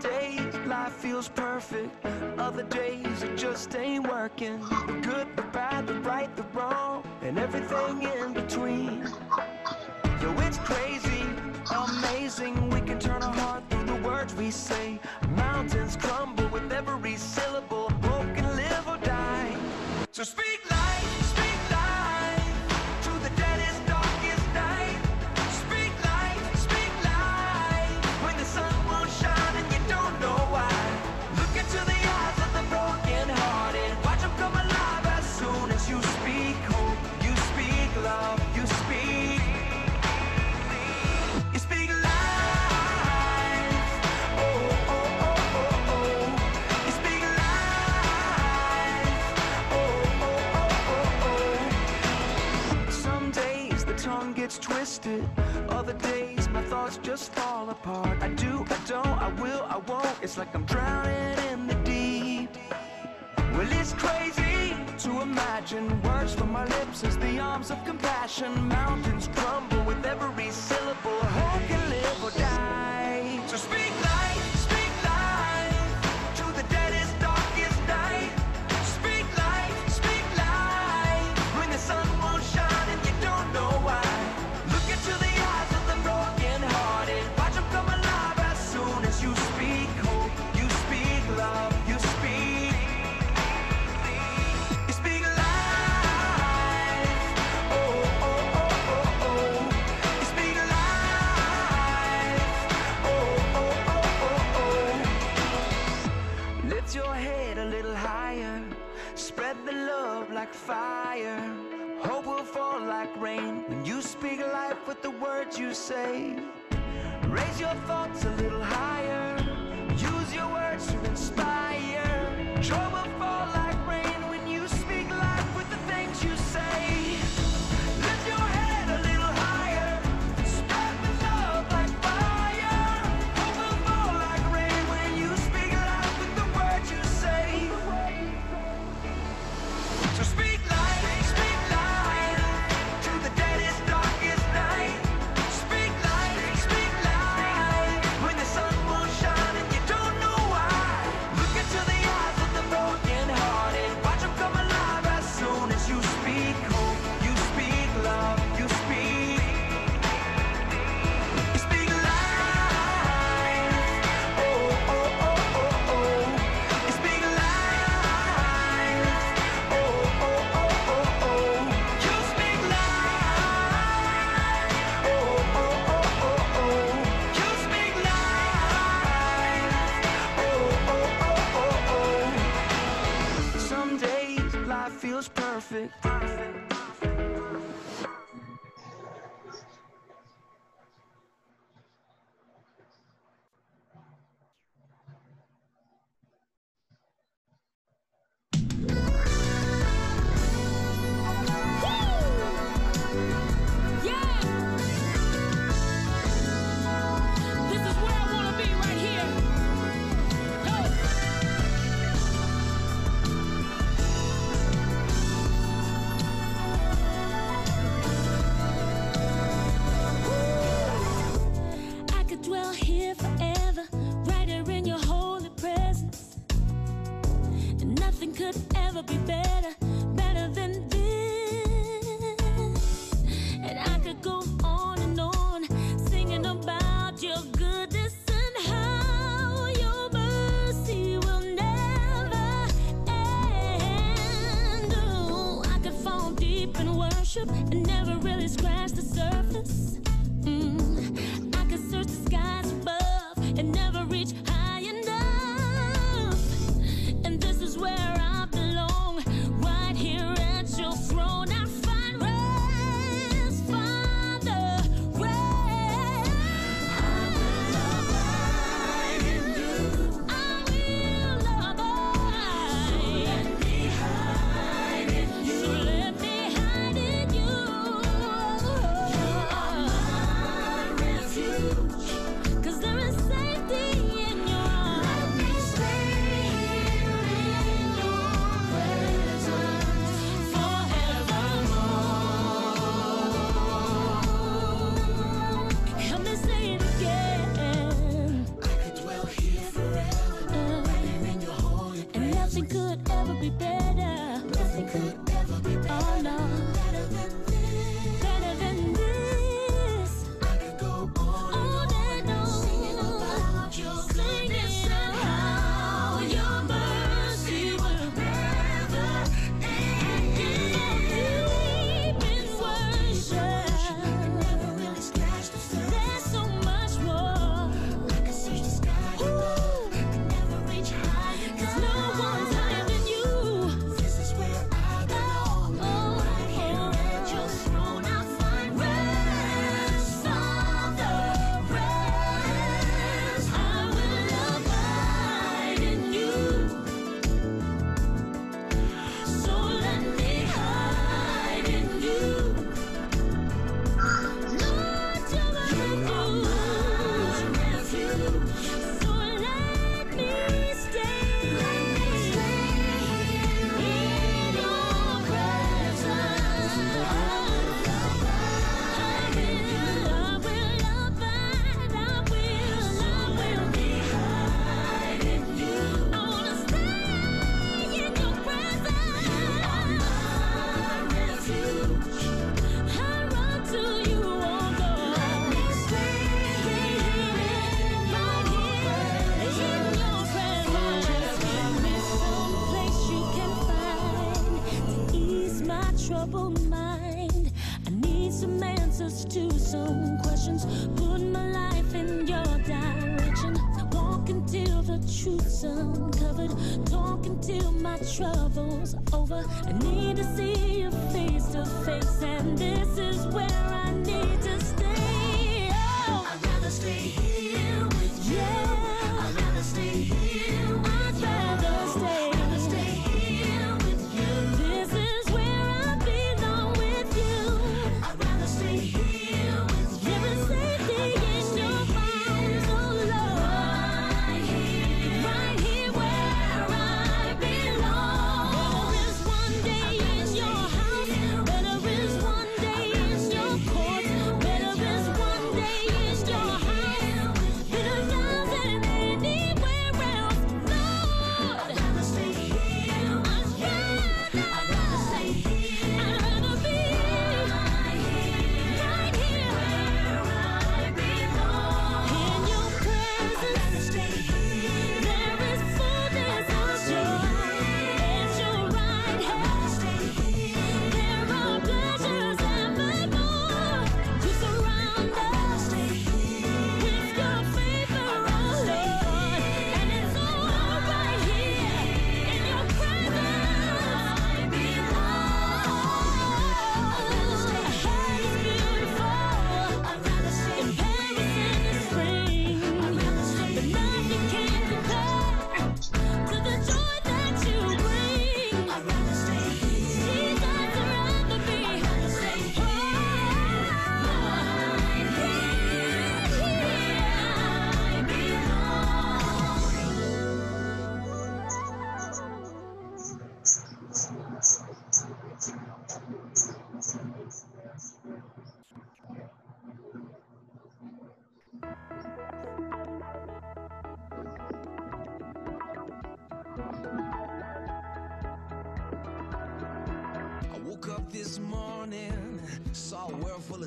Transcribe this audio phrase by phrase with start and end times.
[0.00, 1.90] Days life feels perfect,
[2.38, 4.60] other days it just ain't working.
[4.60, 9.06] The good, the bad, the right, the wrong, and everything in between.
[10.20, 11.24] So it's crazy,
[11.74, 15.00] amazing, we can turn a heart through the words we say.
[15.30, 17.16] Mountains crumble with every
[54.78, 55.28] twisted
[55.70, 58.22] Other days my thoughts just fall apart.
[58.22, 60.16] I do, I don't, I will, I won't.
[60.22, 62.50] It's like I'm drowning in the deep.
[63.54, 68.68] Well it's crazy to imagine Words from my lips as the arms of compassion.
[68.68, 69.57] Mountains grow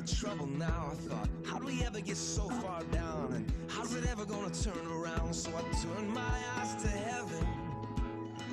[0.02, 0.90] of trouble now.
[0.90, 3.32] I thought, How do we ever get so far down?
[3.34, 5.34] And how's it ever gonna turn around?
[5.34, 7.46] So I turned my eyes to heaven.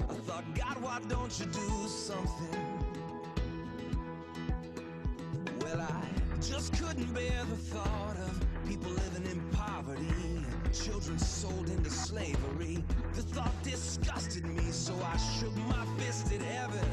[0.09, 2.59] I thought, God, why don't you do something?
[5.61, 6.03] Well, I
[6.41, 12.83] just couldn't bear the thought of people living in poverty and children sold into slavery.
[13.13, 16.88] The thought disgusted me, so I shook my fist at heaven.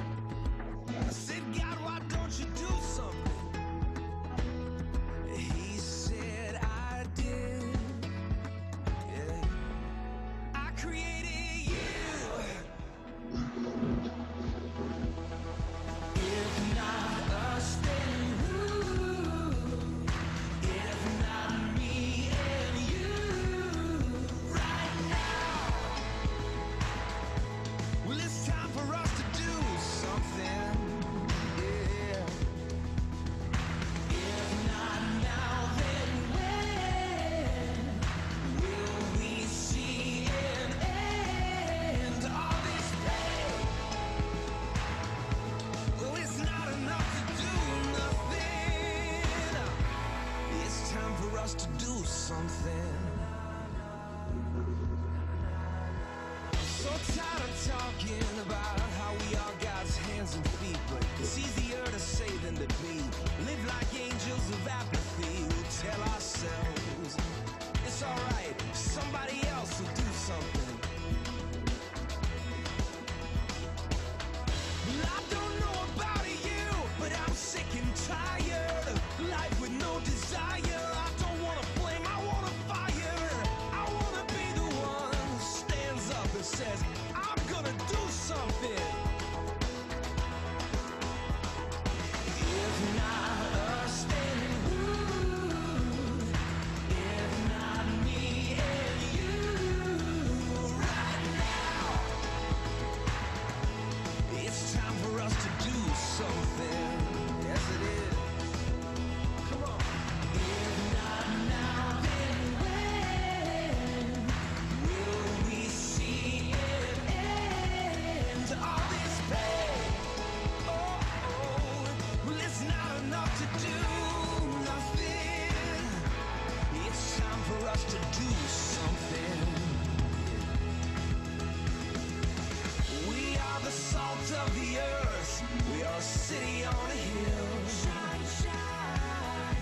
[134.76, 135.42] the.
[135.72, 137.48] We are a city on a hill.
[137.80, 139.56] Shine, shine,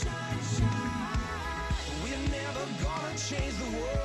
[0.00, 2.02] shine, shine.
[2.04, 3.99] We're never gonna change the world.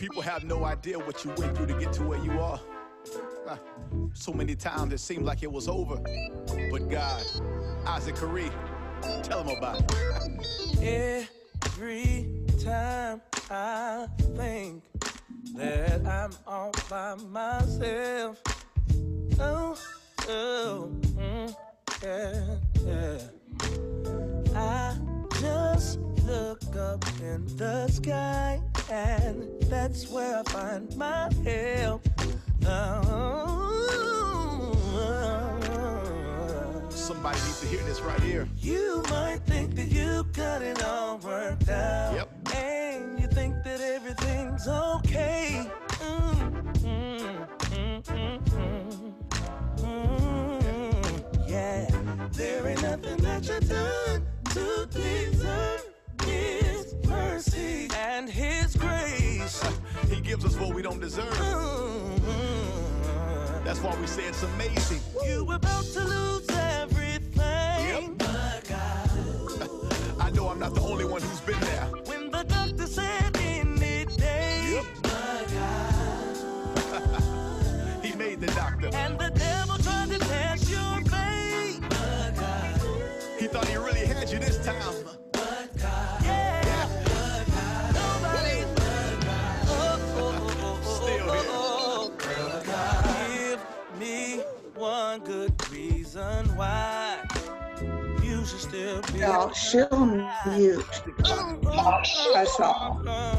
[0.00, 2.58] people have no idea what you went through to get to where you are.
[3.46, 3.58] Ah,
[4.14, 5.96] so many times it seemed like it was over.
[6.70, 7.22] But God,
[7.86, 8.50] Isaac Curry,
[9.22, 9.82] tell him about
[10.80, 11.28] it.
[11.62, 12.32] Every
[12.64, 14.84] time I think
[15.54, 17.49] that I'm all by myself.
[102.70, 103.29] All.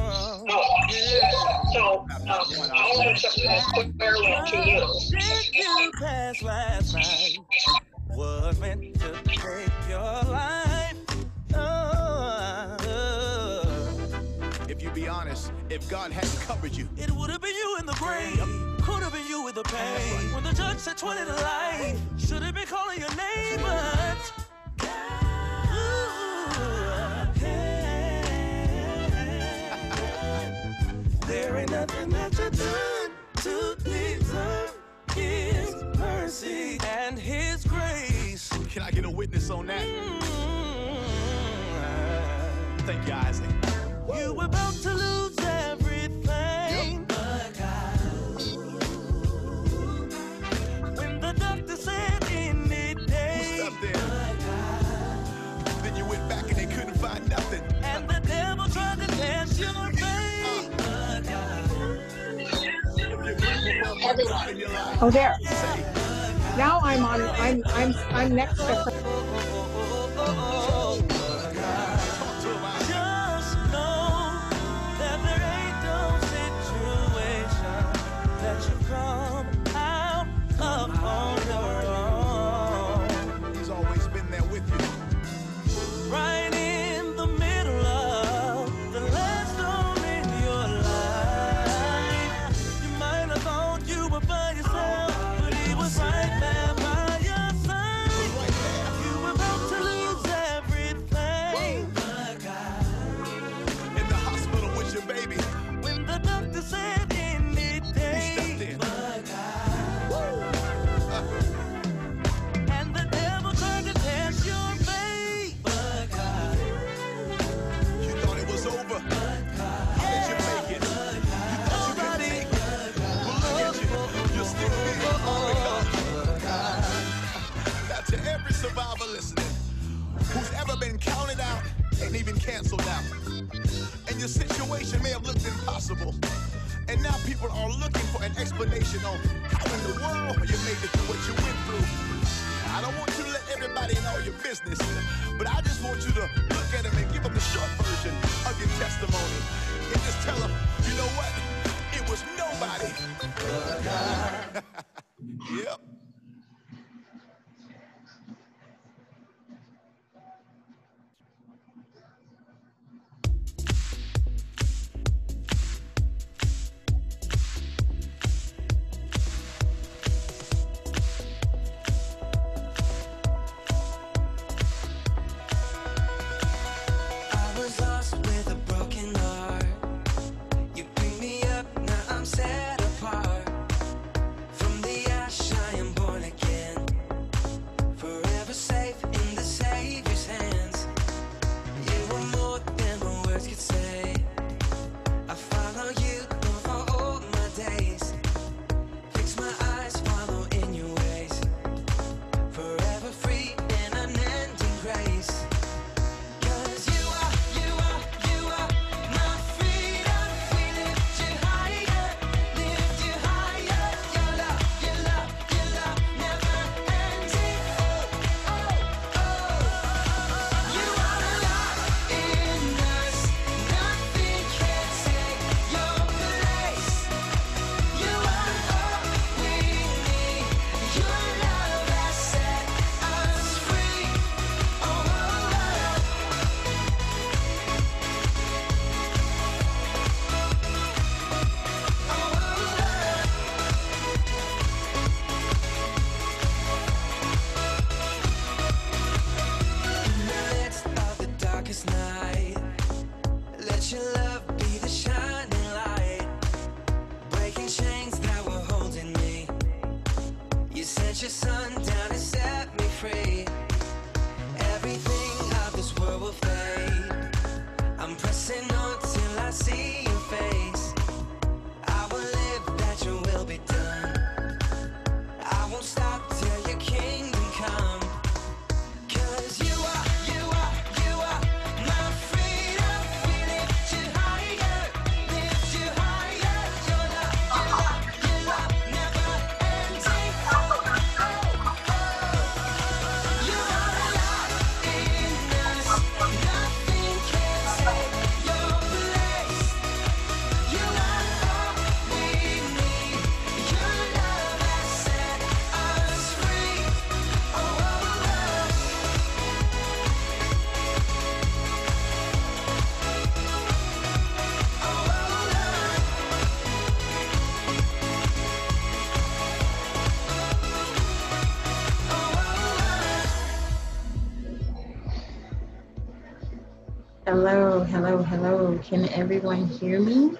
[327.43, 328.79] Hello, hello, hello.
[328.83, 330.37] Can everyone hear me?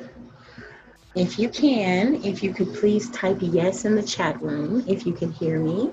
[1.15, 5.11] If you can, if you could please type yes in the chat room if you
[5.11, 5.89] can hear me.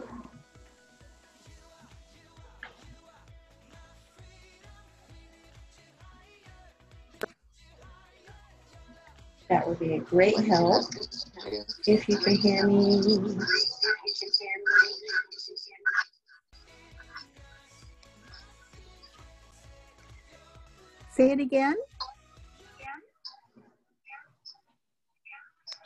[9.48, 10.92] That would be a great help
[11.86, 13.38] if you can hear me.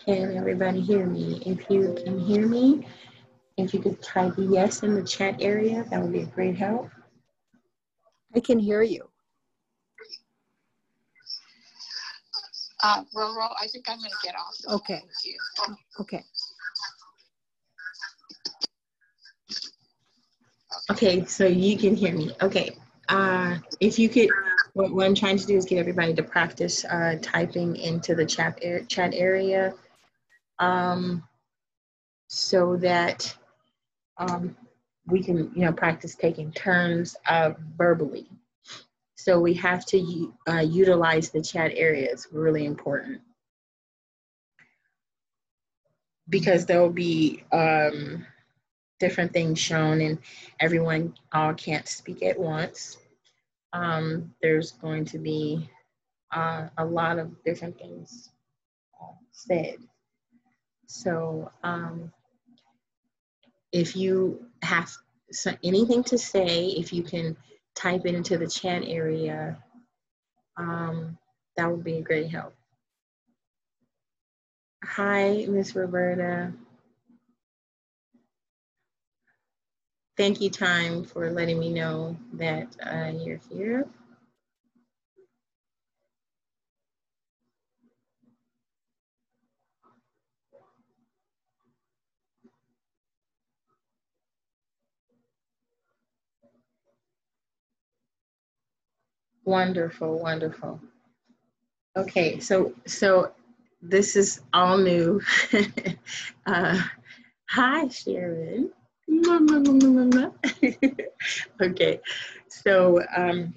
[0.04, 1.40] Can everybody hear me?
[1.46, 2.86] If you can hear me,
[3.56, 6.90] if you could type yes in the chat area, that would be a great help.
[8.34, 9.08] I can hear you.
[12.82, 14.56] Uh, Roro, I think I'm gonna get off.
[14.74, 15.04] Okay.
[15.68, 15.76] with.
[16.00, 16.24] Okay.
[20.90, 22.34] Okay, so you can hear me.
[22.42, 22.76] Okay.
[23.08, 24.32] Uh, if you could,
[24.72, 28.26] what, what I'm trying to do is get everybody to practice uh, typing into the
[28.26, 29.74] chat, ar- chat area
[30.62, 31.24] um,
[32.28, 33.36] so that
[34.16, 34.56] um,
[35.06, 38.28] we can, you know, practice taking turns uh, verbally.
[39.16, 42.08] So we have to uh, utilize the chat area.
[42.10, 43.20] It's really important
[46.28, 48.24] because there will be um,
[49.00, 50.18] different things shown and
[50.60, 52.98] everyone all can't speak at once.
[53.72, 55.68] Um, there's going to be
[56.30, 58.30] uh, a lot of different things
[59.02, 59.76] uh, said.
[60.92, 62.12] So um,
[63.72, 64.90] if you have
[65.64, 67.34] anything to say, if you can
[67.74, 69.56] type it into the chat area,
[70.58, 71.16] um,
[71.56, 72.54] that would be a great help.
[74.84, 76.52] Hi, Miss Roberta.
[80.18, 83.88] Thank you, Time, for letting me know that uh, you're here.
[99.44, 100.80] Wonderful, wonderful.
[101.96, 103.32] Okay, so so
[103.82, 105.20] this is all new.
[106.46, 106.80] uh,
[107.48, 108.70] hi, Sharon.
[111.60, 112.00] Okay,
[112.48, 113.54] so um,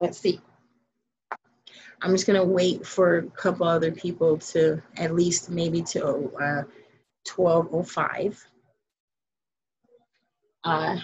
[0.00, 0.40] let's see.
[2.02, 6.62] I'm just gonna wait for a couple other people to at least maybe to uh,
[7.26, 8.44] 12:05.
[10.64, 10.98] Uh,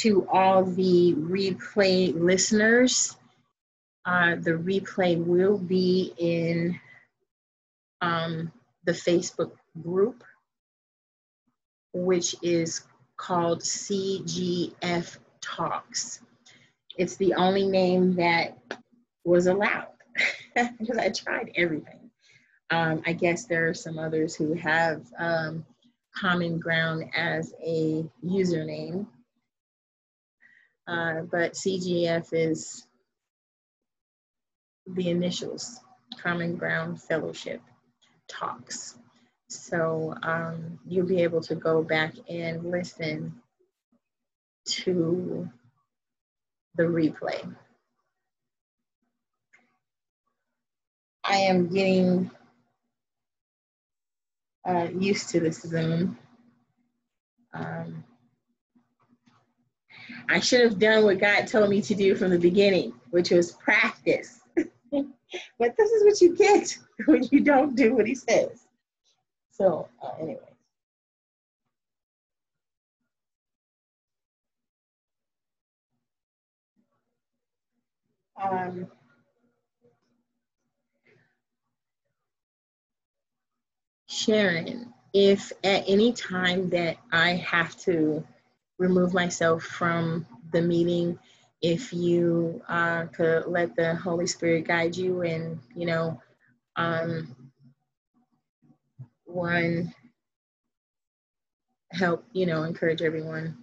[0.00, 3.16] to all the replay listeners,
[4.06, 6.80] uh, the replay will be in
[8.00, 8.50] um,
[8.84, 10.24] the Facebook group,
[11.92, 12.82] which is
[13.18, 16.20] called CGF Talks.
[16.96, 18.58] It's the only name that
[19.24, 19.88] was allowed
[20.78, 22.10] because I tried everything.
[22.70, 25.66] Um, I guess there are some others who have um,
[26.16, 29.06] Common Ground as a username,
[30.86, 32.86] uh, but CGF is
[34.86, 35.80] the initials,
[36.22, 37.60] Common Ground Fellowship
[38.28, 38.98] Talks.
[39.48, 43.34] So um, you'll be able to go back and listen
[44.66, 45.48] to
[46.76, 47.54] the replay.
[51.24, 52.30] I am getting
[54.66, 56.18] uh, used to this Zoom.
[57.52, 58.04] Um,
[60.30, 63.50] I should have done what God told me to do from the beginning, which was
[63.52, 64.40] practice.
[64.54, 68.66] but this is what you get when you don't do what He says.
[69.50, 70.38] So, uh, anyway.
[78.40, 78.86] Um,
[84.08, 88.24] Sharon, if at any time that I have to
[88.80, 91.16] remove myself from the meeting,
[91.60, 96.18] if you uh, could let the Holy Spirit guide you and, you know,
[96.76, 97.36] um,
[99.26, 99.94] one,
[101.92, 103.54] help, you know, encourage everyone,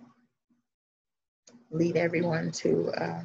[1.72, 3.22] lead everyone to uh,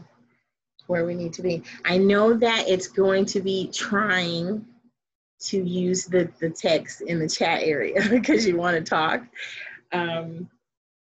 [0.86, 1.62] where we need to be.
[1.84, 4.64] I know that it's going to be trying
[5.40, 9.24] to use the, the text in the chat area because you want to talk.
[9.92, 10.48] Um,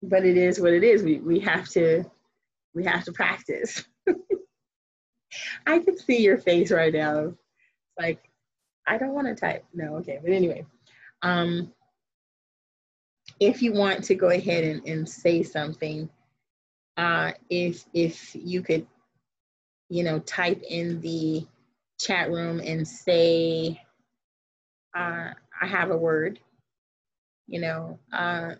[0.01, 1.03] but it is what it is.
[1.03, 2.03] We, we have to
[2.73, 3.83] we have to practice.
[5.67, 7.19] I can see your face right now.
[7.19, 7.37] It's
[7.99, 8.29] like,
[8.87, 9.65] I don't want to type.
[9.73, 10.19] No, okay.
[10.21, 10.65] But anyway,
[11.21, 11.71] um,
[13.39, 16.09] if you want to go ahead and, and say something,
[16.97, 18.85] uh, if if you could,
[19.89, 21.45] you know, type in the
[21.99, 23.81] chat room and say,
[24.95, 25.31] uh,
[25.61, 26.39] I have a word,
[27.47, 28.55] you know, uh,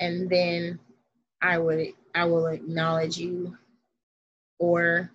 [0.00, 0.78] and then
[1.40, 3.56] I would I will acknowledge you,
[4.58, 5.10] or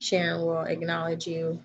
[0.00, 1.62] Sharon will acknowledge you,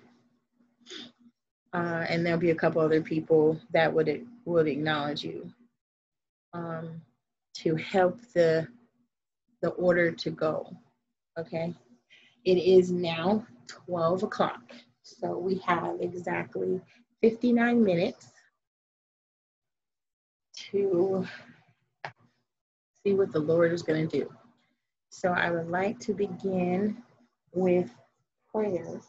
[1.72, 5.50] uh, and there'll be a couple other people that would would acknowledge you
[6.52, 7.00] um,
[7.54, 8.66] to help the
[9.62, 10.74] the order to go.
[11.38, 11.74] Okay,
[12.44, 13.46] it is now
[13.86, 14.62] 12 o'clock,
[15.02, 16.80] so we have exactly
[17.22, 18.28] 59 minutes
[20.54, 21.26] to
[23.04, 24.30] see what the Lord is going to do.
[25.10, 27.02] So I would like to begin
[27.52, 27.90] with
[28.50, 29.00] prayer.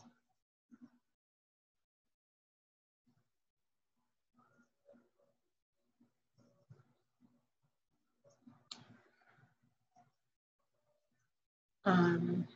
[11.86, 12.48] Um,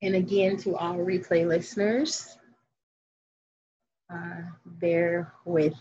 [0.00, 2.36] and again, to all replay listeners,
[4.12, 5.74] uh, bear with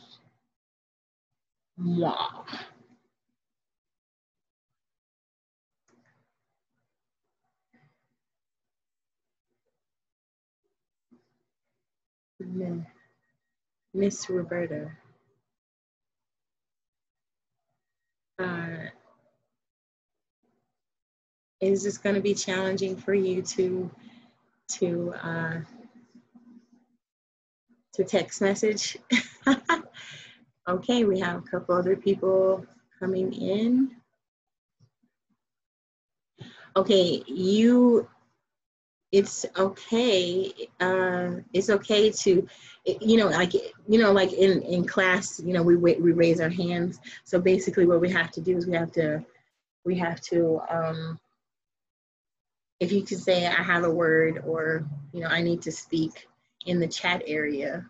[12.40, 12.86] Mi-
[13.94, 14.92] Miss Roberta.
[18.40, 18.90] Uh,
[21.62, 23.90] is this going to be challenging for you to
[24.70, 25.58] to uh,
[27.94, 28.98] to text message?
[30.68, 32.66] okay, we have a couple other people
[33.00, 33.96] coming in.
[36.76, 38.08] Okay, you.
[39.14, 40.54] It's okay.
[40.82, 42.46] Uh, it's okay to,
[42.86, 46.50] you know, like you know, like in in class, you know, we we raise our
[46.50, 47.00] hands.
[47.24, 49.24] So basically, what we have to do is we have to
[49.86, 51.20] we have to um,
[52.80, 56.28] if you could say I have a word or you know I need to speak
[56.66, 57.86] in the chat area.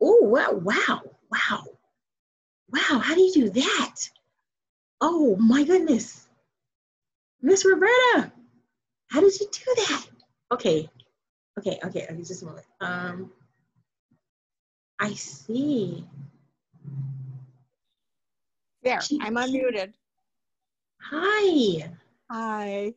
[0.00, 1.02] Oh wow, wow,
[1.34, 1.64] wow,
[2.72, 3.96] wow, how do you do that?
[5.00, 6.28] Oh my goodness.
[7.42, 8.32] Miss Roberta,
[9.08, 10.06] how did you do that?
[10.52, 10.88] Okay,
[11.58, 12.66] okay, okay, okay, just a moment.
[12.80, 13.32] Um
[15.00, 16.04] I see.
[18.82, 19.92] There, I'm unmuted.
[21.00, 21.90] Hi.
[22.30, 22.94] Hi.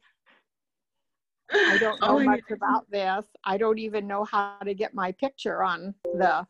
[1.50, 3.26] I don't Oh know my much about this.
[3.44, 6.46] I don't even know how to get my picture on the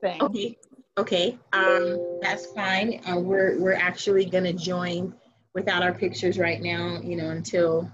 [0.00, 0.20] thing.
[0.20, 0.58] Okay,
[0.98, 3.00] okay, um, that's fine.
[3.06, 5.14] Uh, we're, we're actually gonna join
[5.54, 7.90] without our pictures right now, you know, until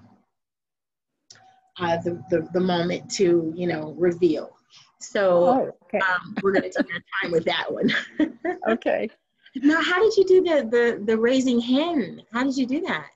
[1.81, 4.57] uh, the, the, the moment to, you know, reveal.
[5.01, 6.01] So, Oh, okay.
[6.01, 7.91] um, we're gonna take our time with that one.
[8.69, 9.09] Okay.
[9.57, 12.23] Now, how did you do the, the, the raising hand?
[12.33, 13.07] How did you do that?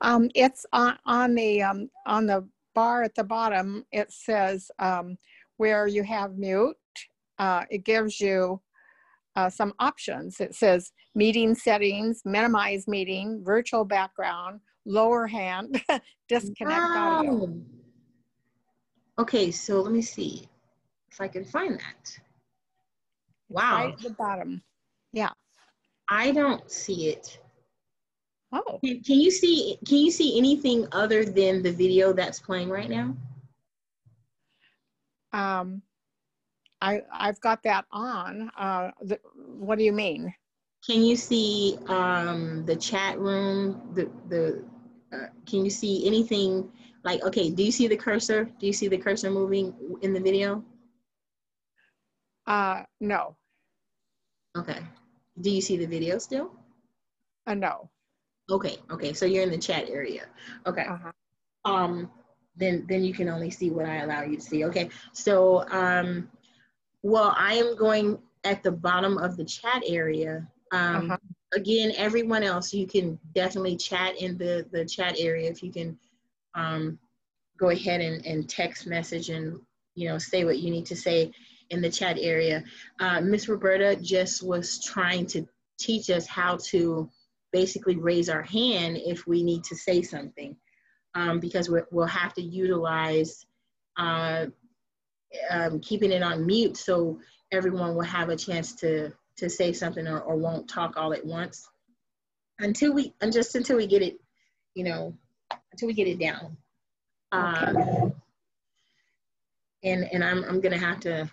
[0.00, 5.18] Um, it's on, on the, um, on the bar at the bottom, it says, um,
[5.56, 6.76] where you have mute,
[7.38, 8.60] uh, it gives you,
[9.36, 10.40] uh, some options.
[10.40, 15.80] It says meeting settings, minimize meeting, virtual background, lower hand,
[16.28, 17.54] disconnect audio.
[19.18, 20.48] Okay, so let me see
[21.10, 22.18] if I can find that.
[23.48, 23.76] Wow.
[23.76, 24.62] Right at the bottom.
[25.12, 25.30] Yeah.
[26.08, 27.38] I don't see it.
[28.52, 32.68] Oh, Can, can you see can you see anything other than the video that's playing
[32.68, 33.14] right now?
[35.36, 35.82] um,
[36.80, 38.50] I, I've got that on.
[38.58, 40.32] Uh, the, what do you mean?
[40.86, 43.90] Can you see um, the chat room?
[43.94, 44.64] The the
[45.12, 46.70] uh, can you see anything
[47.02, 47.50] like okay?
[47.50, 48.44] Do you see the cursor?
[48.44, 50.62] Do you see the cursor moving in the video?
[52.46, 53.36] Uh, no,
[54.56, 54.78] Okay.
[55.40, 56.52] Do you see the video still?
[57.46, 57.90] uh, no.
[58.50, 58.76] Okay.
[58.90, 59.12] Okay.
[59.12, 60.26] So you're in the chat area.
[60.66, 60.84] Okay.
[60.86, 61.10] Uh-huh.
[61.64, 62.10] um,
[62.56, 64.64] then then you can only see what I allow you to see.
[64.64, 66.30] Okay, so um,
[67.06, 70.46] well, I am going at the bottom of the chat area.
[70.72, 71.16] Um, Uh-huh.
[71.54, 75.48] Again, everyone else, you can definitely chat in the the chat area.
[75.48, 75.96] If you can
[76.56, 76.98] um,
[77.56, 79.60] go ahead and, and text message and
[79.94, 81.30] you know say what you need to say
[81.70, 82.64] in the chat area.
[82.98, 85.46] Uh, Miss Roberta just was trying to
[85.78, 87.08] teach us how to
[87.52, 90.56] basically raise our hand if we need to say something
[91.14, 93.46] um, because we're, we'll have to utilize
[93.96, 94.46] uh,
[95.50, 97.18] um, keeping it on mute so
[97.52, 101.24] everyone will have a chance to to say something or, or won't talk all at
[101.24, 101.68] once.
[102.58, 104.18] Until we and just until we get it
[104.74, 105.14] you know
[105.72, 106.56] until we get it down.
[107.32, 107.72] Uh,
[109.82, 111.30] and and I'm, I'm gonna have to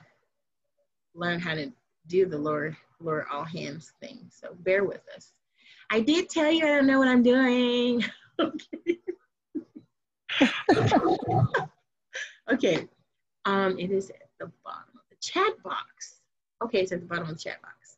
[1.16, 1.72] learn how to
[2.08, 4.30] do the lower lower all hands thing.
[4.30, 5.32] So bear with us.
[5.90, 8.04] I did tell you I don't know what I'm doing.
[12.52, 12.88] okay.
[13.46, 16.20] Um, it is at the bottom of the chat box.
[16.64, 17.98] Okay, it's at the bottom of the chat box.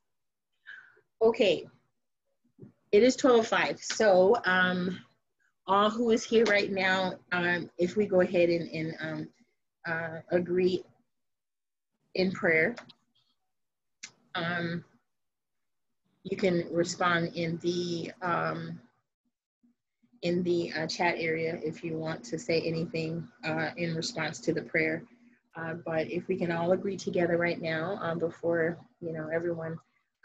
[1.22, 1.68] Okay.
[2.92, 3.84] It is 12.05.
[3.84, 5.00] So um,
[5.68, 9.30] all who is here right now, um, if we go ahead and, and um,
[9.88, 10.84] uh, agree
[12.14, 12.76] in prayer,
[14.36, 14.84] um,
[16.24, 18.80] you can respond in the um,
[20.22, 24.54] in the uh, chat area if you want to say anything uh, in response to
[24.54, 25.04] the prayer.
[25.56, 29.78] Uh, but if we can all agree together right now uh, before you know everyone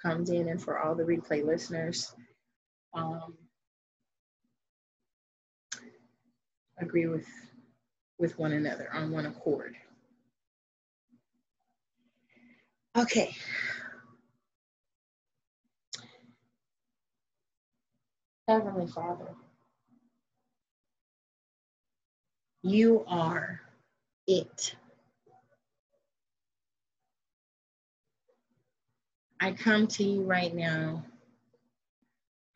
[0.03, 2.13] comes in and for all the replay listeners,
[2.95, 3.35] um,
[6.79, 7.27] agree with
[8.19, 9.77] with one another on one accord.
[12.97, 13.35] Okay.
[18.49, 19.29] Heavenly Father,
[22.63, 23.61] you are
[24.27, 24.75] it.
[29.43, 31.03] I come to you right now,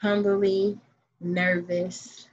[0.03, 0.79] humbly,
[1.19, 2.29] nervous,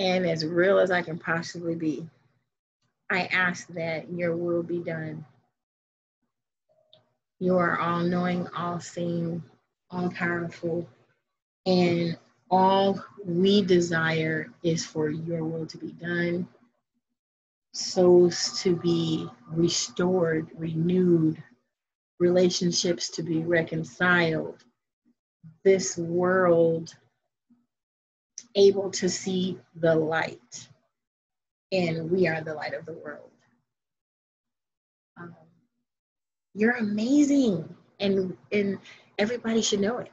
[0.00, 2.08] and as real as I can possibly be.
[3.08, 5.24] I ask that your will be done.
[7.38, 9.44] You are all knowing, all seeing,
[9.88, 10.88] all powerful,
[11.66, 12.18] and
[12.50, 16.48] all we desire is for your will to be done,
[17.72, 21.40] souls to be restored, renewed,
[22.18, 24.64] relationships to be reconciled,
[25.64, 26.94] this world
[28.54, 30.68] able to see the light.
[31.72, 33.30] And we are the light of the world.
[35.20, 35.34] Um,
[36.54, 37.68] you're amazing,
[38.00, 38.78] and, and
[39.18, 40.10] everybody should know it.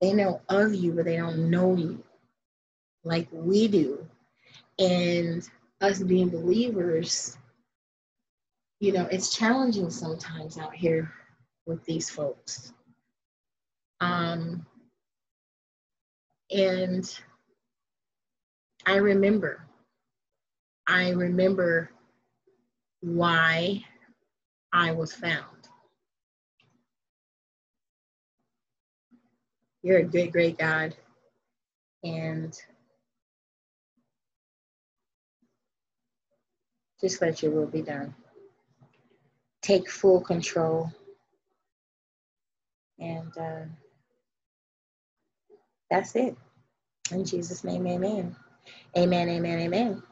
[0.00, 2.02] They know of you, but they don't know you
[3.04, 4.06] like we do.
[4.78, 5.48] And
[5.80, 7.38] us being believers,
[8.80, 11.10] you know, it's challenging sometimes out here
[11.66, 12.72] with these folks.
[14.00, 14.66] Um,
[16.50, 17.18] and
[18.84, 19.66] I remember,
[20.86, 21.90] I remember
[23.00, 23.84] why
[24.72, 25.68] I was found.
[29.82, 30.94] You're a good, great God.
[32.04, 32.56] And
[37.00, 38.14] just let your will be done.
[39.66, 40.92] Take full control.
[43.00, 43.66] And uh,
[45.90, 46.36] that's it.
[47.12, 48.36] In Jesus' name, amen.
[48.96, 50.02] Amen, amen, amen.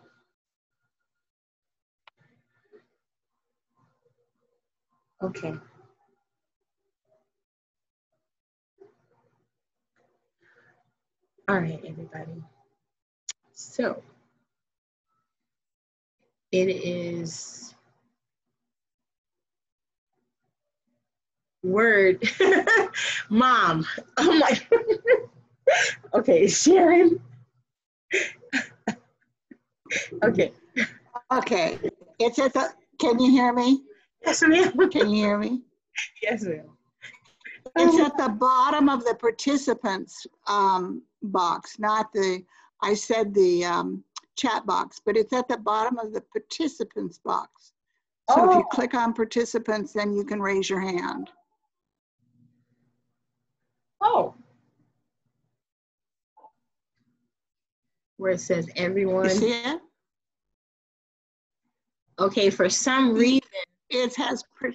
[5.22, 5.54] Okay.
[11.48, 12.42] All right, everybody.
[13.52, 14.02] So
[16.52, 17.73] it is
[21.64, 22.22] word
[23.30, 23.86] mom.
[24.18, 24.60] Oh my
[26.14, 27.20] okay, Sharon.
[30.22, 30.52] okay.
[31.32, 31.78] Okay,
[32.18, 32.68] it's at the,
[33.00, 33.82] can you hear me?
[34.24, 34.72] Yes, ma'am.
[34.90, 35.62] Can you hear me?
[36.22, 36.68] Yes, ma'am.
[37.76, 42.44] It's at the bottom of the participants um, box, not the,
[42.82, 44.04] I said the um,
[44.36, 47.72] chat box, but it's at the bottom of the participants box.
[48.30, 48.76] So if you Oh.
[48.76, 51.30] click on participants, then you can raise your hand.
[54.00, 54.34] Oh.
[58.16, 59.30] Where it says You everyone.
[59.30, 59.80] see it?
[62.18, 63.40] Okay, for some reason,
[63.90, 64.70] It has, I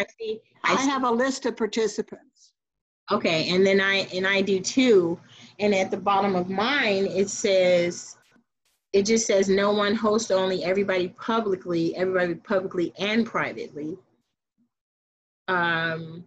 [0.00, 2.52] I, see, I I have a list of participants.
[3.10, 5.18] okay, and then I, and I do too.
[5.60, 8.16] And at the bottom of mine, it says,
[8.92, 13.96] it just says no one host only, everybody publicly, everybody publicly and privately.
[15.48, 16.24] Um,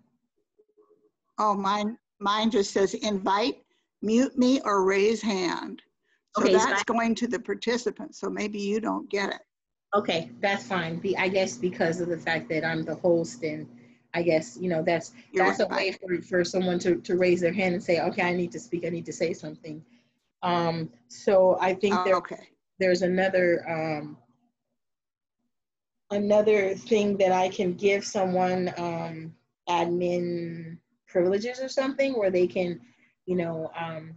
[1.37, 3.63] Oh, mine, mine just says invite,
[4.01, 5.81] mute me, or raise hand.
[6.33, 9.41] So Okay, so that's I- going to the participants, so maybe you don't get it.
[9.95, 10.99] okay, that's fine.
[10.99, 13.67] Be, I guess because of the fact that I'm the host and
[14.13, 17.41] I guess, you know, that's, You're that's a way for, for someone to, to raise
[17.41, 19.83] their hand and say, okay, I need to speak, I need to say something.
[20.43, 22.47] Um, so I think there, Okay,
[22.79, 24.17] there's another, um,
[26.11, 29.35] another thing that I can give someone, um,
[29.67, 30.77] admin
[31.15, 32.77] privileges or something where they can,
[33.25, 34.13] you know, um,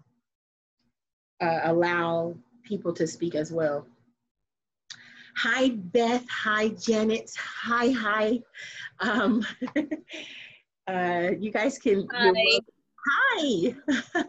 [1.41, 2.35] uh, allow
[2.65, 3.87] people to speak as well.
[5.37, 6.27] Hi, Beth.
[6.29, 7.31] Hi, Janet.
[7.39, 8.41] Hi, hi.
[8.99, 9.47] Um,
[10.89, 12.09] Uh, you guys can.
[12.19, 12.35] you're
[13.11, 13.75] Hi.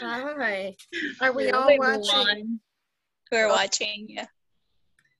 [0.00, 0.74] Hi.
[1.20, 2.58] Are we all watching.
[3.30, 3.50] We're Oh.
[3.50, 4.26] watching, yeah.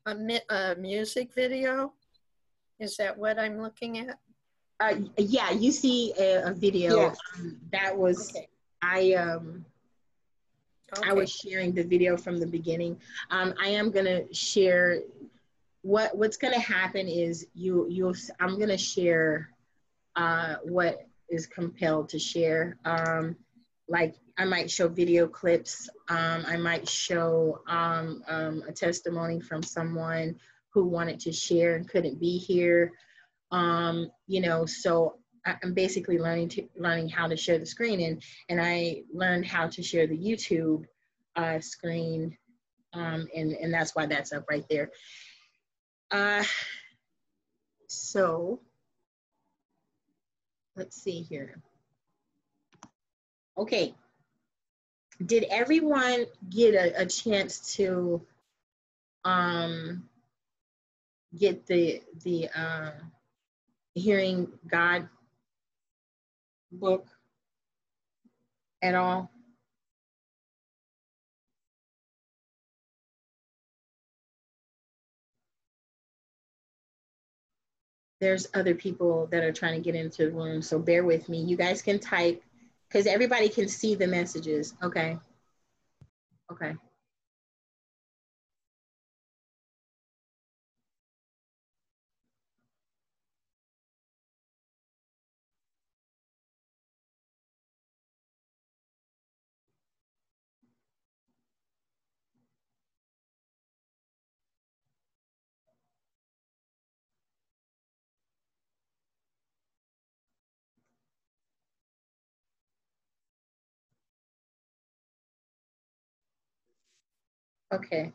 [0.07, 1.93] a, mi- a music video?
[2.81, 4.19] Is that what I'm looking at?
[4.83, 6.97] Uh, yeah, you see a, a video.
[6.97, 7.17] Yes.
[7.37, 8.49] Um, that was Okay.
[8.83, 9.13] I.
[9.15, 9.65] Um,
[11.03, 12.99] I was sharing the video from the beginning.
[13.31, 14.99] Um, I am gonna share
[15.83, 19.49] what what's gonna happen is you you'll I'm gonna share
[20.17, 22.77] uh, what is compelled to share.
[22.85, 23.37] Um,
[23.89, 25.89] like I might show video clips.
[26.09, 30.37] Um, I might show um, um, a testimony from someone
[30.71, 32.93] who wanted to share and couldn't be here.
[33.53, 38.23] Um, you know, so I'm basically learning to learning how to share the screen and
[38.49, 40.85] and I learned how to share the YouTube
[41.37, 42.37] uh, screen,
[42.93, 44.91] um, and and that's why that's up right there.
[46.11, 46.45] Uh,
[47.89, 48.61] so
[50.77, 51.61] let's see here.
[53.59, 53.95] Okay,
[55.27, 58.23] did everyone get a, a chance to
[59.25, 60.09] um,
[61.39, 62.91] get the the uh,
[63.95, 65.09] hearing God
[66.71, 67.07] book
[68.83, 69.31] at all?
[78.21, 81.43] There's other people that are trying to get into the room, so bear with me.
[81.43, 82.43] You guys can type
[82.89, 84.75] because everybody can see the messages.
[84.83, 85.19] Okay.
[86.53, 86.75] Okay.
[117.73, 118.13] Okay.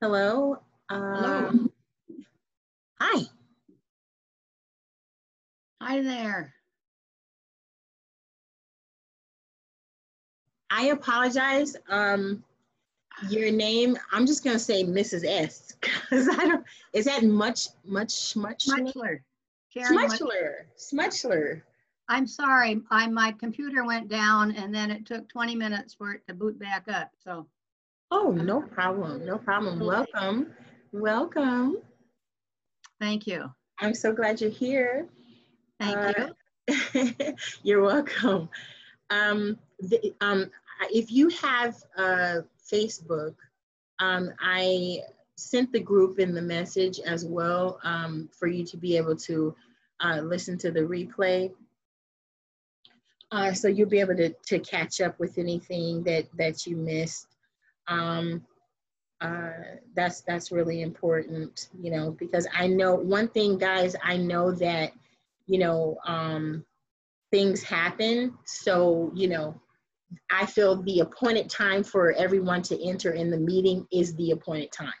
[0.00, 0.58] Hello.
[0.90, 1.72] Um,
[3.00, 3.22] Hi.
[5.82, 6.54] Hi there.
[10.70, 11.76] I apologize.
[11.88, 12.44] Um,
[13.28, 15.24] your name, I'm just gonna say Mrs.
[15.26, 18.66] S, because I don't, is that much, much, much?
[18.68, 18.94] Mutch-
[19.76, 21.62] Smutchler, Smutchler.
[22.08, 26.26] I'm sorry, I, my computer went down and then it took 20 minutes for it
[26.26, 27.46] to boot back up, so.
[28.10, 29.80] Oh, no problem, no problem.
[29.80, 30.54] Welcome,
[30.92, 31.76] welcome.
[32.98, 33.52] Thank you.
[33.80, 35.06] I'm so glad you're here.
[35.78, 37.34] Thank you.
[37.62, 38.48] you're welcome.
[39.10, 40.50] Um, the, um,
[40.90, 42.40] if you have uh,
[42.72, 43.34] Facebook,
[43.98, 45.00] um, I
[45.36, 49.54] sent the group in the message as well um, for you to be able to
[50.00, 51.52] uh, listen to the replay.
[53.30, 57.26] Uh, so you'll be able to, to catch up with anything that, that you missed.
[57.86, 58.44] Um,
[59.20, 59.50] uh,
[59.94, 63.96] that's that's really important, you know, because I know one thing, guys.
[64.02, 64.92] I know that,
[65.46, 66.64] you know, um,
[67.32, 68.38] things happen.
[68.44, 69.60] So you know,
[70.30, 74.70] I feel the appointed time for everyone to enter in the meeting is the appointed
[74.70, 74.92] time.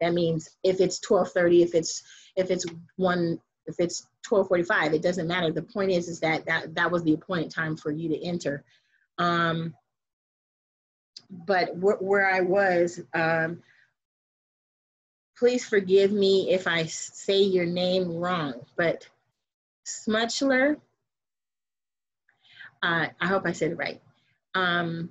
[0.00, 2.02] That means if it's twelve thirty, if it's
[2.36, 2.64] if it's
[2.96, 5.52] one, if it's twelve forty five, it doesn't matter.
[5.52, 8.64] The point is is that that that was the appointed time for you to enter.
[9.18, 9.74] Um,
[11.30, 13.62] but wh- where I was, um,
[15.38, 19.08] please forgive me if I say your name wrong, but
[19.86, 20.76] Smutchler,
[22.82, 24.00] uh, I hope I said it right.
[24.54, 25.10] Um,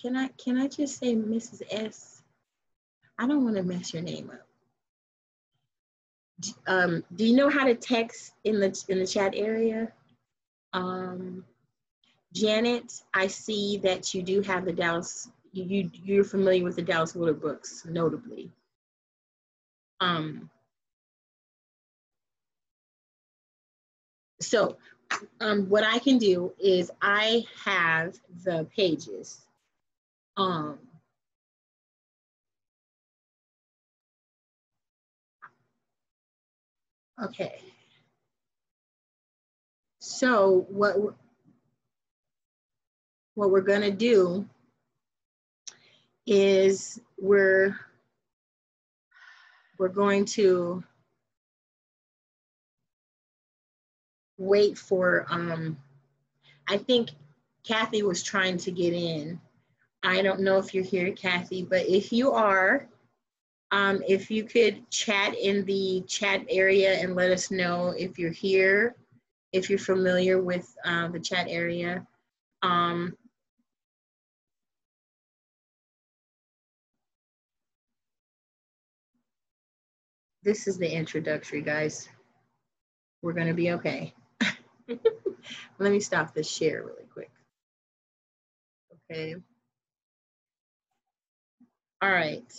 [0.00, 1.62] can I can I just say Mrs.
[1.70, 2.22] S?
[3.18, 4.49] I don't want to mess your name up.
[6.66, 9.92] Um, do you know how to text in the in the chat area?
[10.72, 11.44] Um,
[12.32, 15.28] Janet, I see that you do have the Dallas.
[15.52, 18.50] You, you you're familiar with the Dallas Willard books, notably.
[20.00, 20.48] Um.
[24.40, 24.78] So,
[25.40, 28.14] um, what I can do is I have
[28.44, 29.44] the pages.
[30.36, 30.78] Um.
[37.22, 37.60] Okay.
[39.98, 40.96] So what
[43.34, 44.46] what we're gonna do
[46.26, 47.76] is we're
[49.78, 50.82] we're going to
[54.38, 55.76] wait for um
[56.68, 57.10] I think
[57.64, 59.40] Kathy was trying to get in.
[60.02, 62.88] I don't know if you're here, Kathy, but if you are,
[63.72, 68.32] Um, if you could chat in the chat area and let us know if you're
[68.32, 68.96] here,
[69.52, 72.06] if you're familiar with uh, the chat area.
[72.62, 73.16] Um,
[80.42, 82.08] this is the introductory, guys.
[83.22, 84.14] We're going to be okay.
[85.78, 87.30] Let me stop this share really quick.
[89.10, 89.36] Okay.
[92.02, 92.50] All right.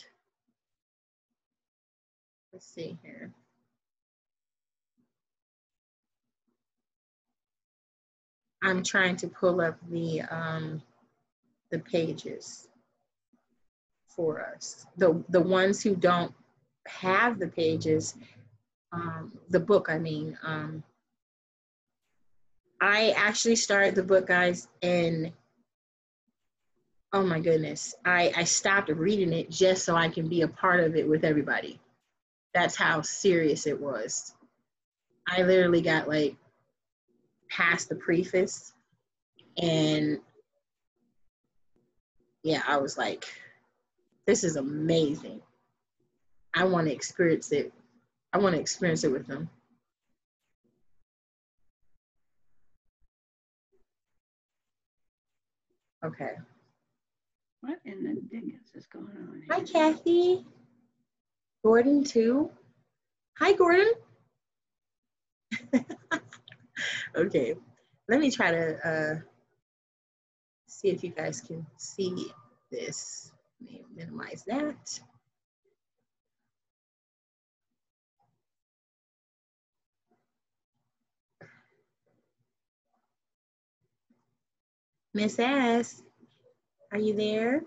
[2.53, 3.31] Let's see here.
[8.63, 10.81] I'm trying to pull up the um,
[11.71, 12.67] the pages
[14.07, 14.85] for us.
[14.97, 16.33] The the ones who don't
[16.87, 18.15] have the pages,
[18.91, 19.87] um, the book.
[19.89, 20.83] I mean, um,
[22.81, 25.31] I actually started the book, guys, and
[27.13, 30.81] oh my goodness, I I stopped reading it just so I can be a part
[30.81, 31.79] of it with everybody.
[32.53, 34.33] That's how serious it was.
[35.27, 36.35] I literally got like
[37.49, 38.73] past the preface
[39.57, 40.19] and
[42.43, 43.25] yeah, I was like,
[44.25, 45.41] this is amazing.
[46.53, 47.71] I want to experience it.
[48.33, 49.49] I want to experience it with them.
[56.03, 56.31] Okay.
[57.61, 59.55] What in the dickens is going on here?
[59.55, 59.61] Hi.
[59.61, 60.45] Kathy.
[61.63, 62.49] Gordon, too.
[63.37, 63.91] Hi, Gordon.
[67.15, 67.55] okay,
[68.07, 69.19] let me try to uh,
[70.67, 72.31] see if you guys can see
[72.71, 73.31] this.
[73.61, 74.99] Let me minimize that.
[85.13, 86.01] Miss S,
[86.91, 87.63] are you there?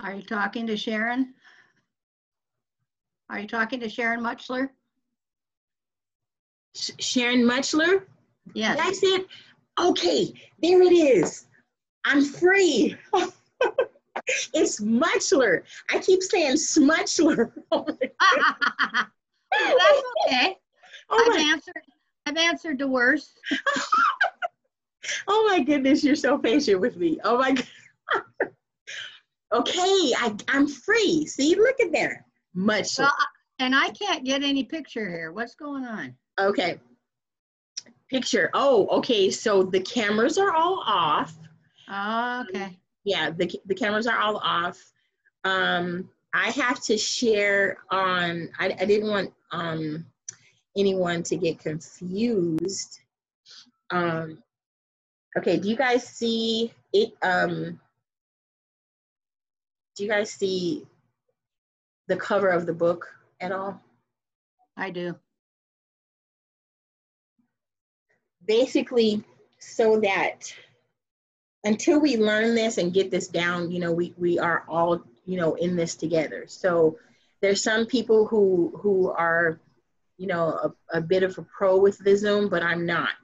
[0.00, 1.34] Are you talking to Sharon?
[3.30, 4.70] Are you talking to Sharon Muchler?
[6.74, 8.06] Sh- Sharon Muchler?
[8.54, 8.78] Yes.
[8.78, 9.26] That's it.
[9.78, 11.46] Okay, there it is.
[12.04, 12.96] I'm free.
[14.54, 15.62] it's Muchler.
[15.90, 17.52] I keep saying Smutchler.
[17.72, 17.86] oh
[19.50, 20.56] That's okay.
[21.10, 21.82] Oh I've answered,
[22.26, 23.34] I've answered to worse.
[25.28, 27.20] oh my goodness, you're so patient with me.
[27.24, 27.66] Oh my God.
[29.52, 31.26] okay, I, I'm free.
[31.26, 32.24] See, look at there.
[32.58, 33.04] Muchler.
[33.04, 33.12] Well,
[33.60, 35.32] and I can't get any picture here.
[35.32, 36.14] What's going on?
[36.38, 36.78] Okay.
[38.10, 38.50] Picture.
[38.54, 39.30] Oh, okay.
[39.30, 41.34] So the cameras are all off.
[42.50, 42.78] Okay.
[43.04, 44.92] yeah the, the cameras are all off
[45.44, 50.04] um i have to share on i, I didn't want um
[50.76, 53.00] anyone to get confused
[53.90, 54.42] um
[55.36, 57.80] okay do you guys see it um
[59.96, 60.86] do you guys see
[62.08, 63.06] the cover of the book
[63.40, 63.80] at all
[64.76, 65.14] I do.
[68.46, 69.22] basically
[69.58, 70.52] so that
[71.64, 75.36] until we learn this and get this down you know we we are all you
[75.36, 76.96] know in this together so
[77.42, 79.60] there's some people who who are
[80.16, 83.16] you know a, a bit of a pro with the zoom but i'm not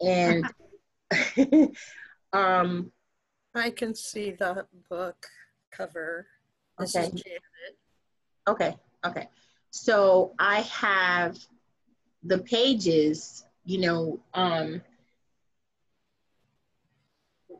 [0.00, 0.44] and
[2.32, 2.90] um
[3.54, 5.26] I can see the book
[5.70, 6.26] cover.
[6.78, 7.10] This is Okay.
[7.10, 7.76] Janet.
[8.48, 9.28] Okay, okay.
[9.70, 11.38] So I have
[12.24, 14.82] the pages, you know, um,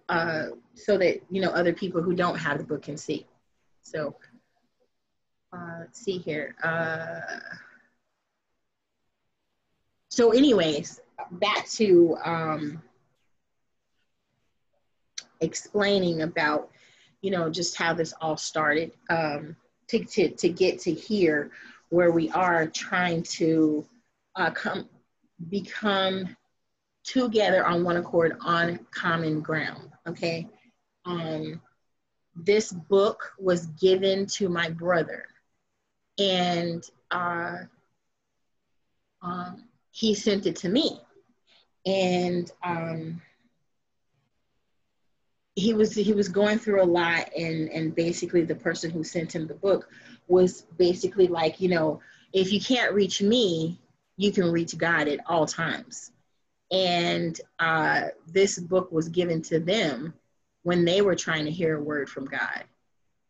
[0.08, 3.26] uh, so that, you know, other people who don't have the book can see.
[3.82, 4.16] So,
[5.52, 6.54] uh, let's see here.
[6.62, 7.20] Uh,
[10.08, 11.00] so anyways,
[11.32, 12.82] back to, um,
[15.40, 16.70] explaining about,
[17.20, 18.92] you know, just how this all started.
[19.08, 19.56] Um,
[19.92, 21.50] to, to, to get to here
[21.90, 23.86] where we are trying to
[24.36, 24.88] uh, come
[25.50, 26.34] become
[27.04, 30.48] together on one accord on common ground okay?
[31.04, 31.60] Um,
[32.34, 35.26] this book was given to my brother
[36.18, 37.56] and uh,
[39.20, 40.98] um, he sent it to me
[41.84, 43.20] and um,
[45.54, 49.34] he was he was going through a lot and and basically the person who sent
[49.34, 49.88] him the book
[50.28, 52.00] was basically like you know
[52.32, 53.78] if you can't reach me
[54.16, 56.12] you can reach god at all times.
[56.70, 60.14] And uh, this book was given to them
[60.62, 62.64] when they were trying to hear a word from god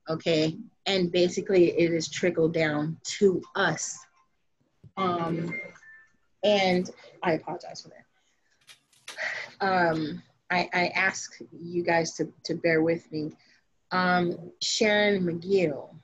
[0.09, 0.57] okay?
[0.87, 3.99] And basically it is trickled down to us.
[4.97, 5.59] Um
[6.45, 6.91] and
[7.23, 8.05] i apologize for that.
[9.61, 10.23] Um
[10.53, 13.33] I, I ask you guys to, to bear with me.
[13.91, 15.95] Um, Sharon McGill,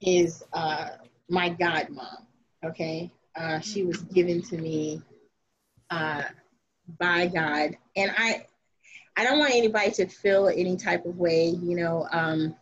[0.00, 0.88] is uh,
[1.28, 2.24] my godmom.
[2.64, 5.02] Okay, uh, she was given to me
[5.90, 6.22] uh,
[6.98, 8.46] by God, and I
[9.16, 12.06] I don't want anybody to feel any type of way, you know.
[12.12, 12.54] Um,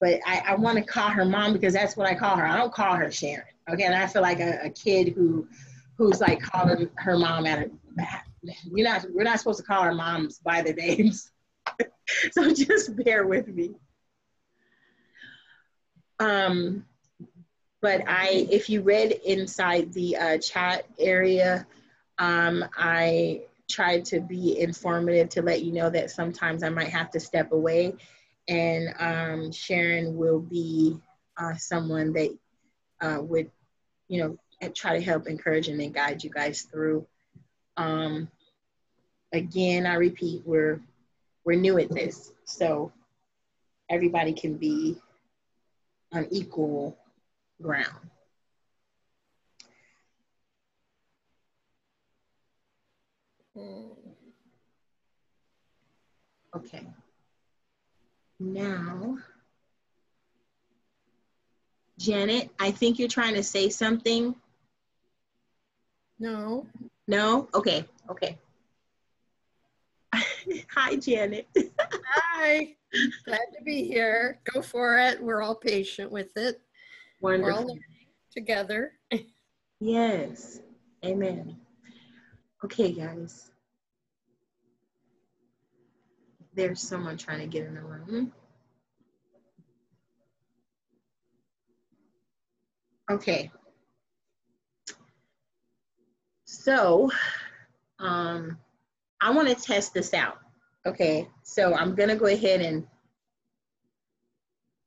[0.00, 2.46] but I, I want to call her mom because that's what I call her.
[2.46, 3.44] I don't call her Sharon.
[3.70, 5.46] Okay, and I feel like a, a kid who
[5.96, 7.70] who's like calling her mom at a
[8.70, 11.30] we're not we're not supposed to call our moms by their names.
[12.32, 13.74] so just bear with me.
[16.18, 16.84] Um,
[17.82, 21.66] but I, if you read inside the uh, chat area,
[22.18, 27.10] um, I tried to be informative to let you know that sometimes I might have
[27.12, 27.94] to step away,
[28.48, 30.98] and um, Sharon will be
[31.38, 32.36] uh, someone that
[33.00, 33.50] uh, would,
[34.08, 37.06] you know, try to help encourage and guide you guys through.
[37.80, 38.28] Um,
[39.32, 40.82] again, I repeat, we're
[41.46, 42.92] we're new at this, so
[43.88, 44.98] everybody can be
[46.12, 46.98] on equal
[47.62, 48.10] ground.
[56.54, 56.86] Okay.
[58.38, 59.16] Now,
[61.98, 64.34] Janet, I think you're trying to say something.
[66.18, 66.66] No.
[67.10, 67.48] No?
[67.54, 68.38] Okay, okay.
[70.14, 71.48] Hi, Janet.
[72.06, 72.76] Hi.
[73.24, 74.38] Glad to be here.
[74.54, 75.20] Go for it.
[75.20, 76.60] We're all patient with it.
[77.20, 77.66] We're all Wonderful.
[77.66, 77.82] learning
[78.32, 78.92] together.
[79.82, 80.60] Yes.
[81.02, 81.56] Amen.
[82.62, 83.50] Okay, guys.
[86.54, 88.30] There's someone trying to get in the room.
[93.10, 93.50] Okay.
[96.52, 97.08] So,
[98.00, 98.58] um,
[99.20, 100.40] I want to test this out.
[100.84, 102.86] Okay, so I'm gonna go ahead and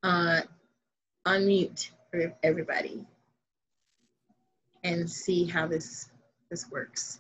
[0.03, 0.41] uh,
[1.25, 1.89] unmute
[2.43, 3.05] everybody
[4.83, 6.09] and see how this
[6.51, 7.19] this works.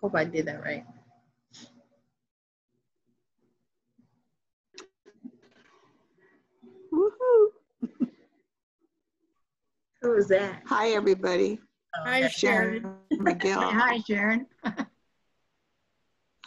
[0.00, 0.86] Hope I did that right.
[6.90, 7.61] Woohoo.
[10.02, 10.62] Who is that?
[10.66, 11.60] Hi, everybody.
[11.96, 13.70] Oh, Hi, Sharon McGill.
[13.72, 14.46] Hi, Sharon.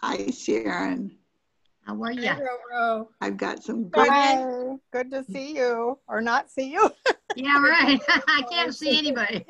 [0.02, 1.18] Hi, Sharon.
[1.86, 2.48] How are Hi, you?
[2.74, 3.08] Roro.
[3.22, 4.10] I've got some good.
[4.10, 6.92] Hi, good to see you or not see you.
[7.38, 8.00] Yeah, right.
[8.30, 9.46] I can't see anybody.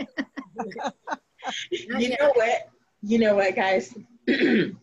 [1.69, 2.69] You know what?
[3.03, 3.93] You know what, guys?
[4.25, 4.73] that's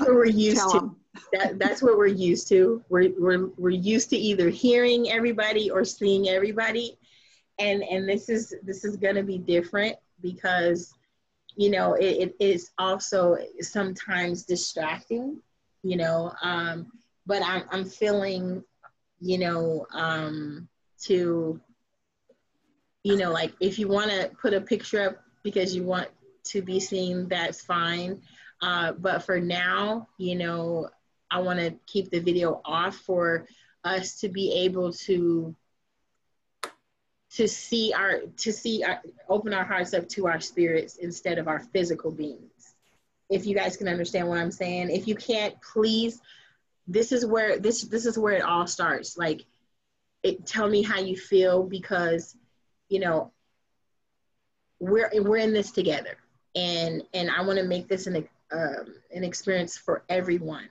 [0.00, 0.78] what we're used Tell to.
[0.78, 0.96] 'em.
[1.32, 2.82] That, that's what we're used to.
[2.88, 6.98] We're, we're, we're used to either hearing everybody or seeing everybody.
[7.58, 10.94] And, and this is this is going to be different because
[11.56, 15.40] you know it, it is also sometimes distracting
[15.82, 16.86] you know um,
[17.26, 18.64] but I'm, I'm feeling
[19.20, 20.68] you know um,
[21.02, 21.60] to
[23.02, 26.08] you know like if you want to put a picture up because you want
[26.44, 28.20] to be seen that's fine.
[28.60, 30.88] Uh, but for now you know
[31.32, 33.44] i want to keep the video off for
[33.82, 35.52] us to be able to
[37.34, 41.48] to see our to see our, open our hearts up to our spirits instead of
[41.48, 42.74] our physical beings.
[43.30, 46.20] If you guys can understand what i'm saying if you can't please
[46.86, 49.16] this is where this this is where it all starts.
[49.16, 49.44] Like
[50.22, 52.36] it tell me how you feel because
[52.88, 53.32] you know
[54.78, 56.16] we're we're in this together.
[56.54, 60.68] And and i want to make this an um, an experience for everyone.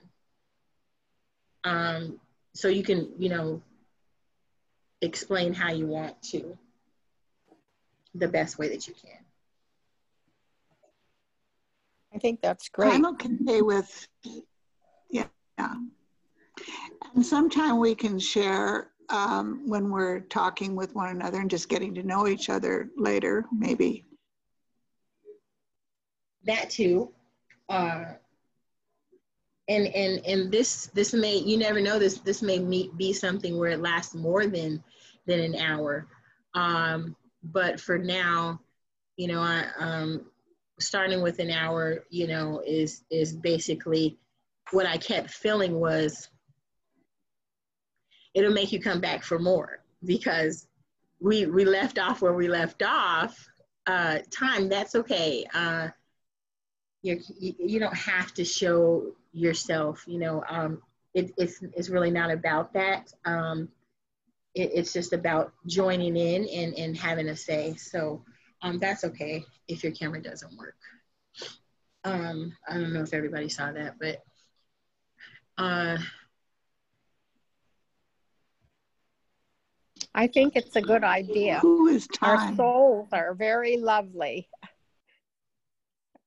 [1.64, 2.20] Um
[2.54, 3.62] so you can you know
[5.02, 6.56] explain how you want to
[8.14, 9.18] the best way that you can
[12.14, 12.92] I think that's great.
[12.92, 14.06] I'm okay with,
[15.10, 15.24] yeah.
[15.58, 15.74] yeah.
[17.14, 21.94] And sometime we can share um, when we're talking with one another and just getting
[21.94, 24.04] to know each other later, maybe.
[26.44, 27.10] that too
[27.68, 28.04] uh
[29.68, 33.58] and and and this this may you never know this this may me- be something
[33.58, 34.82] where it lasts more than
[35.26, 36.06] than an hour.
[36.54, 38.60] Um but for now
[39.16, 40.24] you know i um
[40.78, 44.16] starting with an hour you know is is basically
[44.70, 46.28] what i kept feeling was
[48.34, 50.66] it'll make you come back for more because
[51.20, 53.48] we we left off where we left off.
[53.86, 55.44] Uh time that's okay.
[55.54, 55.88] Uh
[57.02, 60.80] you you don't have to show yourself you know um
[61.14, 63.12] it, it's it's really not about that.
[63.24, 63.68] Um
[64.54, 68.22] it, it's just about joining in and and having a say so
[68.62, 70.76] um that's okay if your camera doesn't work
[72.04, 74.22] um i don't know if everybody saw that but
[75.58, 75.96] uh
[80.14, 81.58] I think it's a good idea.
[81.60, 82.50] Who is time?
[82.50, 84.48] Our souls are very lovely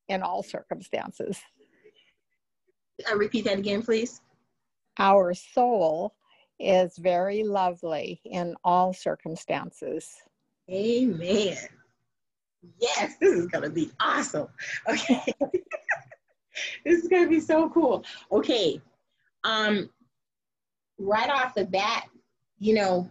[0.08, 1.40] in all circumstances.
[3.10, 4.22] Uh, repeat that again, please.
[4.98, 6.16] Our soul
[6.60, 10.16] is very lovely in all circumstances.
[10.70, 11.58] Amen.
[12.80, 14.48] Yes, this is gonna be awesome.
[14.90, 15.24] Okay.
[16.86, 18.04] this is gonna be so cool.
[18.32, 18.82] Okay.
[19.44, 19.90] Um
[20.98, 22.06] right off the bat,
[22.58, 23.10] you know,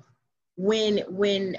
[0.57, 1.59] when when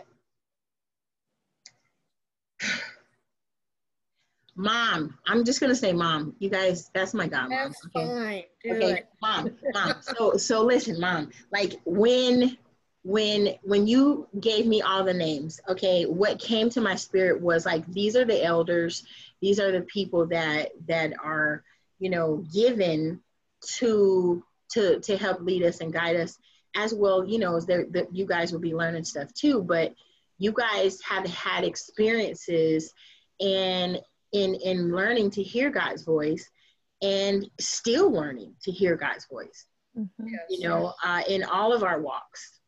[4.56, 6.36] mom, I'm just gonna say mom.
[6.40, 7.50] You guys, that's my godmom.
[7.50, 8.08] That's okay?
[8.08, 8.44] fine.
[8.64, 9.08] Do okay it.
[9.22, 12.58] mom mom so so listen mom like when
[13.04, 17.66] when when you gave me all the names okay what came to my spirit was
[17.66, 19.04] like these are the elders
[19.42, 21.64] these are the people that that are
[22.00, 23.22] you know given
[23.62, 26.40] to to to help lead us and guide us
[26.76, 29.94] as well you know as there that you guys will be learning stuff too but
[30.40, 32.94] you guys have had experiences
[33.40, 34.00] and
[34.34, 36.50] in in learning to hear god's voice
[37.02, 39.66] and still learning to hear God's voice,
[40.50, 42.60] you know, uh, in all of our walks.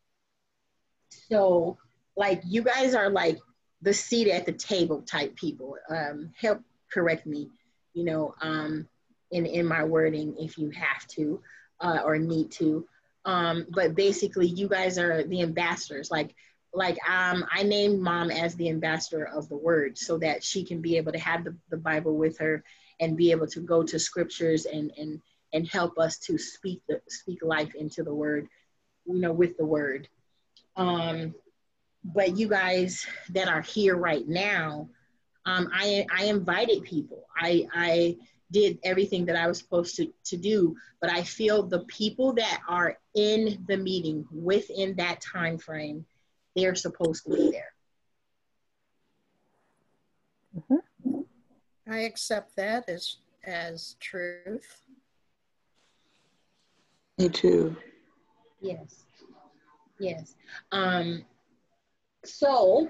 [1.10, 1.78] So,
[2.16, 3.40] like, you guys are like
[3.82, 5.76] the seat at the table type people.
[5.90, 7.50] Um, help correct me,
[7.94, 8.88] you know, um,
[9.32, 11.42] in, in my wording if you have to
[11.80, 12.86] uh, or need to.
[13.26, 16.12] Um, but basically, you guys are the ambassadors.
[16.12, 16.36] Like,
[16.74, 20.82] like um, I named mom as the ambassador of the word so that she can
[20.82, 22.64] be able to have the, the Bible with her
[23.00, 25.22] and be able to go to scriptures and and
[25.54, 28.48] and help us to speak the speak life into the word
[29.06, 30.08] you know with the word.
[30.76, 31.34] Um
[32.04, 34.90] but you guys that are here right now
[35.46, 37.26] um i i invited people.
[37.36, 38.18] I i
[38.52, 42.62] did everything that i was supposed to to do but i feel the people that
[42.68, 46.06] are in the meeting within that time frame
[46.58, 47.74] they're supposed to be there
[51.90, 54.82] I accept that as, as truth.
[57.18, 57.76] Me too.
[58.62, 59.06] Yes.
[60.00, 60.36] Yes.
[60.72, 61.24] Um,
[62.26, 62.90] so,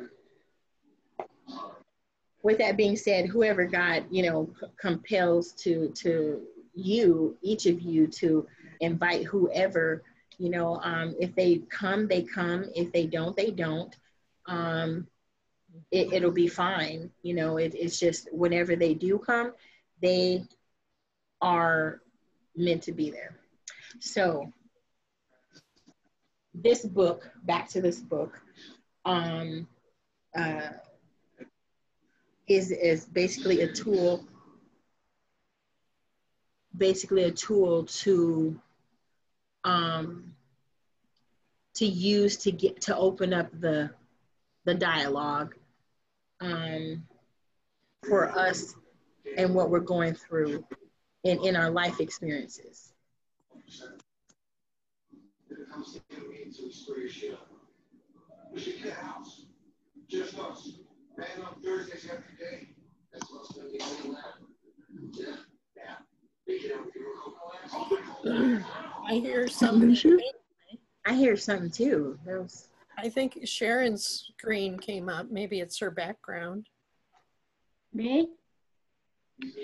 [2.43, 6.41] with that being said, whoever God, you know, c- compels to to
[6.73, 8.47] you, each of you, to
[8.81, 10.03] invite whoever,
[10.37, 12.65] you know, um, if they come, they come.
[12.75, 13.95] If they don't, they don't.
[14.45, 15.07] Um,
[15.91, 17.11] it, it'll be fine.
[17.23, 19.53] You know, it, it's just whenever they do come,
[20.01, 20.43] they
[21.41, 22.01] are
[22.55, 23.35] meant to be there.
[23.99, 24.51] So,
[26.53, 28.39] this book, back to this book,
[29.05, 29.67] um,
[30.37, 30.69] uh,
[32.47, 34.23] is is basically a tool,
[36.77, 38.59] basically a tool to
[39.67, 40.33] um,
[41.75, 43.89] to use to get to open up the
[44.63, 45.55] the dialogue
[46.39, 47.03] um,
[48.07, 48.75] for us
[49.37, 50.65] and what we're going through
[51.23, 52.93] in, in our life experiences.
[60.09, 60.71] Just us.
[61.19, 62.69] On Thursdays every day.
[63.11, 64.37] That's what's gonna be only left.
[65.13, 65.35] Yeah,
[65.75, 65.83] yeah.
[65.83, 66.36] We can have a
[69.05, 69.97] I hear something.
[71.05, 72.17] I hear something too.
[72.25, 72.67] Was,
[72.97, 75.29] I think Sharon's screen came up.
[75.31, 76.67] Maybe it's her background.
[77.93, 78.29] Me?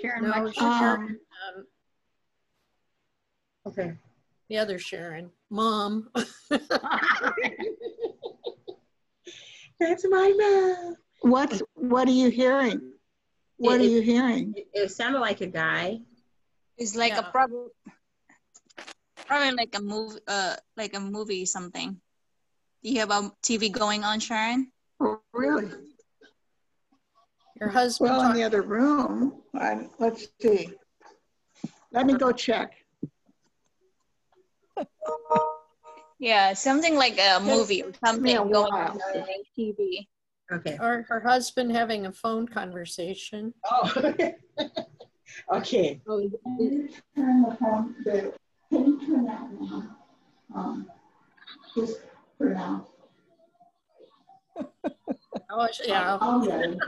[0.00, 1.18] Sharon, No, Sharon,
[1.56, 1.66] um,
[3.66, 3.94] okay.
[4.48, 6.10] the other Sharon, mom.
[9.80, 10.96] That's my mom.
[11.22, 12.92] What's what are you hearing?
[13.56, 14.54] What are you hearing?
[14.56, 16.00] It, it sounded like a guy.
[16.76, 17.20] It's like Yeah.
[17.20, 17.68] a probably
[19.26, 22.00] probably like a movie uh like a movie something.
[22.82, 24.70] Do you hear about TV going on, Sharon?
[25.00, 25.70] Oh, really?
[27.60, 28.10] Your husband.
[28.10, 29.42] Well, in the other room.
[29.54, 30.72] I, let's see.
[31.92, 32.74] Let me go check.
[36.18, 38.92] Yeah, something like a movie or something Yeah, going wow.
[38.92, 40.08] on on TV.
[40.52, 40.76] Okay.
[40.80, 43.54] Or her husband having a phone conversation.
[43.70, 44.14] Oh,
[45.52, 46.00] okay.
[46.06, 48.32] Turn the phone, the,
[48.70, 49.96] can you turn that down?
[50.54, 50.90] Um,
[51.74, 52.00] just
[52.38, 52.86] for now.
[55.50, 56.18] Oh, yeah.
[56.20, 56.78] I'll get it.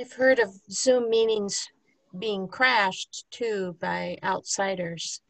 [0.00, 1.68] I've heard of Zoom meetings
[2.18, 5.20] being crashed too by outsiders.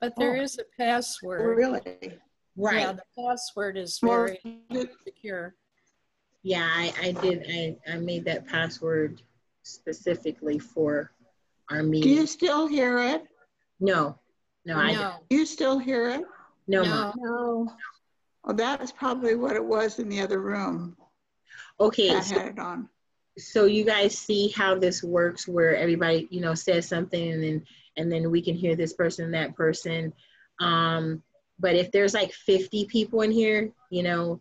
[0.00, 0.42] But there Oh.
[0.42, 1.56] is a password.
[1.56, 2.18] Really?
[2.56, 2.80] Right.
[2.80, 4.38] Yeah, the password is Well, very
[5.04, 5.54] secure.
[6.42, 7.44] Yeah, I, I did.
[7.48, 9.22] I, I made that password
[9.62, 11.12] specifically for
[11.70, 12.14] our meeting.
[12.14, 13.24] Do you still hear it?
[13.78, 14.18] No,
[14.64, 15.22] No, I don't.
[15.30, 16.24] You still hear it?
[16.66, 17.12] No, No.
[17.16, 17.72] No.
[18.44, 20.96] Well, that was probably what it was in the other room.
[21.78, 22.88] Okay, That so, had it on.
[23.38, 27.64] so you guys see how this works where everybody, you know, says something and then
[27.96, 30.12] and then we can hear this person and that person.
[30.58, 31.22] Um,
[31.58, 34.40] but if there's like 50 people in here, you know,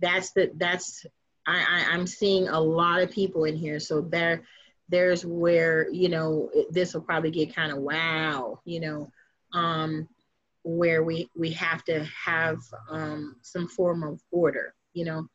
[0.00, 1.04] that's the that's
[1.50, 3.80] I, I I'm seeing a lot of people in here.
[3.80, 4.42] So there
[4.88, 9.10] there's where, you know, this will probably get kind of wow, you know,
[9.52, 10.08] um,
[10.62, 12.58] where we we have to have
[12.90, 15.26] um, some form of order, you know.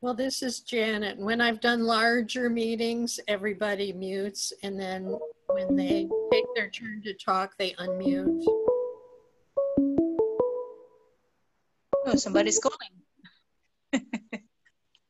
[0.00, 1.18] Well, this is Janet.
[1.18, 5.18] When I've done larger meetings, everybody mutes, and then
[5.48, 8.67] when they take their turn to talk, they unmute.
[12.10, 14.02] Oh, somebody's calling.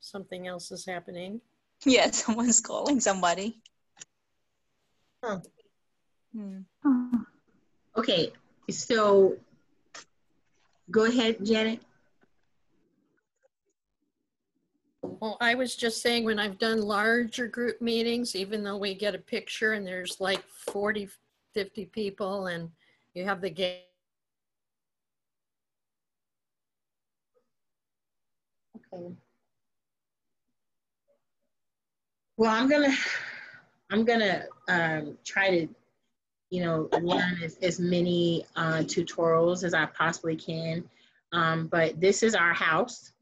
[0.01, 1.41] Something else is happening.
[1.85, 3.61] Yeah, someone's calling somebody.
[5.23, 5.39] Huh.
[6.35, 6.61] Hmm.
[7.97, 8.33] Okay,
[8.69, 9.37] so
[10.91, 11.81] go ahead, Janet.
[15.03, 19.15] Well, I was just saying, when I've done larger group meetings, even though we get
[19.15, 21.09] a picture and there's like 40,
[21.55, 22.71] 50 people and
[23.15, 23.83] you have the game.
[28.93, 29.15] Okay.
[32.37, 32.95] Well, I'm gonna,
[33.91, 35.69] I'm gonna um, try to,
[36.51, 40.89] you know, learn as, as many uh, tutorials as I possibly can.
[41.33, 43.13] Um, but this is our house.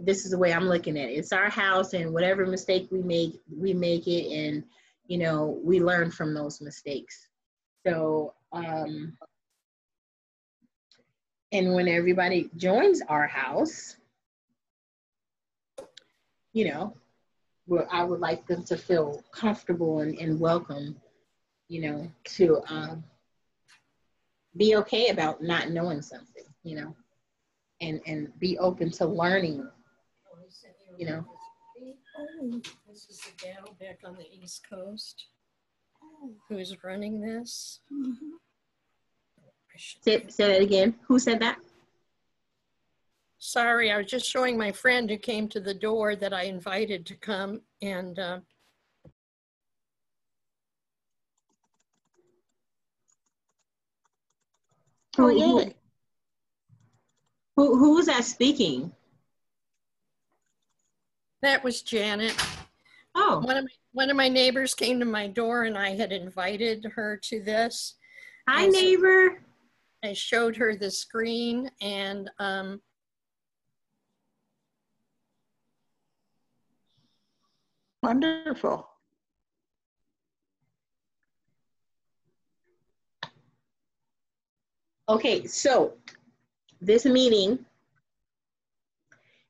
[0.00, 1.14] This is the way I'm looking at it.
[1.14, 4.64] It's our house, and whatever mistake we make, we make it, and
[5.06, 7.28] you know, we learn from those mistakes.
[7.86, 9.16] So, um,
[11.52, 13.96] and when everybody joins our house,
[16.54, 16.96] you know,
[17.66, 20.96] where I would like them to feel comfortable and, and welcome,
[21.68, 23.04] you know, to um,
[24.56, 26.96] be okay about not knowing something, you know,
[27.82, 29.68] and and be open to learning,
[30.96, 31.26] you know.
[32.88, 35.26] This is the gal back on the East Coast
[36.48, 37.80] who's running this.
[39.76, 40.94] Say, say that again.
[41.08, 41.58] Who said that?
[43.46, 47.04] Sorry, I was just showing my friend who came to the door that I invited
[47.04, 48.38] to come and uh,
[55.18, 55.72] Who, Oh, who,
[57.54, 58.90] who, who was that speaking?
[61.42, 62.34] that was Janet.
[63.14, 66.12] Oh, One of my, one of my neighbors came to my door and I had
[66.12, 67.96] invited her to this.
[68.48, 69.42] hi, And so neighbor.
[70.02, 72.80] I showed her the screen and um,
[78.04, 78.86] Wonderful.
[85.08, 85.94] Okay, so
[86.82, 87.64] this meeting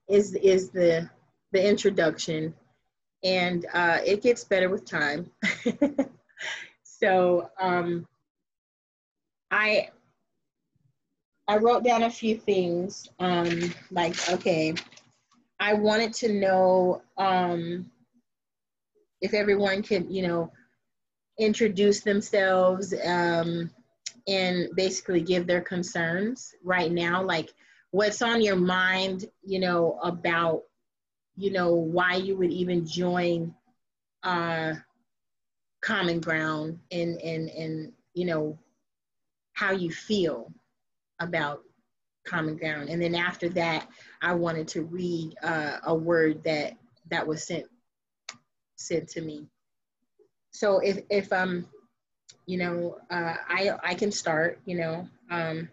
[0.09, 1.11] is is the
[1.51, 2.55] the introduction,
[3.25, 5.29] and uh, it gets better with time.
[6.85, 8.07] so um,
[9.51, 9.89] I
[11.49, 14.75] I wrote down a few things, um, like okay,
[15.59, 17.91] I wanted to know um,
[19.25, 20.53] if everyone could, you know,
[21.39, 22.95] introduce themselves.
[23.05, 23.71] Um,
[24.27, 27.53] and basically give their concerns right now like
[27.91, 30.63] what's on your mind you know about
[31.37, 33.55] you know why you would even join
[34.23, 34.73] uh
[35.83, 38.59] common ground and and and you know
[39.53, 40.51] how you feel
[41.21, 41.61] about
[42.27, 43.87] common ground and then after that
[44.23, 46.73] i wanted to read uh, a word that
[47.11, 47.67] that was sent
[48.77, 49.47] sent to me.
[50.51, 51.67] So if if um
[52.47, 55.69] you know uh, i i can start you know um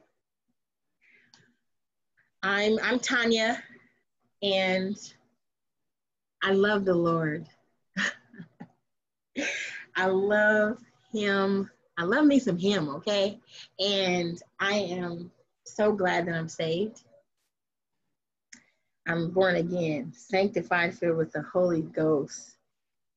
[2.43, 3.61] i'm i'm tanya
[4.41, 4.97] and
[6.43, 7.47] i love the lord.
[9.95, 10.77] I love
[11.11, 11.69] him.
[11.97, 13.39] I love me some him okay?
[13.79, 15.31] And i am
[15.65, 17.03] so glad that i'm saved.
[19.07, 22.57] I'm born again sanctified filled with the holy ghost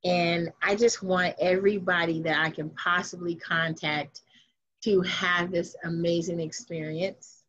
[0.04, 4.20] and I just want everybody that I can possibly contact
[4.82, 7.42] to have this amazing experience.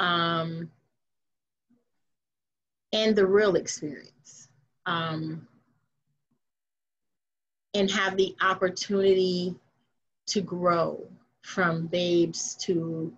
[0.00, 0.70] Um,
[2.92, 4.48] and the real experience.
[4.86, 5.46] Um,
[7.74, 9.54] and have the opportunity
[10.26, 11.06] to grow
[11.42, 13.12] from babes to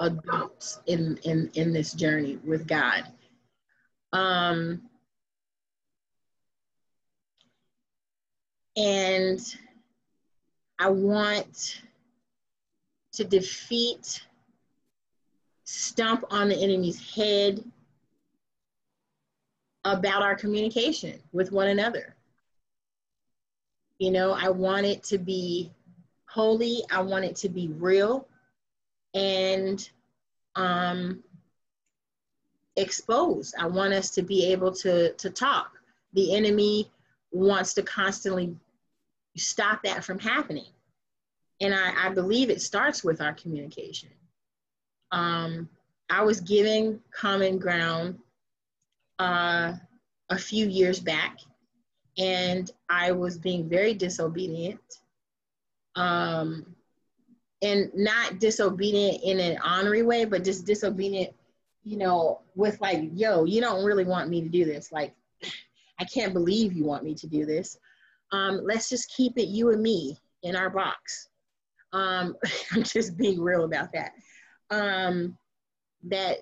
[0.00, 3.04] adults in, in, in this journey with God.
[4.14, 4.82] Um,
[8.76, 9.40] And
[10.78, 11.82] I want
[13.12, 14.24] to defeat,
[15.64, 17.62] stomp on the enemy's head
[19.84, 22.14] about our communication with one another.
[23.98, 25.70] You know, I want it to be
[26.26, 28.26] holy, I want it to be real,
[29.14, 29.88] and
[30.56, 31.22] um,
[32.76, 33.54] exposed.
[33.58, 35.72] I want us to be able to, to talk.
[36.14, 36.90] The enemy
[37.30, 38.54] wants to constantly
[39.36, 40.72] stop that from happening.
[41.60, 44.10] And I, I believe it starts with our communication.
[45.10, 45.68] Um,
[46.10, 48.18] I was giving Common Ground
[49.18, 49.74] uh,
[50.28, 51.38] a few years back,
[52.18, 54.80] and I was being very disobedient.
[55.94, 56.74] Um,
[57.62, 61.32] and not disobedient in an honorary way, but just disobedient,
[61.84, 64.90] you know, with like, yo, you don't really want me to do this.
[64.90, 65.14] Like,
[66.00, 67.78] I can't believe you want me to do this.
[68.32, 71.28] Um, let's just keep it you and me in our box.
[71.92, 72.36] Um,
[72.72, 74.12] I'm just being real about that.
[74.70, 75.36] Um,
[76.04, 76.38] that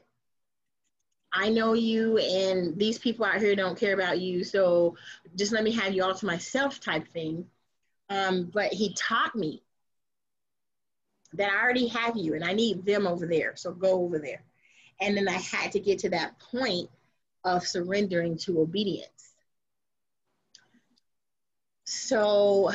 [1.33, 4.97] I know you and these people out here don't care about you, so
[5.37, 7.47] just let me have you all to myself type thing.
[8.09, 9.63] Um, but he taught me
[11.35, 14.43] that I already have you and I need them over there, so go over there.
[15.01, 16.91] And then I had to get to that point
[17.45, 19.30] of surrendering to obedience.
[21.91, 22.71] So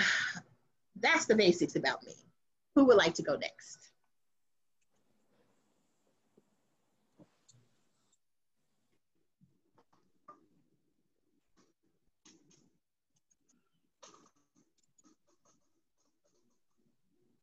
[0.99, 2.11] that's the basics about me.
[2.75, 3.91] Who would like to go next?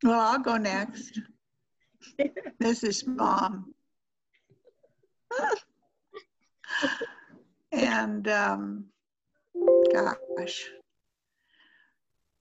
[0.03, 1.19] Well, I'll go next.
[2.59, 3.75] This is mom.
[7.73, 8.85] and um,
[9.91, 10.71] gosh,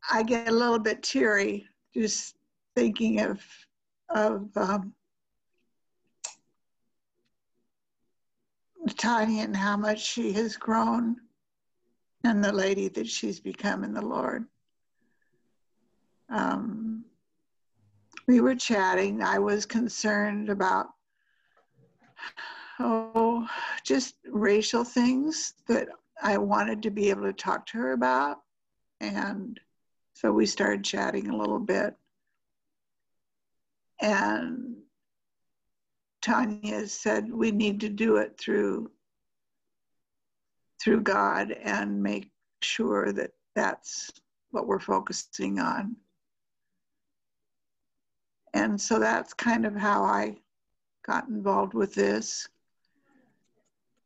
[0.09, 2.35] I get a little bit teary just
[2.75, 3.41] thinking of
[4.09, 4.93] of um,
[9.03, 11.15] and how much she has grown
[12.23, 14.45] and the lady that she's become in the Lord.
[16.29, 17.05] Um,
[18.27, 19.21] we were chatting.
[19.21, 20.87] I was concerned about,
[22.79, 23.47] oh,
[23.83, 25.89] just racial things that
[26.21, 28.37] I wanted to be able to talk to her about.
[28.99, 29.59] And
[30.21, 31.95] so we started chatting a little bit.
[33.99, 34.75] And
[36.21, 38.91] Tanya said we need to do it through
[40.79, 42.29] through God and make
[42.61, 44.11] sure that that's
[44.51, 45.95] what we're focusing on.
[48.53, 50.37] And so that's kind of how I
[51.03, 52.47] got involved with this.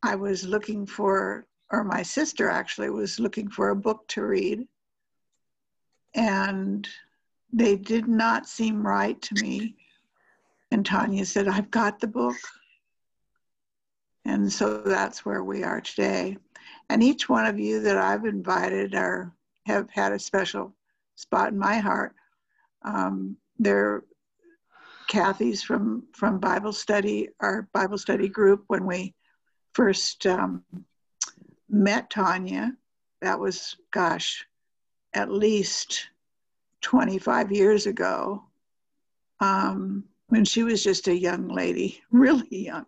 [0.01, 4.65] I was looking for, or my sister actually was looking for a book to read.
[6.15, 6.87] And
[7.53, 9.75] they did not seem right to me.
[10.71, 12.35] And Tanya said, I've got the book.
[14.25, 16.37] And so that's where we are today.
[16.89, 19.31] And each one of you that I've invited are
[19.65, 20.73] have had a special
[21.15, 22.15] spot in my heart.
[22.83, 24.03] Um, they're
[25.07, 28.63] Kathy's from from Bible study, our Bible study group.
[28.67, 29.13] When we
[29.73, 30.63] first um,
[31.69, 32.75] met Tanya,
[33.21, 34.45] that was gosh,
[35.15, 36.09] at least
[36.81, 38.43] 25 years ago,
[39.39, 42.85] um, when she was just a young lady, really young,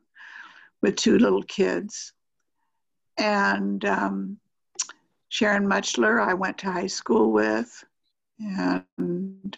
[0.81, 2.13] with two little kids.
[3.17, 4.37] And um,
[5.29, 7.83] Sharon Muchler, I went to high school with,
[8.39, 9.57] and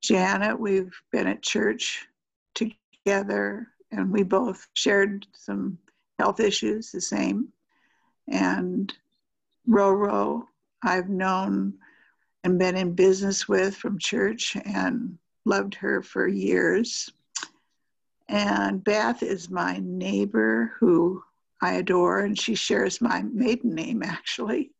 [0.00, 2.06] Janet, we've been at church
[2.54, 5.78] together, and we both shared some
[6.18, 7.48] health issues, the same.
[8.28, 8.92] And
[9.68, 10.44] Roro,
[10.82, 11.74] I've known
[12.44, 17.10] and been in business with from church and loved her for years.
[18.28, 21.22] And Beth is my neighbor who
[21.60, 24.72] I adore, and she shares my maiden name actually.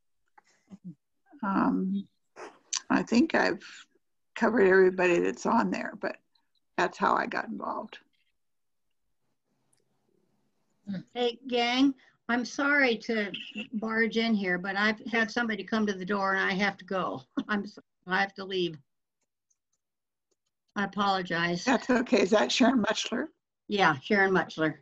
[1.45, 2.09] Um,
[2.91, 3.63] I think I've
[4.35, 6.17] covered everybody that's on there, but
[6.77, 7.99] that's how I got involved.
[11.15, 11.95] Hey, gang,
[12.33, 13.31] I'm sorry to
[13.75, 16.85] barge in here, but I've had somebody come to the door and I have to
[16.87, 17.23] go.
[17.49, 18.79] I'm, sorry, I have to leave.
[20.75, 21.63] I apologize.
[21.67, 22.23] That's okay.
[22.23, 23.27] Is that Sharon Muchler?
[23.69, 24.77] Yeah, Sharon Muchler.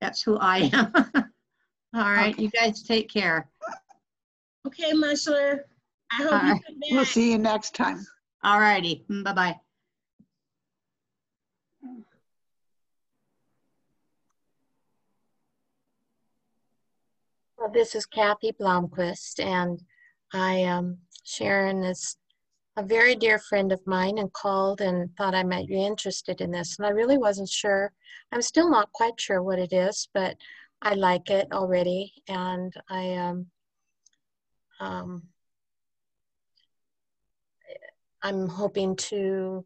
[0.00, 0.92] That's who I am.
[1.94, 3.50] All right, you guys take care.
[4.64, 5.62] Okay, Mushler.
[6.12, 6.64] I hope you All right.
[6.64, 8.06] come We'll see you next time.
[8.44, 9.58] All righty, Mm, bye-bye.
[17.62, 19.80] Well, this is Kathy Blomquist, and
[20.32, 22.16] I um, Sharon is
[22.76, 26.50] a very dear friend of mine and called and thought I might be interested in
[26.50, 26.76] this.
[26.76, 27.92] And I really wasn't sure.
[28.32, 30.36] I'm still not quite sure what it is, but
[30.82, 32.12] I like it already.
[32.26, 33.46] And I um,
[34.80, 35.22] um,
[38.22, 39.64] I'm hoping to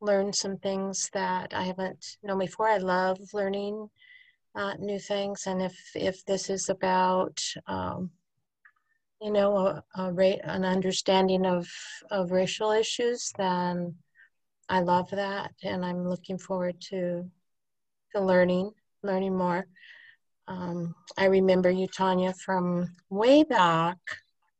[0.00, 2.70] learn some things that I haven't known before.
[2.70, 3.90] I love learning
[4.54, 8.10] uh, new things, and if if this is about um,
[9.20, 11.68] you know a, a ra- an understanding of
[12.10, 13.94] of racial issues, then
[14.68, 17.28] I love that, and I'm looking forward to
[18.14, 18.70] to learning
[19.02, 19.66] learning more.
[20.46, 23.98] Um, I remember you, Tanya, from way back.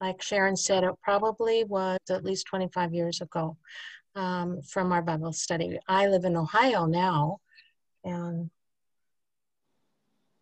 [0.00, 3.56] Like Sharon said, it probably was at least 25 years ago
[4.14, 5.78] um, from our Bible study.
[5.88, 7.38] I live in Ohio now,
[8.04, 8.50] and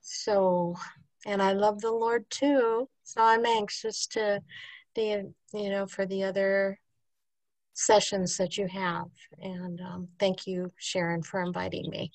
[0.02, 0.76] so,
[1.24, 2.88] and I love the Lord too.
[3.04, 4.40] So I'm anxious to,
[4.94, 6.78] the you know, for the other
[7.72, 9.06] sessions that you have.
[9.40, 12.10] And um, thank you, Sharon, for inviting me.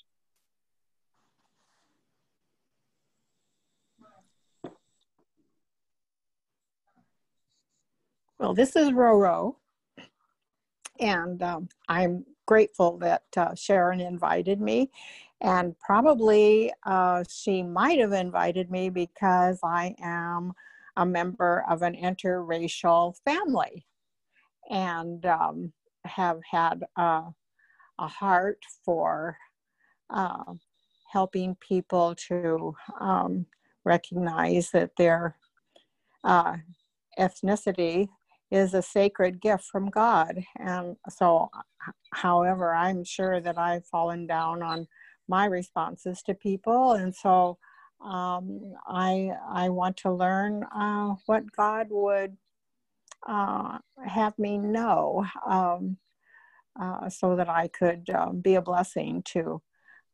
[8.39, 9.55] Well, this is Roro.
[10.99, 14.89] And um, I'm grateful that uh, Sharon invited me.
[15.41, 20.53] And probably uh, she might have invited me because I am
[20.95, 23.85] a member of an interracial family
[24.69, 25.73] and um,
[26.05, 27.23] have had a,
[27.99, 29.37] a heart for
[30.09, 30.53] uh,
[31.11, 33.45] helping people to um,
[33.85, 35.35] recognize that their
[36.23, 36.57] uh,
[37.19, 38.07] ethnicity
[38.51, 40.43] is a sacred gift from God.
[40.57, 41.49] And so,
[42.13, 44.87] however, I'm sure that I've fallen down on
[45.27, 46.93] my responses to people.
[46.93, 47.57] And so
[48.03, 52.37] um, I, I want to learn uh, what God would
[53.27, 55.97] uh, have me know um,
[56.79, 59.61] uh, so that I could um, be a blessing to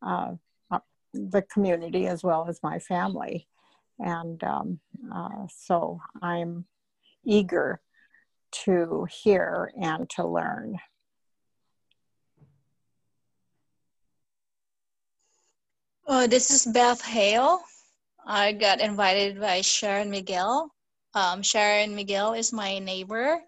[0.02, 0.32] uh,
[0.70, 0.78] uh,
[1.12, 3.46] the community as well as my family.
[3.98, 4.80] And um,
[5.14, 6.64] uh, so I'm
[7.24, 7.80] eager
[8.64, 10.78] to hear and to learn.
[16.06, 17.60] Oh, this is Beth Hale.
[18.26, 20.70] I got invited by Sharon Miguel.
[21.14, 23.40] Um, Sharon Miguel is my neighbor,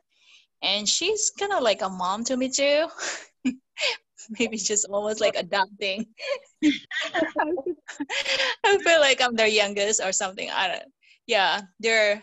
[0.62, 2.89] and she's kind of like a mom to me too.
[4.39, 6.07] Maybe just almost like adopting.
[8.65, 10.51] I feel like I'm their youngest or something.
[10.51, 10.93] I don't.
[11.27, 12.23] Yeah, they're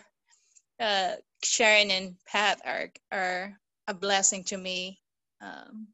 [0.80, 3.54] uh, Sharon and Pat are are
[3.88, 5.00] a blessing to me.
[5.42, 5.88] Um,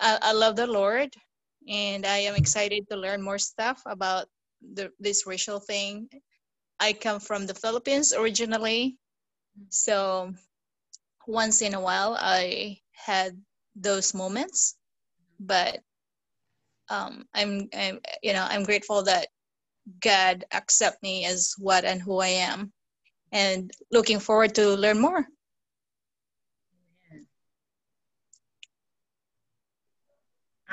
[0.00, 1.14] I, I love the Lord,
[1.68, 4.26] and I am excited to learn more stuff about
[4.74, 6.08] the, this racial thing.
[6.80, 8.96] I come from the Philippines originally,
[9.70, 10.34] so
[11.26, 13.40] once in a while I had
[13.76, 14.76] those moments,
[15.40, 15.80] but
[16.90, 19.28] um, I'm, I'm, you know, I'm grateful that
[20.00, 22.72] God accept me as what and who I am,
[23.32, 25.26] and looking forward to learn more.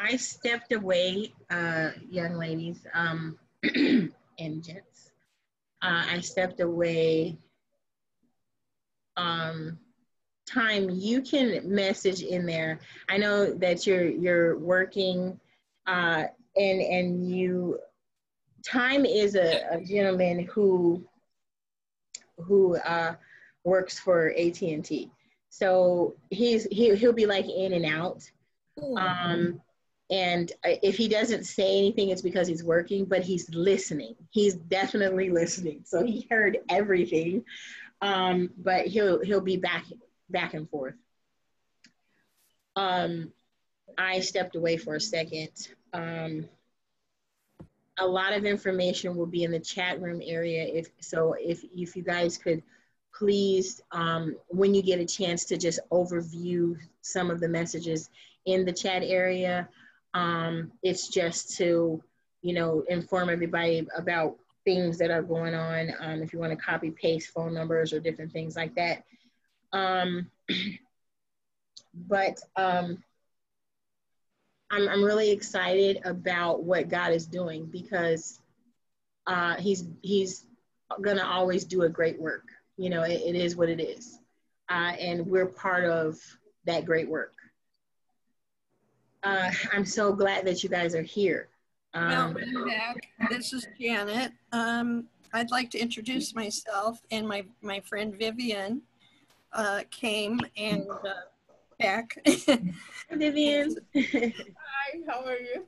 [0.01, 5.11] I stepped away, uh, young ladies um, and gents.
[5.81, 7.37] Uh, I stepped away.
[9.15, 9.77] Um,
[10.47, 12.79] time you can message in there.
[13.09, 15.39] I know that you're you're working,
[15.85, 16.25] uh,
[16.55, 17.79] and and you.
[18.65, 21.03] Time is a, a gentleman who
[22.37, 23.15] who uh,
[23.63, 25.11] works for AT and T.
[25.49, 28.23] So he's he he'll be like in and out.
[28.97, 29.61] Um,
[30.11, 34.15] and if he doesn't say anything, it's because he's working, but he's listening.
[34.29, 35.83] He's definitely listening.
[35.85, 37.45] So he heard everything.
[38.01, 39.85] Um, but he'll he'll be back
[40.29, 40.95] back and forth.
[42.75, 43.31] Um,
[43.97, 45.69] I stepped away for a second.
[45.93, 46.45] Um,
[47.97, 50.63] a lot of information will be in the chat room area.
[50.63, 52.63] If so, if if you guys could
[53.13, 58.09] please, um, when you get a chance to just overview some of the messages
[58.45, 59.69] in the chat area,
[60.13, 62.03] um, it's just to
[62.41, 65.93] you know inform everybody about things that are going on.
[65.99, 69.03] Um, if you want to copy paste phone numbers or different things like that.
[69.73, 70.29] Um,
[71.93, 73.03] but um,
[74.69, 78.39] I'm, I'm really excited about what God is doing because
[79.27, 80.45] uh, he's he's
[81.01, 82.47] gonna always do a great work.
[82.77, 84.19] You know, it, it is what it is,
[84.69, 86.17] uh, and we're part of
[86.65, 87.33] that great work.
[89.23, 91.49] Uh, I'm so glad that you guys are here.
[91.93, 92.97] Well, Um, I'm back.
[93.29, 94.31] This is Janet.
[94.51, 98.81] Um, I'd like to introduce myself and my, my friend Vivian.
[99.53, 101.13] uh, came and uh,
[101.77, 102.17] back.
[103.11, 103.75] Vivian.
[103.95, 104.33] Hi,
[105.07, 105.67] how are you?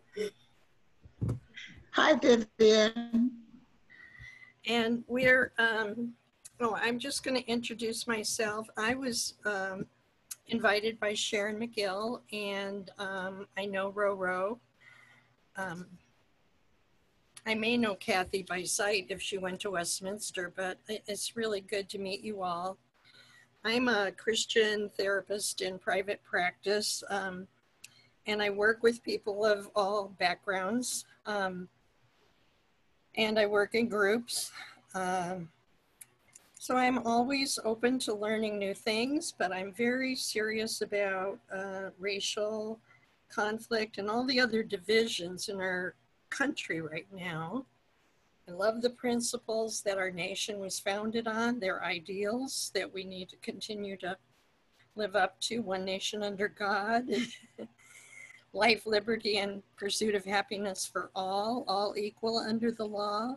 [1.91, 3.31] Hi, Vivian.
[4.65, 6.13] And we're, um,
[6.61, 8.67] oh, I'm just going to introduce myself.
[8.77, 9.85] I was um,
[10.47, 14.59] invited by Sharon McGill, and um, I know Roro.
[15.55, 15.85] Um,
[17.45, 21.89] I may know Kathy by sight if she went to Westminster, but it's really good
[21.89, 22.77] to meet you all.
[23.65, 27.47] I'm a Christian therapist in private practice, um,
[28.27, 31.05] and I work with people of all backgrounds.
[31.25, 31.67] Um,
[33.15, 34.51] and I work in groups.
[34.95, 35.49] Um,
[36.63, 42.79] so I'm always open to learning new things, but I'm very serious about uh, racial
[43.27, 45.93] conflict and all the other divisions in our
[46.29, 47.65] country right now.
[48.47, 53.27] I love the principles that our nation was founded on, their ideals that we need
[53.27, 54.15] to continue to
[54.95, 57.09] live up to one nation under God.
[58.53, 63.35] Life, liberty, and pursuit of happiness for all, all equal under the law.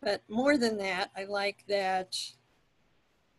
[0.00, 2.16] But more than that, I like that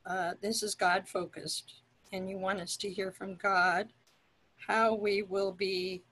[0.09, 1.81] uh, this is God focused,
[2.11, 3.93] and you want us to hear from God
[4.67, 6.03] how we will be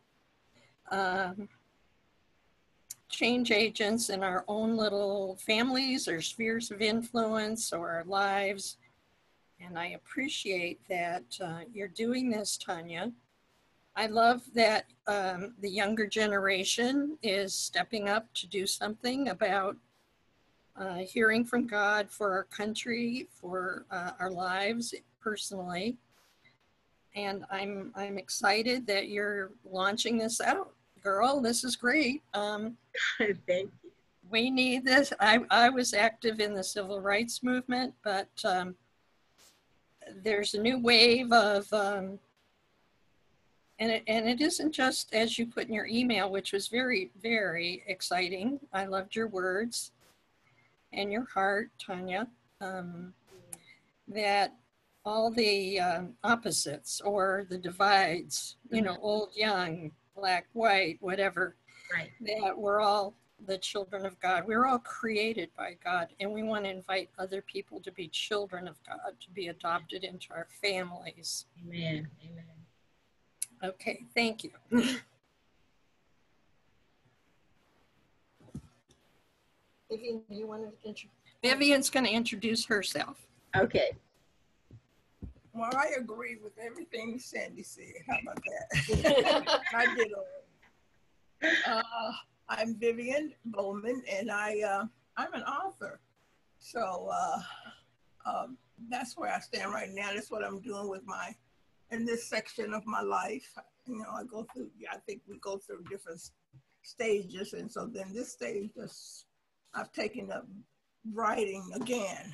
[0.91, 1.49] um,
[3.09, 8.77] change agents in our own little families or spheres of influence or our lives.
[9.59, 13.11] And I appreciate that uh, you're doing this, Tanya.
[13.95, 19.75] I love that um, the younger generation is stepping up to do something about
[20.77, 25.97] uh, hearing from God for our country, for uh, our lives personally.
[27.15, 30.71] And I'm I'm excited that you're launching this out,
[31.01, 31.41] girl.
[31.41, 32.21] This is great.
[32.33, 32.77] Um,
[33.17, 33.91] Thank you.
[34.29, 35.13] We need this.
[35.21, 38.75] I, I was active in the civil rights movement, but um,
[40.21, 42.19] there's a new wave of um,
[43.79, 47.11] and it, and it isn't just as you put in your email, which was very,
[47.21, 48.59] very exciting.
[48.73, 49.91] I loved your words
[50.93, 52.27] and your heart, Tanya,
[52.61, 53.13] um,
[54.07, 54.55] that
[55.05, 61.55] all the um, opposites or the divides, you know, old, young, black, white, whatever,
[61.93, 62.11] Right.
[62.21, 63.13] that we're all
[63.45, 64.45] the children of God.
[64.45, 68.67] We're all created by God, and we want to invite other people to be children
[68.67, 71.45] of God, to be adopted into our families.
[71.63, 72.09] Amen.
[72.23, 72.43] Amen.
[73.63, 74.51] Okay, thank you.
[79.89, 81.09] Vivian, do you want to intro-
[81.43, 83.27] Vivian's going to introduce herself.
[83.55, 83.91] Okay.
[85.53, 87.85] Well, I agree with everything Sandy said.
[88.07, 89.61] How about that?
[89.73, 90.11] I did.
[91.65, 92.11] Uh,
[92.49, 94.85] I'm Vivian Bowman, and I uh,
[95.15, 95.99] I'm an author.
[96.59, 97.39] So uh,
[98.25, 98.57] um,
[98.89, 100.09] that's where I stand right now.
[100.13, 101.33] That's what I'm doing with my
[101.91, 103.55] in this section of my life.
[103.87, 104.69] You know, I go through.
[104.91, 106.21] I think we go through different
[106.83, 109.26] stages, and so then this stage, just
[109.73, 110.45] I've taken up
[111.13, 112.33] writing again.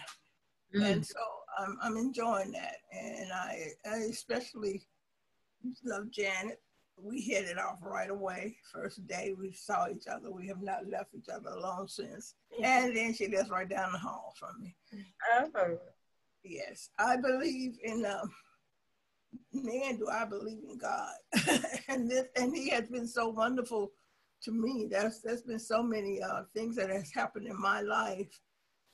[0.74, 1.20] And so
[1.60, 2.78] I'm, I'm enjoying that.
[2.92, 4.84] And I, I especially
[5.86, 6.60] love janet.
[6.98, 8.58] We hit it off right away.
[8.72, 10.32] First day we saw each other.
[10.32, 12.36] We have not left each other alone since.
[12.64, 14.76] And then she lives right down the hall from me.
[15.56, 15.78] Oh.
[16.44, 16.90] yes.
[17.00, 18.32] I believe in um
[19.52, 21.14] man do i believe in god.
[21.88, 23.92] And this and he has been so wonderful
[24.44, 28.40] to me there's there's been so many uh, things that has happened in my life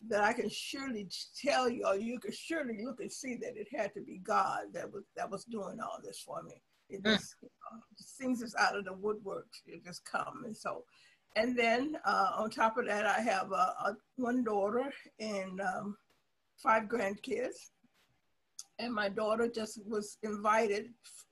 [0.07, 1.09] that I can surely
[1.41, 4.67] tell you, or you can surely look and see that it had to be God
[4.73, 6.61] that was that was doing all this for me.
[6.89, 9.47] It just you know, just things is out of the woodwork.
[9.65, 10.83] It just come and so,
[11.35, 15.97] and then uh, on top of that, I have uh, a, one daughter and um,
[16.57, 17.71] five grandkids,
[18.79, 20.89] and my daughter just was invited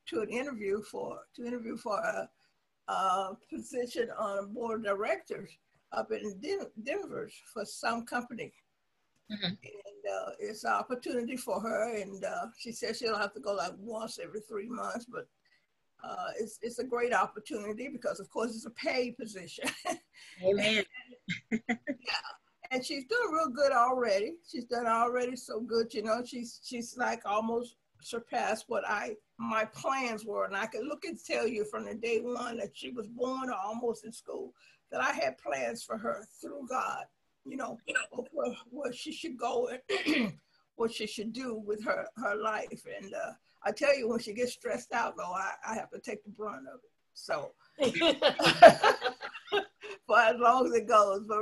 [0.09, 2.29] to an interview for to interview for a,
[2.87, 5.49] a position on a board of directors
[5.91, 8.53] up in Den- Denver for some company.
[9.29, 13.53] And uh, it's an opportunity for her, and uh, she says she'll have to go
[13.53, 15.27] like once every three months, but
[16.01, 19.65] uh, it's it's a great opportunity because, of course, it's a paid position.
[20.43, 20.83] Amen.
[21.51, 24.35] Yeah, and she's doing real good already.
[24.49, 26.21] She's done already so good, you know.
[26.25, 31.17] She's she's like almost surpassed what I my plans were, and I can look and
[31.23, 34.53] tell you from the day one that she was born or almost in school
[34.91, 37.03] that I had plans for her through God,
[37.45, 37.77] you know,
[38.31, 40.33] where, where she should go and
[40.75, 42.85] what she should do with her her life.
[43.01, 43.33] And uh,
[43.63, 46.31] I tell you, when she gets stressed out, though, I, I have to take the
[46.31, 46.91] brunt of it.
[47.13, 47.51] So
[50.07, 51.23] for as long as it goes.
[51.27, 51.41] But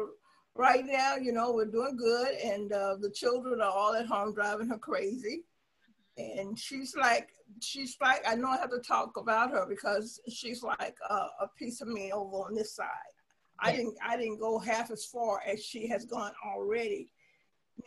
[0.55, 4.33] right now, you know, we're doing good, and uh, the children are all at home
[4.33, 5.43] driving her crazy.
[6.17, 7.29] And she's like
[7.61, 11.49] she's like I know I have to talk about her because she's like a, a
[11.57, 12.87] piece of me over on this side.
[13.59, 17.11] I didn't I didn't go half as far as she has gone already,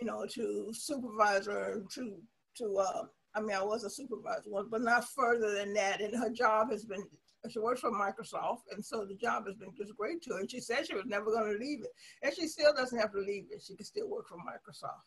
[0.00, 2.16] you know, to supervisor to
[2.56, 3.02] to uh
[3.34, 6.00] I mean I was a supervisor once, but not further than that.
[6.00, 7.04] And her job has been
[7.48, 10.40] she works for Microsoft, and so the job has been just great to her.
[10.40, 11.92] And she said she was never going to leave it,
[12.22, 13.62] and she still doesn't have to leave it.
[13.64, 15.06] She can still work for Microsoft.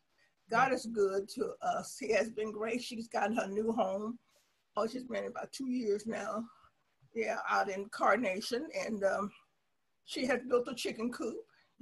[0.52, 1.98] God is good to us.
[1.98, 2.84] He has been great.
[2.84, 4.19] She's gotten her new home.
[4.76, 6.44] Oh, she's been about two years now.
[7.15, 9.32] Yeah, out in Carnation, and um,
[10.06, 11.38] she has built a chicken coop.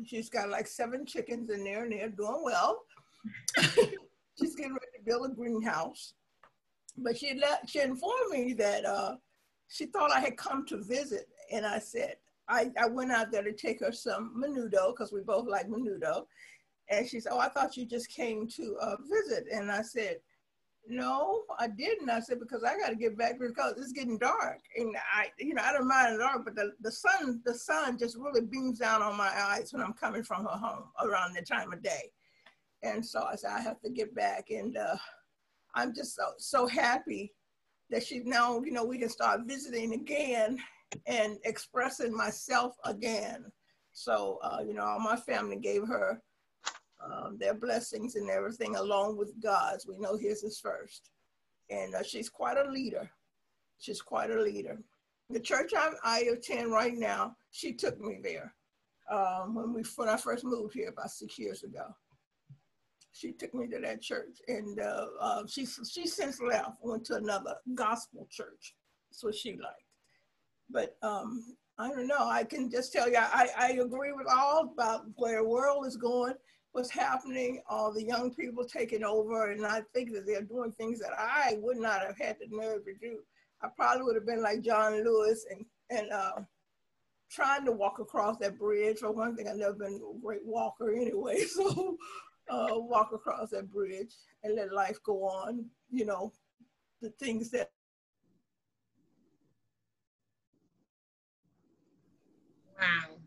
[0.06, 2.84] She's got like seven chickens in there, and they're doing well.
[3.58, 6.14] she's getting ready to build a greenhouse,
[6.98, 9.16] but she let she informed me that uh,
[9.68, 12.16] she thought I had come to visit, and I said
[12.48, 16.26] I, I went out there to take her some menudo because we both like menudo,
[16.90, 20.18] and she said, "Oh, I thought you just came to uh, visit," and I said.
[20.92, 22.10] No, I didn't.
[22.10, 25.54] I said because I got to get back because it's getting dark, and I, you
[25.54, 28.80] know, I don't mind the dark, but the, the sun, the sun just really beams
[28.80, 32.12] down on my eyes when I'm coming from her home around the time of day,
[32.82, 34.96] and so I said I have to get back, and uh,
[35.76, 37.34] I'm just so so happy
[37.90, 40.58] that she now, you know, we can start visiting again
[41.06, 43.46] and expressing myself again.
[43.92, 46.22] So, uh, you know, all my family gave her
[47.04, 49.88] um, their blessings and everything along with God's.
[49.88, 51.12] We know his is first.
[51.70, 53.10] And uh, she's quite a leader.
[53.80, 54.80] She's quite a leader.
[55.30, 58.54] The church I, I attend right now, she took me there
[59.12, 61.86] um, when we when I first moved here about six years ago.
[63.12, 67.16] She took me to that church, and uh, uh, she she since left, went to
[67.16, 68.76] another gospel church.
[69.10, 69.84] That's what she liked.
[70.70, 71.44] But um,
[71.78, 72.28] I don't know.
[72.28, 75.98] I can just tell you, I, I agree with all about where the world is
[75.98, 76.36] going,
[76.72, 81.00] what's happening, all the young people taking over, and I think that they're doing things
[81.00, 83.20] that I would not have had the nerve to do.
[83.62, 86.42] I probably would have been like John Lewis and and uh,
[87.32, 89.00] trying to walk across that bridge.
[89.00, 91.98] For one thing, I've never been a great walker anyway, so
[92.50, 94.14] uh, walk across that bridge
[94.44, 95.66] and let life go on.
[95.90, 96.34] You know,
[97.02, 97.72] the things that
[102.80, 103.19] Wow.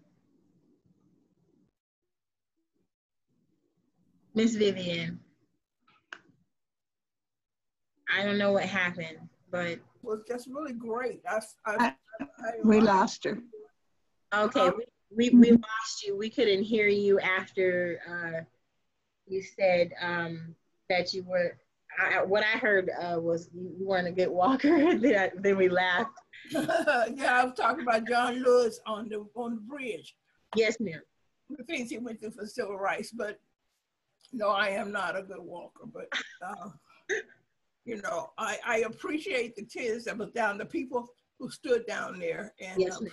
[4.34, 5.20] Miss Vivian.
[8.14, 9.18] I don't know what happened,
[9.50, 11.22] but was just really great.
[11.28, 13.38] I, I, I, We lost her.
[14.34, 14.70] okay,
[15.14, 16.16] we, we, we lost you.
[16.16, 18.40] We couldn't hear you after uh,
[19.26, 20.54] you said um,
[20.88, 21.56] that you were.
[21.98, 24.94] I, what I heard uh, was you weren't a good walker.
[24.98, 26.10] then, I- then we laughed.
[26.50, 30.14] yeah, I was talking about John Lewis on the on the bridge.
[30.56, 31.00] Yes, ma'am.
[31.50, 33.38] The things he went through for civil rights, but
[34.32, 35.84] no, I am not a good walker.
[35.92, 36.08] But
[36.44, 36.70] uh,
[37.84, 42.18] you know, I, I appreciate the tears that was down, the people who stood down
[42.18, 43.08] there, and Yes, um,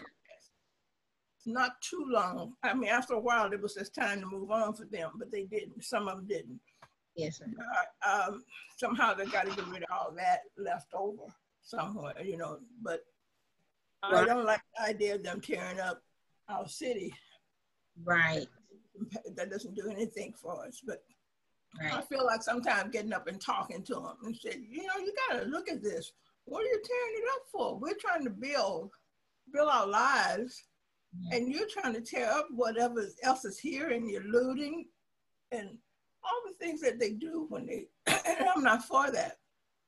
[1.45, 2.53] not too long.
[2.63, 5.31] I mean, after a while, it was just time to move on for them, but
[5.31, 5.83] they didn't.
[5.83, 6.59] Some of them didn't.
[7.15, 7.41] Yes.
[7.41, 8.43] Uh, um,
[8.77, 11.23] somehow they got to get rid of all that left over
[11.61, 12.59] somewhere, you know.
[12.81, 13.01] But
[14.03, 16.01] I don't like the idea of them tearing up
[16.47, 17.13] our city.
[18.03, 18.47] Right.
[19.35, 20.81] That doesn't do anything for us.
[20.85, 21.03] But
[21.81, 25.13] I feel like sometimes getting up and talking to them and say, you know, you
[25.29, 26.11] got to look at this.
[26.45, 27.77] What are you tearing it up for?
[27.77, 28.91] We're trying to build,
[29.53, 30.63] build our lives,
[31.31, 34.85] and you're trying to tear up whatever else is here, and you're looting,
[35.51, 35.77] and
[36.23, 37.87] all the things that they do when they.
[38.07, 39.37] and I'm not for that,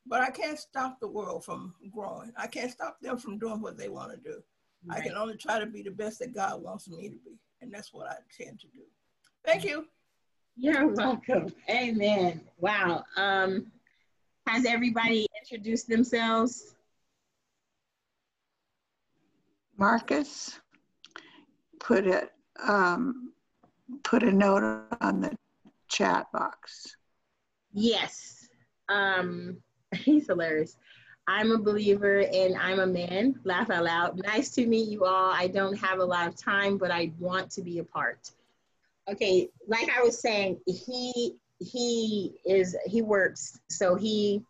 [0.06, 2.32] but I can't stop the world from growing.
[2.38, 4.42] I can't stop them from doing what they want to do.
[4.90, 7.72] I can only try to be the best that God wants me to be, and
[7.72, 8.82] that's what I intend to do.
[9.46, 9.86] Thank you.
[10.56, 11.54] You're welcome.
[11.70, 12.42] Amen.
[12.60, 13.04] Wow.
[13.18, 13.68] Um,
[14.48, 16.76] has everybody introduced themselves?
[19.78, 20.60] Marcus,
[21.80, 22.32] put it,
[22.68, 23.34] um,
[24.04, 25.36] put a note on the
[25.88, 26.96] chat box.
[27.74, 28.48] Yes.
[28.90, 29.58] Um,
[29.96, 30.78] he's hilarious.
[31.28, 33.40] I'm a believer and I'm a man.
[33.44, 34.22] Laugh out loud.
[34.24, 35.32] Nice to meet you all.
[35.32, 38.32] I don't have a lot of time, but I want to be a part.
[39.10, 44.44] Okay, like I was saying, he he is he works, so he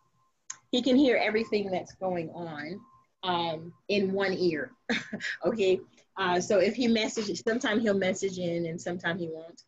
[0.70, 2.80] he can hear everything that's going on
[3.22, 4.72] um, in one ear.
[5.44, 5.80] okay,
[6.16, 9.62] uh, so if he messages, sometimes he'll message in and sometimes he won't.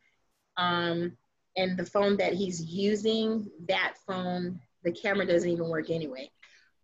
[0.57, 1.17] Um,
[1.57, 6.31] and the phone that he's using, that phone, the camera doesn't even work anyway.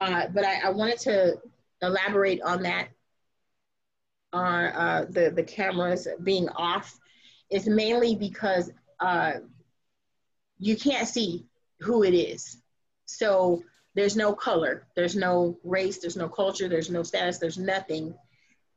[0.00, 1.38] Uh, but I, I wanted to
[1.82, 2.88] elaborate on that,
[4.32, 6.98] on uh, the, the cameras being off.
[7.50, 8.70] It's mainly because
[9.00, 9.32] uh,
[10.58, 11.46] you can't see
[11.80, 12.58] who it is.
[13.06, 13.62] So
[13.94, 18.14] there's no color, there's no race, there's no culture, there's no status, there's nothing.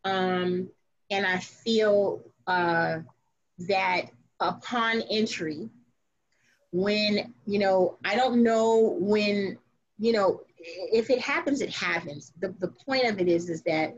[0.03, 0.69] Um,
[1.11, 2.99] and I feel uh,
[3.67, 4.01] that
[4.39, 5.69] upon entry,
[6.71, 9.59] when, you know, I don't know when,
[9.99, 12.33] you know, if it happens, it happens.
[12.39, 13.93] The, the point of it is, is that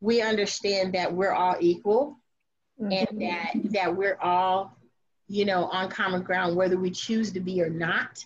[0.00, 2.16] we understand that we're all equal
[2.90, 4.76] and that, that we're all,
[5.28, 8.24] you know, on common ground, whether we choose to be or not.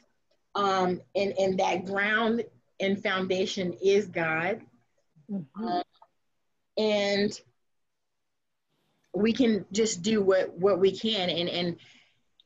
[0.54, 2.44] Um, and, and that ground
[2.80, 4.60] and foundation is God.
[5.56, 5.82] Um,
[6.76, 7.38] and
[9.16, 11.76] we can just do what what we can and and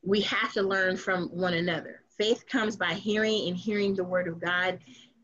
[0.03, 4.27] we have to learn from one another faith comes by hearing and hearing the word
[4.27, 4.79] of god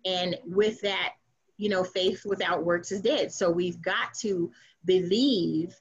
[0.05, 1.13] and with that
[1.57, 4.51] you know faith without works is dead so we've got to
[4.85, 5.73] believe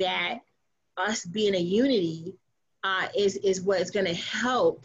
[0.00, 0.40] that
[0.96, 2.34] us being a unity
[2.82, 4.84] uh, is is what's going to help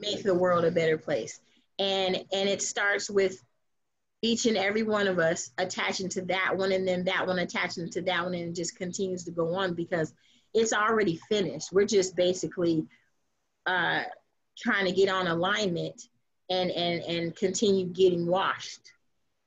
[0.00, 1.40] make the world a better place.
[1.78, 3.42] And and it starts with
[4.22, 7.90] each and every one of us attaching to that one and then that one attaching
[7.90, 10.12] to that one and it just continues to go on because
[10.54, 11.72] it's already finished.
[11.72, 12.86] We're just basically
[13.66, 14.02] uh,
[14.56, 16.08] trying to get on alignment
[16.50, 18.92] and and and continue getting washed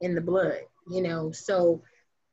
[0.01, 1.31] in the blood you know?
[1.31, 1.81] So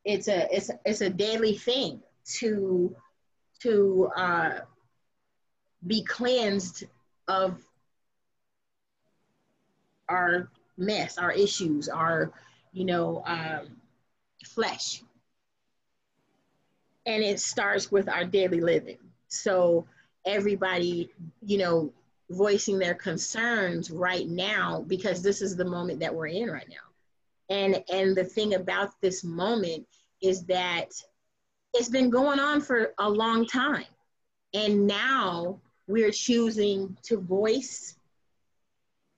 [0.05, 2.01] it's a it's it's a daily thing
[2.39, 2.95] to
[3.61, 4.51] to uh,
[5.87, 6.85] be cleansed
[7.29, 7.59] of
[10.09, 12.33] our mess, our issues, our,
[12.73, 13.69] you know, um,
[14.45, 15.03] flesh.
[17.07, 18.99] And it starts with our daily living.
[19.29, 19.87] So
[20.25, 21.11] everybody,
[21.45, 21.93] you know,
[22.31, 26.92] voicing their concerns right now because this is the moment that we're in right now.
[27.49, 29.87] And and the thing about this moment
[30.23, 30.89] is that
[31.75, 33.87] it's been going on for a long time.
[34.55, 37.97] And now we're choosing to voice.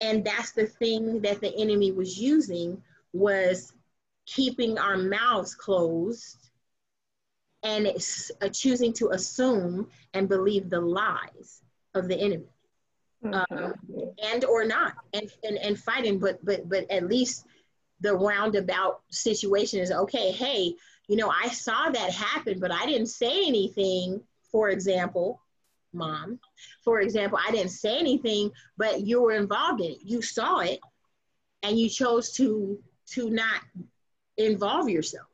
[0.00, 2.82] And that's the thing that the enemy was using
[3.12, 3.72] was
[4.26, 6.50] keeping our mouths closed
[7.62, 11.62] and it's, uh, choosing to assume and believe the lies
[11.94, 12.46] of the enemy.
[13.24, 13.74] Um,
[14.22, 17.46] and or not and, and and fighting but but but at least
[18.00, 20.74] the roundabout situation is okay hey
[21.08, 25.40] you know i saw that happen but i didn't say anything for example
[25.92, 26.38] mom
[26.82, 29.98] for example i didn't say anything but you were involved in it.
[30.02, 30.80] You saw it
[31.62, 33.60] and you chose to to not
[34.36, 35.26] involve yourself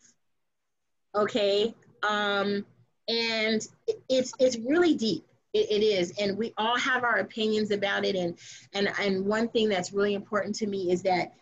[1.15, 1.75] okay?
[2.03, 2.65] Um
[3.09, 3.67] and
[4.09, 5.25] it's it's really deep.
[5.53, 8.39] It, it is and we all have our opinions about it and
[8.73, 11.33] and and one thing that's really important to me is that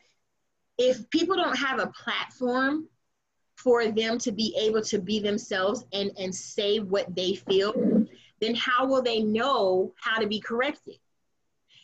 [0.79, 2.89] if people don't have a platform
[3.57, 8.07] for them to be able to be themselves and and say what they feel
[8.41, 10.95] then how will they know how to be corrected?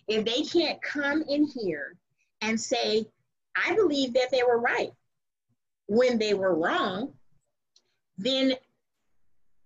[0.07, 1.97] If they can't come in here
[2.41, 3.07] and say
[3.57, 4.91] i believe that they were right
[5.87, 7.13] when they were wrong
[8.19, 8.55] then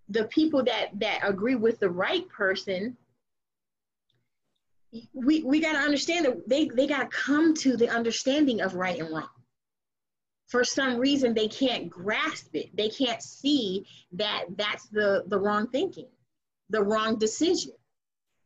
[0.08, 2.96] the people that that agree with the right person
[5.12, 8.74] we we got to understand that they they got to come to the understanding of
[8.74, 9.28] right and wrong.
[10.46, 12.74] For some reason they can't grasp it.
[12.74, 16.08] They can't see that that's the the wrong thinking
[16.70, 17.72] the wrong decision.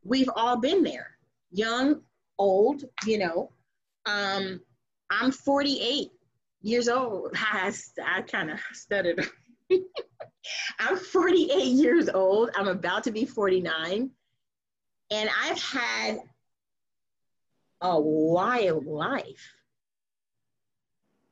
[0.05, 1.11] We've all been there.
[1.51, 2.03] Young
[2.39, 3.53] old you know
[4.07, 4.59] um
[5.11, 6.09] i'm 48
[6.63, 7.33] years old.
[7.37, 7.73] I,
[8.05, 9.29] I kind of stuttered.
[10.81, 12.51] I'm 48 years old.
[12.57, 14.11] I'm about to be 49
[15.13, 16.21] and i've had
[17.83, 19.53] a wild life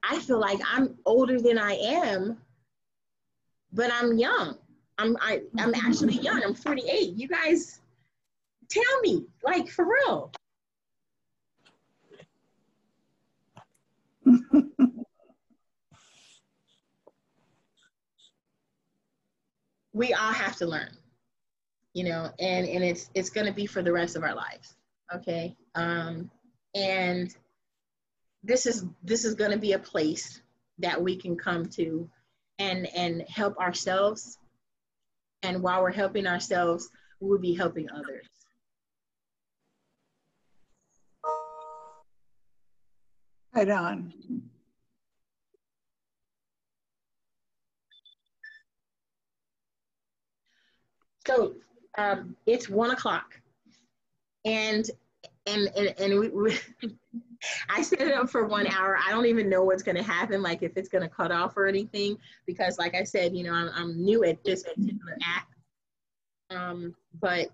[0.03, 2.39] I feel like I'm older than I am,
[3.73, 4.59] but I'm young.
[4.99, 6.43] I'm I, I'm actually young.
[6.45, 7.15] I'm 48.
[7.17, 7.81] You guys
[8.69, 10.33] tell me, like for real.
[19.93, 20.91] we all have to learn,
[21.95, 24.77] you know, and and it's it's gonna be for the rest of our lives.
[25.15, 25.57] Okay.
[25.75, 26.31] Um,
[26.75, 27.35] and
[28.43, 30.41] this is this is going to be a place
[30.79, 32.09] that we can come to
[32.59, 34.39] and and help ourselves.
[35.43, 36.91] And while we're helping ourselves
[37.21, 38.27] we'll be helping others.
[43.55, 44.13] Right on.
[51.31, 51.55] so
[51.97, 53.41] um, it's one o'clock.
[54.45, 54.85] And
[55.47, 56.59] and and, and we, we
[57.71, 58.99] I set it up for one hour.
[59.03, 61.57] I don't even know what's going to happen, like if it's going to cut off
[61.57, 65.47] or anything, because like I said, you know, I'm, I'm new at this particular app.
[66.51, 67.49] Um, but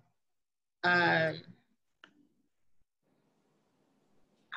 [0.82, 1.36] um,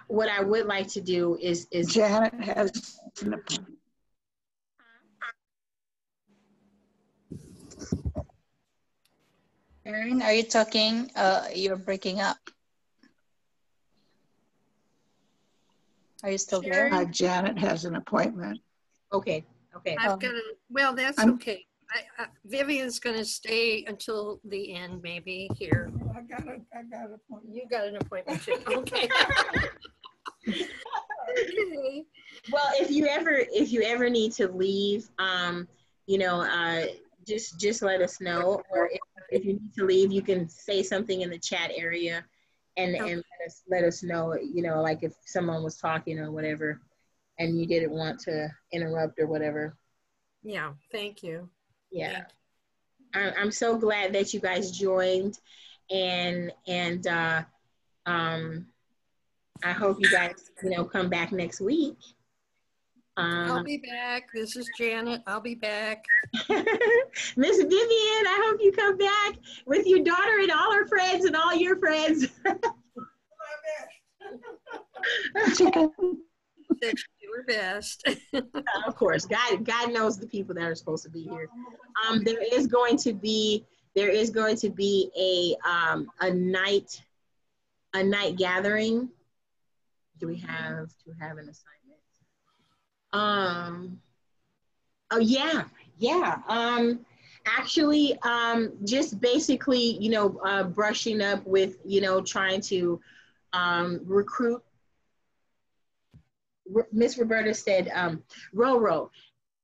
[0.08, 3.76] what I would like to do is is Janet has an appointment.
[9.86, 11.10] Erin, are you talking?
[11.16, 12.38] Uh, you're breaking up.
[16.24, 16.94] Are you still there?
[16.94, 18.60] Uh, Janet has an appointment.
[19.14, 19.96] Okay, okay.
[20.00, 21.66] I've got to, well, that's I'm- okay.
[21.92, 25.92] I, I, Vivian's going to stay until the end, maybe here.
[26.16, 27.46] I got a, I got a point.
[27.52, 28.58] You got an appointment too.
[28.68, 29.10] Okay.
[30.48, 32.06] Okay.
[32.52, 35.68] Well, if you ever if you ever need to leave, um,
[36.06, 36.86] you know, uh,
[37.28, 38.62] just just let us know.
[38.70, 39.00] Or if,
[39.32, 42.24] if you need to leave, you can say something in the chat area,
[42.80, 44.36] and and let us let us know.
[44.36, 46.82] You know, like if someone was talking or whatever,
[47.38, 49.78] and you didn't want to interrupt or whatever.
[50.44, 51.50] Yeah, thank you.
[51.92, 52.24] Yeah.
[53.14, 55.40] I- I'm so glad that you guys joined,
[55.90, 57.44] and and uh,
[58.06, 58.68] um,
[59.64, 61.98] I hope you guys you know come back next week.
[63.20, 64.32] I'll Um, be back.
[64.34, 65.22] This is Janet.
[65.28, 66.06] I'll be back.
[66.50, 69.34] Miss Vivian, I hope you come back
[69.66, 72.28] with your daughter and all her friends and all your friends.
[75.60, 75.72] Do
[77.36, 78.08] her best.
[78.88, 81.50] of course, God, God knows the people that are supposed to be here.
[82.08, 83.66] Um, there is going to be
[83.96, 87.02] there is going to be a um, a night
[87.94, 89.10] a night gathering.
[90.20, 91.79] Do we have to have an assignment?
[93.14, 94.00] Um.
[95.12, 95.64] Oh yeah,
[95.98, 96.38] yeah.
[96.48, 97.06] Um,
[97.46, 103.00] actually, um, just basically, you know, uh, brushing up with, you know, trying to
[103.54, 104.62] um, recruit.
[106.92, 108.24] Miss Roberta said, um,
[108.56, 109.10] Roro.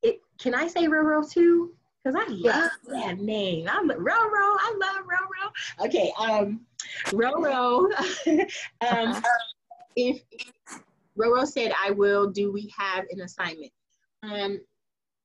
[0.02, 1.74] It can I say Roro too?
[2.04, 3.68] Because I love that name.
[3.70, 4.10] I'm Roro.
[4.12, 5.86] I love Roro.
[5.86, 6.62] Okay, um,
[7.08, 7.92] Roro.
[8.90, 9.24] um,
[9.96, 10.22] if
[11.18, 12.30] Roro said, I will.
[12.30, 13.72] Do we have an assignment?
[14.24, 14.60] Um,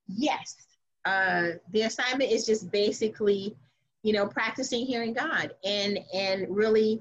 [0.06, 0.56] yes.
[1.04, 3.56] Uh, the assignment is just basically,
[4.02, 7.00] you know, practicing hearing God and and really,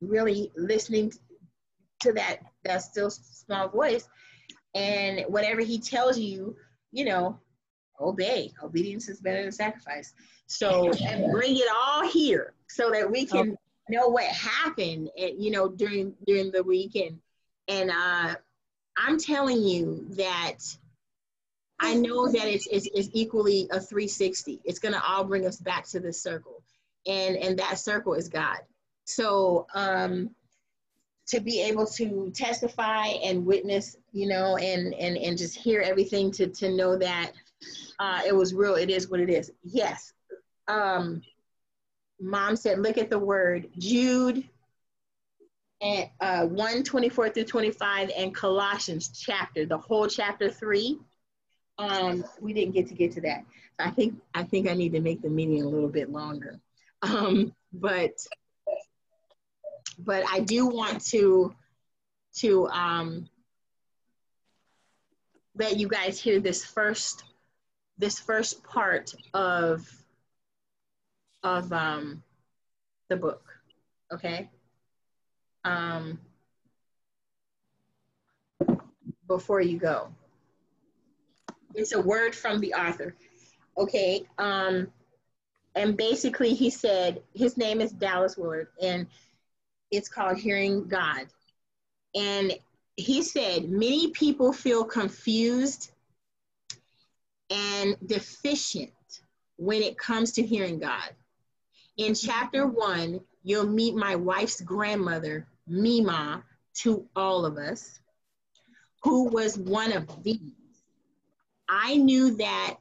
[0.00, 1.12] really listening
[2.00, 4.08] to that that still small voice,
[4.74, 6.56] and whatever He tells you,
[6.92, 7.38] you know,
[8.00, 8.52] obey.
[8.62, 10.14] Obedience is better than sacrifice.
[10.46, 13.56] So and bring it all here so that we can
[13.88, 17.18] know what happened, eh, you know, during during the week and
[17.68, 18.34] and uh,
[18.96, 20.58] I'm telling you that
[21.78, 24.60] I know that it's, it's, it's equally a 360.
[24.64, 26.62] It's going to all bring us back to this circle.
[27.06, 28.58] And, and that circle is God.
[29.04, 30.30] So um,
[31.28, 36.30] to be able to testify and witness, you know, and, and, and just hear everything
[36.32, 37.32] to, to know that
[37.98, 39.50] uh, it was real, it is what it is.
[39.64, 40.12] Yes.
[40.68, 41.22] Um,
[42.20, 44.48] Mom said, look at the word Jude
[45.82, 50.98] and uh, 1 24 through 25 and Colossians chapter, the whole chapter 3
[51.78, 53.44] um, we didn't get to get to that.
[53.78, 56.60] I think I think I need to make the meeting a little bit longer.
[57.02, 58.12] Um, but
[59.98, 61.54] but I do want to
[62.36, 63.28] to um,
[65.56, 67.24] let you guys hear this first
[67.98, 69.90] this first part of
[71.42, 72.22] of um,
[73.08, 73.42] the book.
[74.12, 74.48] Okay.
[75.64, 76.18] Um,
[79.32, 80.08] before you go.
[81.74, 83.14] It's a word from the author.
[83.78, 84.88] Okay um
[85.74, 89.06] and basically he said his name is dallas willard and
[89.90, 91.28] it's called hearing god.
[92.14, 92.52] And
[92.96, 95.92] he said many people feel confused
[97.48, 98.90] and deficient
[99.56, 101.10] when it comes to hearing god.
[101.96, 106.44] In chapter one you'll meet my wife's grandmother mima
[106.74, 108.00] to all of us
[109.02, 110.52] who was one of these
[111.74, 112.76] I knew that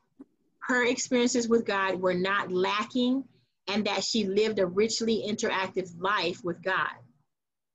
[0.68, 3.24] her experiences with God were not lacking
[3.68, 6.92] and that she lived a richly interactive life with God.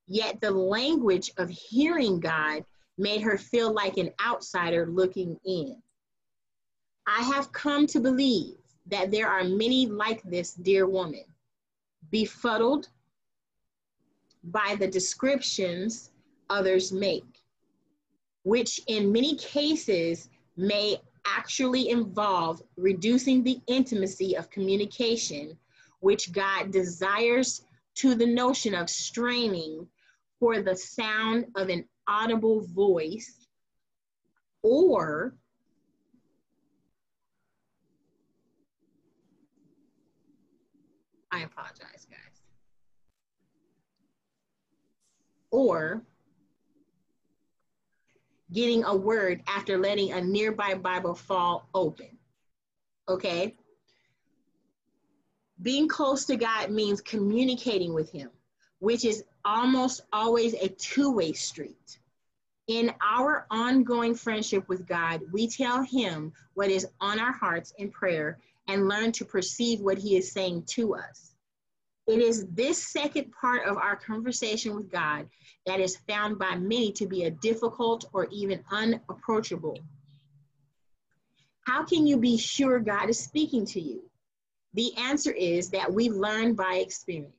[0.06, 2.64] Yet the language of hearing God
[2.98, 5.80] made her feel like an outsider looking in.
[7.06, 8.56] I have come to believe
[8.88, 11.24] that there are many like this dear woman,
[12.10, 12.88] befuddled
[14.47, 16.10] by the descriptions
[16.48, 17.43] others make,
[18.44, 20.97] which in many cases may
[21.27, 25.59] actually involve reducing the intimacy of communication,
[26.01, 27.62] which God desires
[27.97, 29.86] to the notion of straining
[30.39, 33.48] for the sound of an audible voice
[34.62, 35.35] or
[41.32, 42.25] I apologize, guys.
[45.56, 46.02] Or
[48.52, 52.18] getting a word after letting a nearby Bible fall open.
[53.08, 53.56] Okay?
[55.62, 58.28] Being close to God means communicating with Him,
[58.80, 62.00] which is almost always a two way street.
[62.66, 67.90] In our ongoing friendship with God, we tell Him what is on our hearts in
[67.90, 68.38] prayer
[68.68, 71.32] and learn to perceive what He is saying to us.
[72.06, 75.28] It is this second part of our conversation with God
[75.66, 79.78] that is found by many to be a difficult or even unapproachable.
[81.66, 84.08] How can you be sure God is speaking to you?
[84.74, 87.32] The answer is that we learn by experience.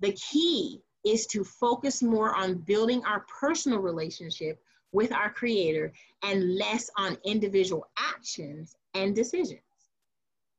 [0.00, 4.60] The key is to focus more on building our personal relationship
[4.92, 5.92] with our Creator
[6.22, 9.60] and less on individual actions and decisions.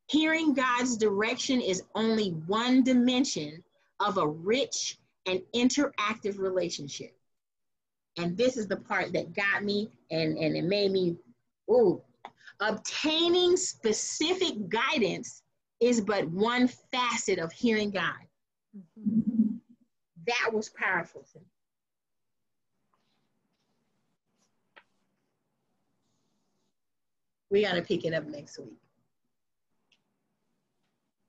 [0.08, 3.64] Hearing God's direction is only one dimension
[4.00, 7.16] of a rich and interactive relationship.
[8.18, 11.18] And this is the part that got me and, and it made me,
[11.70, 12.02] ooh,
[12.60, 15.42] obtaining specific guidance
[15.82, 18.14] is but one facet of hearing God.
[20.28, 21.26] That was powerful.
[27.50, 28.74] We got to pick it up next week.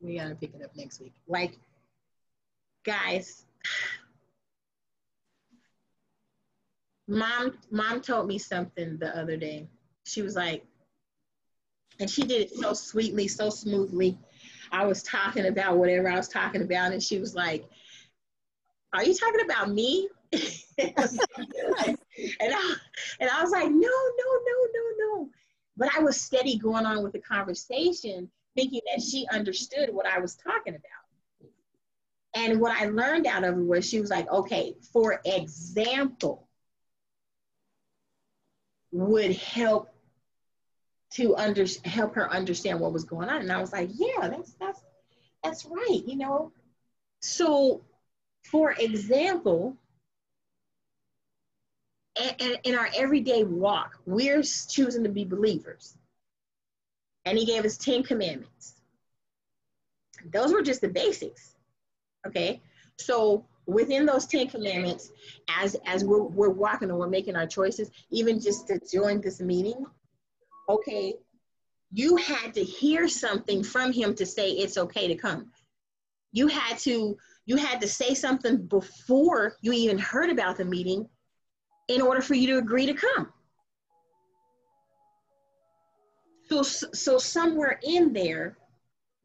[0.06, 1.14] We got to pick it up next week.
[1.26, 1.58] Like,
[2.84, 3.44] guys,
[7.08, 9.66] mom mom told me something the other day.
[10.04, 10.64] She was like,
[11.98, 14.16] and she did it so sweetly, so smoothly.
[14.70, 17.64] I was talking about whatever I was talking about, and she was like,
[18.94, 20.08] Are you talking about me?
[20.32, 21.96] and, I,
[23.20, 25.30] and I was like, No, no, no, no, no.
[25.76, 30.18] But I was steady going on with the conversation, thinking that she understood what I
[30.18, 31.52] was talking about.
[32.34, 36.48] And what I learned out of it was she was like, Okay, for example,
[38.92, 39.90] would help
[41.12, 43.40] to under help her understand what was going on.
[43.40, 44.80] And i was like yeah that's that's
[45.42, 46.52] that's right you know?
[47.20, 47.82] So
[48.42, 49.76] for example
[52.38, 55.96] in, in our everyday walk we're choosing to be believers
[57.26, 58.76] and he gave us 10 commandments
[60.32, 61.56] those were just the basics
[62.26, 62.62] okay
[62.98, 65.12] so within those 10 commandments
[65.48, 69.40] as as we're, we're walking and we're making our choices even just to join this
[69.40, 69.84] meeting
[70.68, 71.14] okay,
[71.92, 75.50] you had to hear something from him to say it's okay to come.
[76.32, 77.16] You had to
[77.48, 81.08] you had to say something before you even heard about the meeting
[81.86, 83.32] in order for you to agree to come.
[86.48, 88.56] So so somewhere in there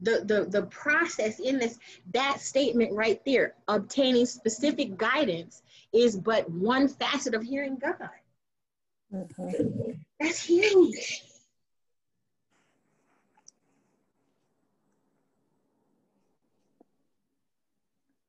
[0.02, 1.78] the, the, the process in this,
[2.14, 5.62] that statement right there, obtaining specific guidance
[5.94, 8.10] is but one facet of hearing God.
[9.14, 9.92] Mm-hmm.
[10.20, 11.24] That's huge.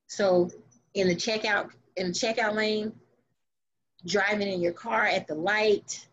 [0.09, 0.51] So
[0.93, 2.93] in the checkout, in the checkout lane,
[4.07, 6.07] driving in your car at the light,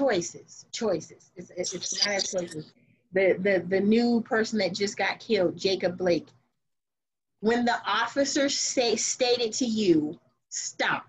[0.00, 1.30] choices, choices.
[1.36, 2.72] It's, it's, it's not choices.
[3.12, 6.28] The, the, the new person that just got killed, Jacob Blake,
[7.40, 10.18] when the officer say, stated to you,
[10.48, 11.06] stop.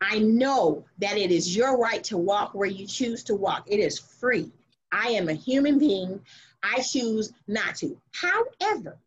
[0.00, 3.64] I know that it is your right to walk where you choose to walk.
[3.66, 4.52] It is free.
[4.92, 6.20] I am a human being.
[6.62, 7.98] I choose not to.
[8.12, 8.98] However,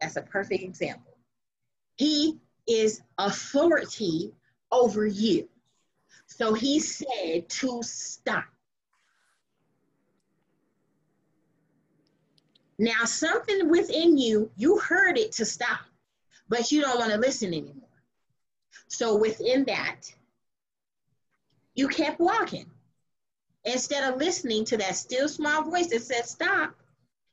[0.00, 1.12] that's a perfect example.
[1.96, 4.32] He is authority
[4.72, 5.48] over you.
[6.30, 8.44] So he said to stop.
[12.78, 15.80] Now, something within you, you heard it to stop,
[16.48, 17.74] but you don't want to listen anymore.
[18.88, 20.02] So within that,
[21.74, 22.70] you kept walking
[23.64, 26.74] instead of listening to that still small voice that said stop.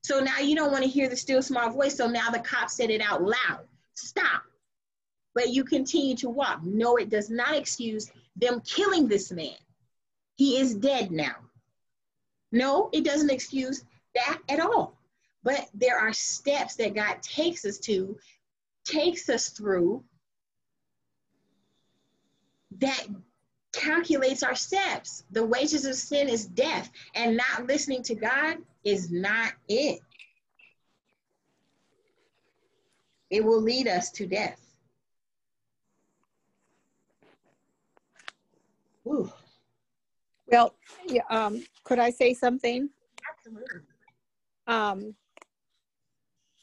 [0.03, 1.95] So now you don't want to hear the still small voice.
[1.95, 3.61] So now the cop said it out loud
[3.93, 4.41] stop.
[5.33, 6.61] But you continue to walk.
[6.63, 9.55] No, it does not excuse them killing this man.
[10.35, 11.35] He is dead now.
[12.51, 13.83] No, it doesn't excuse
[14.15, 14.97] that at all.
[15.43, 18.17] But there are steps that God takes us to,
[18.85, 20.03] takes us through
[22.79, 23.07] that
[23.73, 25.23] calculates our steps.
[25.31, 29.99] The wages of sin is death, and not listening to God is not it.
[33.29, 34.66] It will lead us to death.
[39.07, 39.31] Ooh.
[40.47, 40.75] Well,
[41.07, 42.89] yeah, um, could I say something?
[43.29, 43.81] Absolutely.
[44.67, 45.15] Um,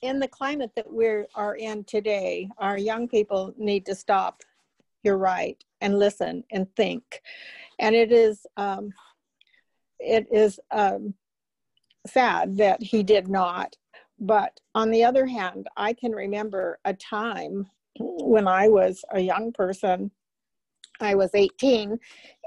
[0.02, 4.42] in the climate that we are in today, our young people need to stop.
[5.02, 7.22] You're right, and listen and think.
[7.78, 8.90] And it is, um,
[9.98, 11.14] it is um,
[12.06, 13.76] sad that he did not.
[14.18, 17.66] But on the other hand, I can remember a time
[17.98, 20.10] when I was a young person.
[21.00, 21.98] I was 18,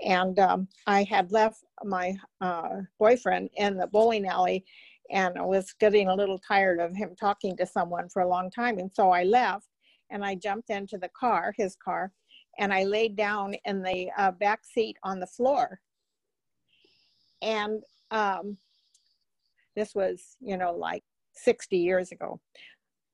[0.06, 4.66] and um, I had left my uh, boyfriend in the bowling alley,
[5.12, 8.50] and I was getting a little tired of him talking to someone for a long
[8.50, 8.80] time.
[8.80, 9.68] And so I left,
[10.10, 12.12] and I jumped into the car, his car,
[12.58, 15.80] and I laid down in the uh, back seat on the floor.
[17.42, 18.58] And um,
[19.76, 21.04] this was, you know, like
[21.34, 22.40] 60 years ago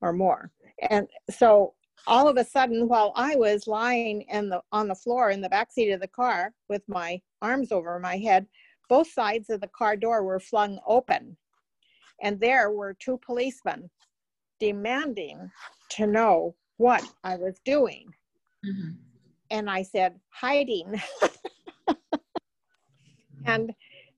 [0.00, 0.50] or more.
[0.88, 1.74] And so
[2.06, 5.48] all of a sudden, while I was lying in the on the floor in the
[5.48, 8.46] back seat of the car with my arms over my head,
[8.88, 11.36] both sides of the car door were flung open.
[12.22, 13.90] And there were two policemen
[14.60, 15.50] demanding
[15.90, 18.12] to know what I was doing.
[19.50, 21.00] And I said, hiding.
[23.46, 23.72] and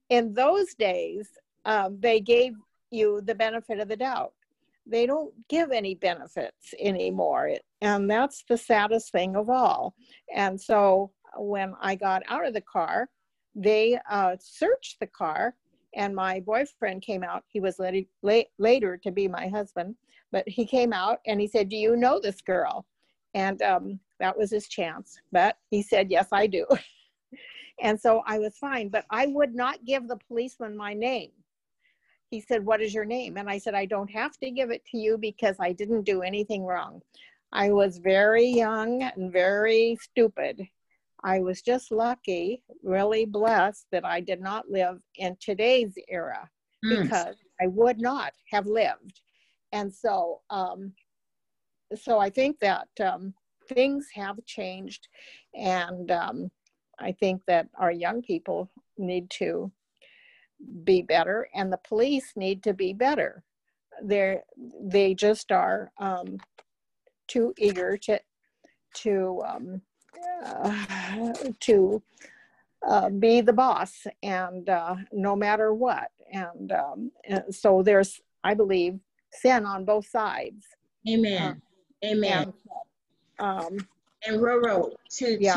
[0.08, 1.28] in those days,
[1.64, 2.54] um, they gave
[2.90, 4.32] you the benefit of the doubt.
[4.86, 7.48] They don't give any benefits anymore.
[7.48, 9.94] It- And that's the saddest thing of all.
[10.34, 13.08] And so when I got out of the car,
[13.54, 15.54] they uh, searched the car,
[15.94, 17.44] and my boyfriend came out.
[17.46, 19.94] He was later, late, later to be my husband,
[20.32, 22.84] but he came out and he said, Do you know this girl?
[23.34, 25.16] And um, that was his chance.
[25.30, 26.66] But he said, Yes, I do.
[27.80, 31.30] and so I was fine, but I would not give the policeman my name
[32.30, 33.36] he said, What is your name?
[33.36, 36.22] And I said, I don't have to give it to you because I didn't do
[36.22, 37.00] anything wrong.
[37.52, 40.62] I was very young and very stupid.
[41.24, 46.50] I was just lucky, really blessed that I did not live in today's era
[46.84, 47.02] Mm.
[47.02, 49.20] because I would not have lived.
[49.72, 50.92] And so, um,
[51.94, 53.34] so I think that um,
[53.68, 55.08] things have changed,
[55.54, 56.50] and um,
[56.98, 59.72] I think that our young people need to
[60.84, 63.44] be better and the police need to be better
[64.02, 64.42] they're
[64.80, 66.38] they just are um,
[67.28, 68.18] too eager to
[68.94, 69.80] to um,
[70.44, 72.02] uh, to
[72.88, 78.54] uh, be the boss and uh, no matter what and, um, and so there's i
[78.54, 78.98] believe
[79.32, 80.64] sin on both sides
[81.08, 81.62] Amen.
[82.04, 82.52] Amen.
[83.38, 83.76] um,
[84.26, 85.54] And Roro, to, Yeah.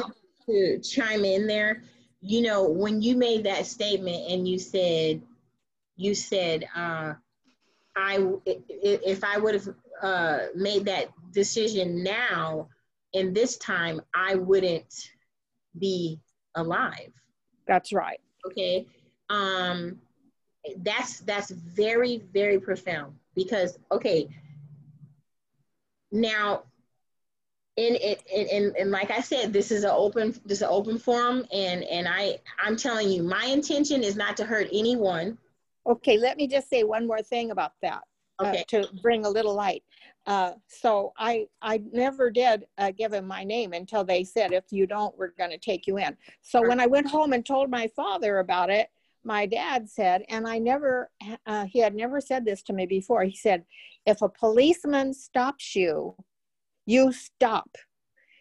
[0.48, 1.82] to, to chime in there,
[2.22, 5.24] you know, when you made that statement and you said,
[5.96, 7.14] you said, uh,
[7.96, 8.42] i-
[9.14, 9.68] if I would have
[10.02, 12.68] uh, made that decision now
[13.14, 15.12] in this time, I wouldn't
[15.78, 16.20] be
[16.56, 17.12] alive.
[17.68, 18.86] that's right Okay.
[19.30, 20.00] Um,
[20.78, 24.28] that's that's very very profound because okay.
[26.12, 26.64] Now,
[27.78, 30.70] in it and, and, and like I said, this is an open this is an
[30.72, 35.38] open forum, and and I I'm telling you, my intention is not to hurt anyone.
[35.88, 38.02] Okay, let me just say one more thing about that
[38.40, 39.84] uh, to bring a little light.
[40.26, 44.66] Uh, so I I never did uh, give him my name until they said if
[44.70, 46.16] you don't, we're going to take you in.
[46.42, 48.90] So when I went home and told my father about it,
[49.24, 51.10] my dad said, and I never
[51.46, 53.24] uh, he had never said this to me before.
[53.24, 53.66] He said,
[54.06, 56.16] if a policeman stops you,
[56.86, 57.70] you stop.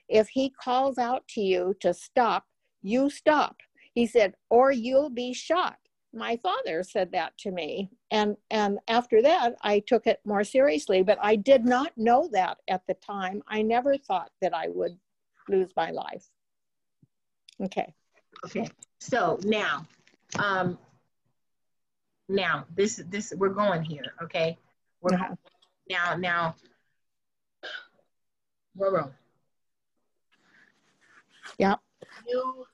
[0.09, 2.45] If he calls out to you to stop,
[2.83, 3.57] you stop.
[3.95, 5.77] He said, or you'll be shot.
[6.19, 7.91] My father said that to me.
[8.11, 12.59] And, and after that, I took it more seriously, but I did not know that
[12.67, 13.41] at the time.
[13.47, 14.99] I never thought that I would
[15.49, 16.27] lose my life.
[17.63, 17.95] Okay.
[18.45, 18.69] Okay.
[18.99, 19.87] So now,
[20.41, 20.77] um,
[22.29, 24.13] now this this we're going here.
[24.23, 24.59] Okay.
[25.01, 25.35] We're Uh-huh.
[25.89, 26.57] now now.
[28.79, 29.11] Roro,
[31.59, 31.81] Yep.
[32.29, 32.65] you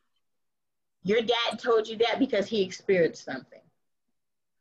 [1.05, 3.61] your dad told you that because he experienced something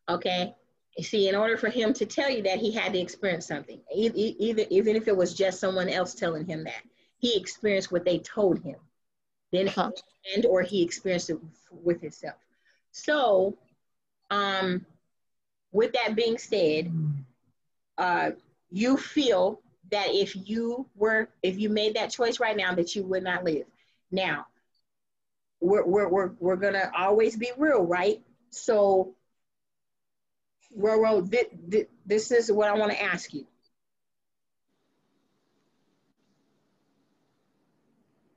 [0.10, 0.54] okay?
[0.98, 3.80] You see in order for him to tell you that he had to experience something.
[3.94, 6.84] E- e- either even if it was just someone else telling him that
[7.18, 8.76] he experienced what they told him.
[9.52, 9.72] Then
[10.36, 11.38] and or he experienced it
[11.72, 12.36] with himself.
[12.92, 13.58] So
[14.30, 14.86] um
[15.72, 16.92] with that being said
[17.98, 18.32] uh
[18.70, 19.60] you feel
[19.92, 23.44] that if you were if you made that choice right now that you would not
[23.44, 23.66] live.
[24.12, 24.46] Now
[25.64, 29.16] we're we're we're, we're gonna always be real right so
[30.78, 33.46] Roro, thi- thi- this is what I want to ask you.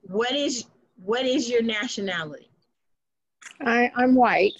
[0.02, 0.66] What is
[1.02, 2.50] what is your nationality?
[3.64, 4.52] I, I'm white.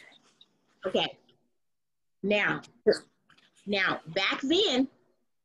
[0.86, 1.18] Okay.
[2.22, 2.62] Now,
[3.66, 4.88] now back then,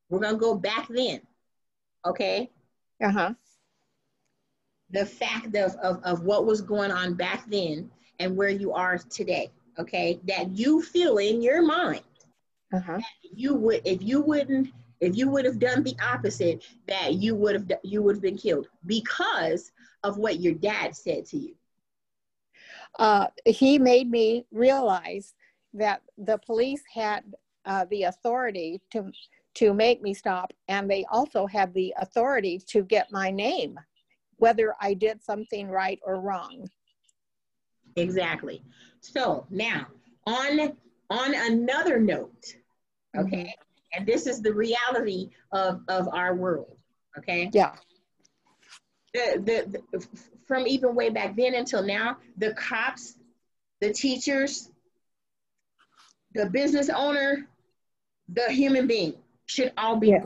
[0.09, 1.21] We're gonna go back then.
[2.05, 2.49] Okay.
[3.03, 3.33] Uh-huh.
[4.91, 7.89] The fact of, of, of what was going on back then
[8.19, 9.51] and where you are today.
[9.79, 10.19] Okay.
[10.27, 12.01] That you feel in your mind
[12.73, 12.99] Uh-huh.
[13.33, 14.69] you would if you wouldn't
[14.99, 18.37] if you would have done the opposite that you would have you would have been
[18.37, 19.71] killed because
[20.03, 21.55] of what your dad said to you
[22.99, 25.33] Uh, he made me realize
[25.73, 27.23] that the police had
[27.65, 29.11] uh, the authority to
[29.53, 33.77] to make me stop, and they also had the authority to get my name,
[34.41, 36.67] whether I did something right or wrong.
[37.95, 38.63] exactly
[39.01, 39.85] so now
[40.25, 40.51] on
[41.09, 42.43] on another note
[43.15, 43.19] mm-hmm.
[43.25, 43.53] okay
[43.93, 46.77] and this is the reality of of our world
[47.17, 47.73] okay Yeah.
[49.13, 49.99] the, the, the
[50.47, 53.17] from even way back then until now the cops
[53.81, 54.69] the teachers
[56.33, 57.29] the business owner
[58.29, 59.13] the human being
[59.47, 60.25] should all be Yeah.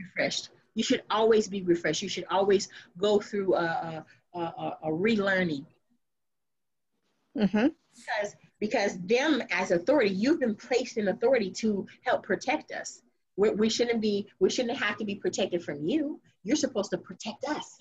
[0.00, 2.68] refreshed you should always be refreshed you should always
[2.98, 4.04] go through a,
[4.34, 5.64] a, a, a relearning
[7.36, 7.68] Mm-hmm.
[7.96, 13.00] because because them as authority you've been placed in authority to help protect us
[13.36, 16.98] we, we shouldn't be we shouldn't have to be protected from you you're supposed to
[16.98, 17.78] protect us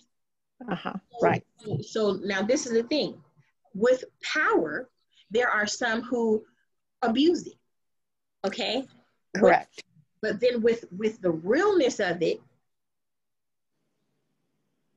[0.72, 0.94] Uh-huh.
[1.22, 1.44] Right.
[1.82, 3.22] so now this is the thing
[3.74, 4.90] with power
[5.32, 6.46] there are some who
[7.02, 7.58] abuse it
[8.46, 8.86] okay
[9.36, 9.84] Correct.
[10.22, 12.40] but then with with the realness of it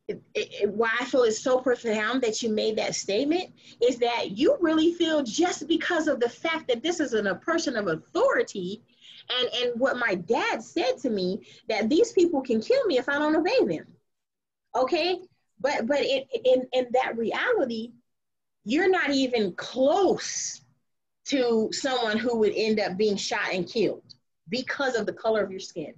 [0.09, 3.51] it, it, why I feel it's so profound that you made that statement
[3.83, 7.35] is that you really feel just because of the fact that this is an, a
[7.35, 8.83] person of authority
[9.31, 13.09] and and what my dad said to me that these people can kill me if
[13.09, 13.87] I don't obey them.
[14.77, 15.21] Okay,
[15.61, 17.93] but but in, in that reality,
[18.65, 20.61] you're not even close
[21.27, 24.03] to someone who would end up being shot and killed
[24.51, 25.95] because of the color of your skin.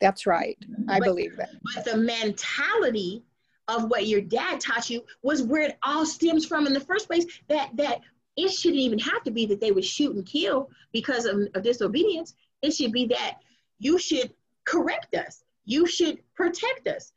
[0.00, 0.56] That's right.
[0.62, 0.90] Mm-hmm.
[0.90, 1.50] I But- believe that.
[1.74, 3.22] But the mentality
[3.68, 7.06] of what your dad taught you was where it all stems from in the first
[7.08, 7.26] place.
[7.48, 8.00] That that
[8.36, 11.62] it shouldn't even have to be that they would shoot and kill because of, of
[11.62, 12.34] disobedience.
[12.62, 13.38] It should be that
[13.78, 14.32] you should
[14.64, 15.42] correct us.
[15.64, 17.12] You should protect us.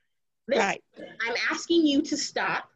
[0.47, 0.83] Listen, Right.
[0.97, 2.69] I'm asking you to stop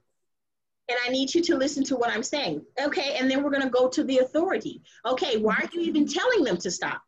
[0.90, 2.64] and I need you to listen to what I'm saying.
[2.80, 4.82] Okay, and then we're going to go to the authority.
[5.06, 7.02] Okay, why are you even telling them to stop?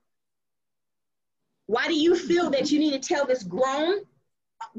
[1.67, 4.01] Why do you feel that you need to tell this grown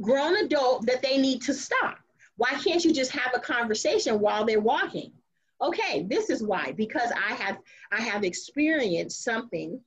[0.01, 1.99] grown adult that they need to stop?
[2.37, 5.13] Why can't you just have a conversation while they're walking?
[5.61, 7.59] Okay, this is why because I have
[7.91, 9.81] I have experienced something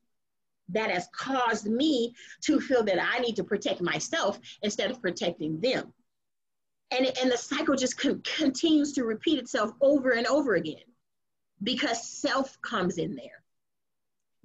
[0.69, 5.59] that has caused me to feel that I need to protect myself instead of protecting
[5.59, 5.93] them.
[6.91, 10.83] And, and the cycle just con- continues to repeat itself over and over again
[11.61, 13.38] because self comes in there.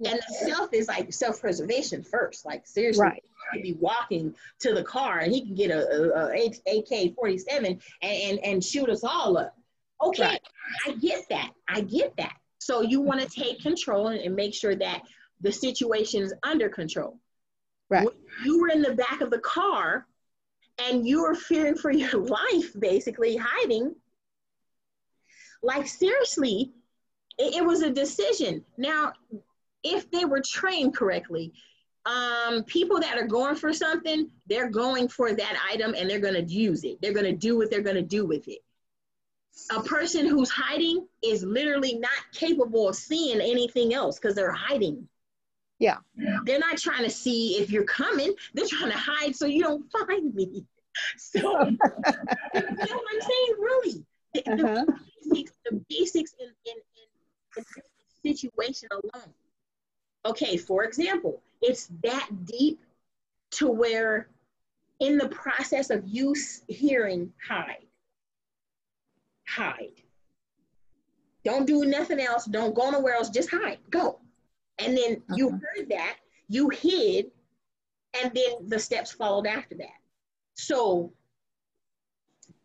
[0.03, 2.45] And the self is like self preservation first.
[2.45, 3.23] Like, seriously, Right.
[3.51, 7.81] he could be walking to the car and he can get a, AK 47 and,
[8.01, 9.55] and, and shoot us all up.
[10.01, 10.41] Okay, Right.
[10.85, 11.51] I get that.
[11.67, 12.35] I get that.
[12.59, 13.41] So you want to mm-hmm.
[13.41, 15.03] take control and, and make sure that
[15.39, 17.19] the situation is under control.
[17.89, 18.05] Right.
[18.05, 20.05] When you were in the back of the car
[20.77, 23.95] and you were fearing for your life, basically hiding.
[25.63, 26.73] Like seriously,
[27.37, 28.65] it, it was a decision.
[28.77, 29.13] Now,
[29.85, 31.53] if they were trained correctly,
[32.05, 36.33] um, people that are going for something, they're going for that item and they're going
[36.35, 37.01] to use it.
[37.01, 38.59] They're going to do what they're going to do with it.
[39.71, 45.07] A person who's hiding is literally not capable of seeing anything else because they're hiding.
[45.79, 45.97] Yeah.
[46.45, 48.33] They're not trying to see if you're coming.
[48.53, 50.65] They're trying to hide so you don't find me.
[51.17, 51.77] So, you know
[52.53, 53.55] what I'm saying?
[53.59, 54.85] Really, the, the Uh-huh.
[55.29, 56.77] basics, the basics in, in,
[57.57, 57.63] in,
[58.25, 59.33] in situation alone.
[60.25, 62.81] Okay, for example, it's that deep
[63.51, 64.29] to where,
[64.99, 66.35] in the process of you
[66.67, 67.85] hearing hide,
[69.47, 70.01] hide.
[71.43, 72.45] Don't do nothing else.
[72.45, 73.29] Don't go nowhere else.
[73.29, 73.77] Just hide.
[73.91, 74.19] Go.
[74.79, 77.27] And then you heard that, you hid,
[78.19, 79.99] and then the steps followed after that.
[80.55, 81.13] So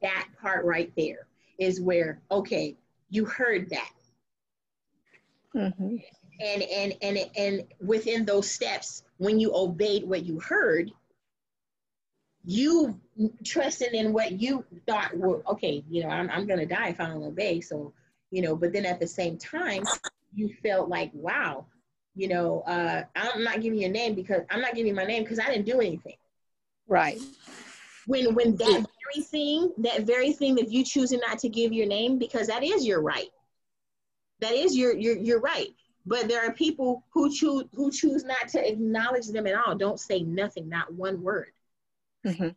[0.01, 1.27] that part right there
[1.59, 2.77] is where, okay,
[3.11, 3.93] you heard that.
[5.55, 5.97] Mm-hmm.
[6.41, 10.91] And and and and within those steps, when you obeyed what you heard,
[12.45, 12.99] you
[13.45, 17.07] trusted in what you thought were okay, you know, I'm I'm gonna die if I
[17.07, 17.61] don't obey.
[17.61, 17.93] So,
[18.31, 19.85] you know, but then at the same time,
[20.35, 21.67] you felt like, wow,
[22.15, 25.05] you know, uh, I'm not giving you a name because I'm not giving you my
[25.05, 26.17] name because I didn't do anything.
[26.89, 27.21] Right.
[28.07, 31.87] When when that very thing, that very thing that you choosing not to give your
[31.87, 33.29] name because that is your right.
[34.41, 35.69] That is your your your right.
[36.07, 39.75] But there are people who choose who choose not to acknowledge them at all.
[39.75, 41.53] Don't say nothing, not one word.
[42.27, 42.55] Mhm.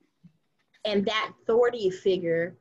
[0.86, 2.56] And that authority figure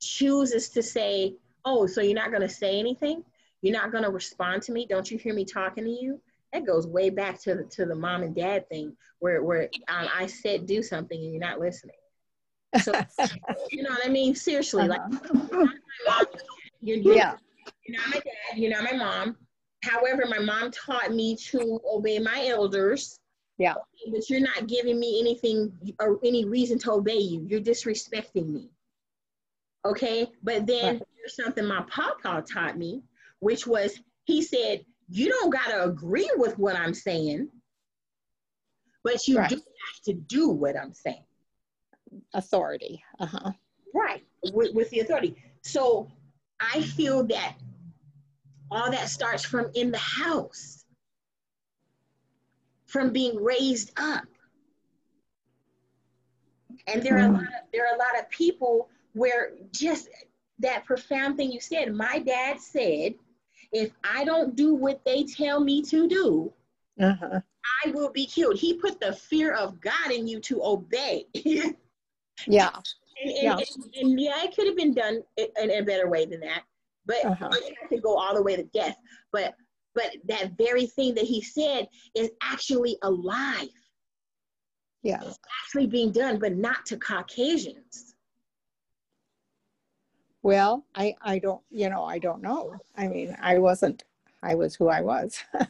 [0.00, 3.24] chooses to say, "Oh, so you're not going to say anything?
[3.62, 4.86] You're not going to respond to me?
[4.86, 6.20] Don't you hear me talking to you?"
[6.52, 10.08] That goes way back to the, to the mom and dad thing, where where um,
[10.14, 11.96] I said do something and you're not listening.
[12.82, 12.92] So
[13.70, 14.34] you know what I mean?
[14.34, 15.00] Seriously, like
[16.80, 17.36] you're, you're, Yeah.
[17.84, 19.36] you're not my dad, you're not my mom.
[19.86, 23.18] However, my mom taught me to obey my elders.
[23.58, 23.74] Yeah.
[24.10, 27.46] But you're not giving me anything or any reason to obey you.
[27.48, 28.70] You're disrespecting me.
[29.86, 30.26] Okay.
[30.42, 33.02] But then there's something my papa taught me,
[33.38, 37.48] which was he said, You don't got to agree with what I'm saying,
[39.04, 39.48] but you Right.
[39.48, 41.24] do have to do what I'm saying.
[42.34, 43.02] Authority.
[43.20, 43.52] Uh-huh.
[43.94, 44.22] Right,
[44.52, 45.36] with, with the authority.
[45.62, 46.08] So
[46.60, 47.56] I feel that
[48.70, 50.84] all that starts from in the house,
[52.86, 54.24] from being raised up.
[56.86, 60.08] And there are a lot of, there are a lot of people where just
[60.58, 61.92] that profound thing you said.
[61.94, 63.14] My dad said,
[63.72, 66.52] if I don't do what they tell me to do,
[67.00, 67.40] Uh-huh.
[67.84, 68.56] I will be killed.
[68.56, 71.26] He put the fear of God in you to obey.
[71.34, 72.70] Yeah.
[73.18, 73.56] And, and, Yeah.
[73.56, 76.64] and, and yeah, it could have been done in, in a better way than that,
[77.06, 77.48] but Uh-huh.
[77.52, 78.96] it had to go all the way to death.
[79.32, 79.54] But
[79.94, 83.70] but that very thing that he said is actually alive.
[85.02, 85.22] Yeah.
[85.24, 88.14] It's actually being done, but not to Caucasians.
[90.42, 92.74] Well, I I don't, you know, I don't know.
[92.96, 94.04] I mean, I wasn't
[94.42, 95.42] I was who I was.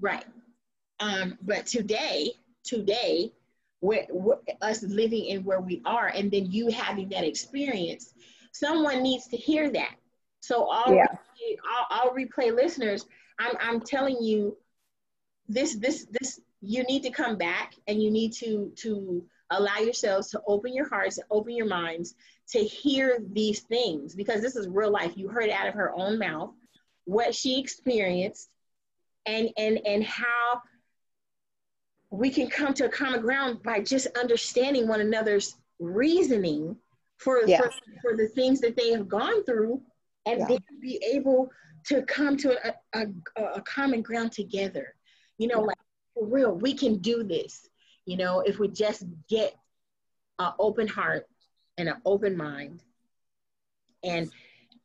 [0.00, 0.24] Right.
[1.00, 2.32] Um, but today,
[2.64, 3.32] today,
[3.80, 8.12] where, where us living in where we are, and then you having that experience,
[8.52, 9.94] someone needs to hear that.
[10.44, 11.06] So all Yeah.
[11.06, 13.06] replay, all, all replay listeners,
[13.38, 14.58] I'm I'm telling you,
[15.48, 20.30] this this this you need to come back and you need to to allow yourselves
[20.30, 22.14] to open your hearts, and open your minds
[22.48, 25.16] to hear these things because this is real life.
[25.16, 26.52] You heard it out of her own mouth,
[27.06, 28.50] what she experienced,
[29.24, 30.60] and and and how
[32.10, 36.76] we can come to a common ground by just understanding one another's reasoning
[37.16, 37.62] for Yeah.
[37.62, 37.70] for,
[38.02, 39.80] for the things that they have gone through
[40.26, 40.46] and Yeah.
[40.46, 41.50] then be able
[41.86, 43.06] to come to a, a,
[43.36, 44.94] a, common ground together.
[45.38, 45.76] You know like
[46.14, 47.68] for real we can do this
[48.06, 49.54] you know if we just get
[50.38, 51.26] an open heart
[51.78, 52.82] and an open mind.
[54.02, 54.30] And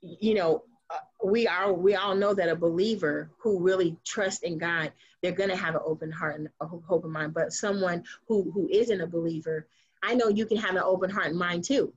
[0.01, 4.57] you know uh, we are we all know that a believer who really trusts in
[4.57, 4.91] god
[5.21, 7.33] they're going to have an open heart and a open mind.
[7.33, 9.67] But someone who who isn't a believer
[10.01, 11.93] i know you can have an open heart and mind too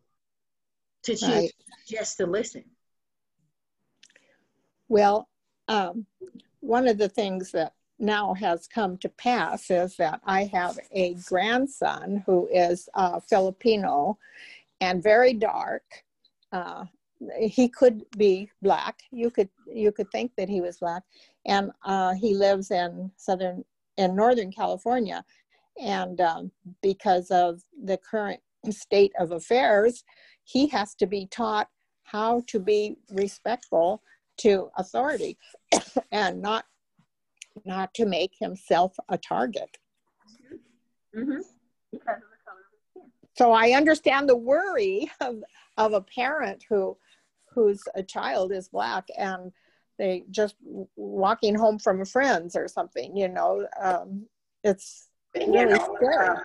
[1.04, 1.52] to choose Right.
[1.88, 2.64] just to listen
[4.92, 5.26] Well,
[5.68, 6.04] um,
[6.60, 11.14] one of the things that now has come to pass is that I have a
[11.14, 14.18] grandson who is uh, Filipino
[14.82, 15.82] and very dark.
[16.52, 16.84] Uh,
[17.38, 19.00] he could be black.
[19.10, 21.04] You could you could think that he was black,
[21.46, 23.64] and uh, he lives in southern
[23.96, 25.24] in northern California,
[25.80, 26.50] and um,
[26.82, 30.04] because of the current state of affairs,
[30.44, 31.70] he has to be taught
[32.02, 34.02] how to be respectful
[34.38, 35.38] to authority
[36.12, 36.64] and not
[37.64, 39.76] not to make himself a target.
[41.14, 41.40] mm-hmm.
[41.92, 45.42] because of the color of the skin So I understand the worry of,
[45.76, 46.96] of a parent who
[47.50, 49.52] whose a child is black and
[49.98, 50.56] they just
[50.96, 54.26] walking home from friends or something, you know, um,
[54.64, 56.38] it's really scary.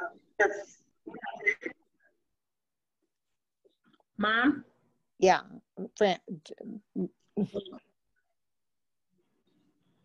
[4.18, 4.66] mom
[5.20, 5.42] Yeah.
[5.98, 6.20] Fran-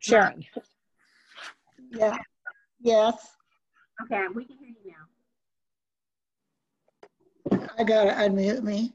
[0.00, 0.44] Sharon.
[1.90, 2.16] Yeah.
[2.80, 3.14] Yes,
[4.02, 4.92] okay we can hear you
[7.50, 8.92] now I gotta unmute me.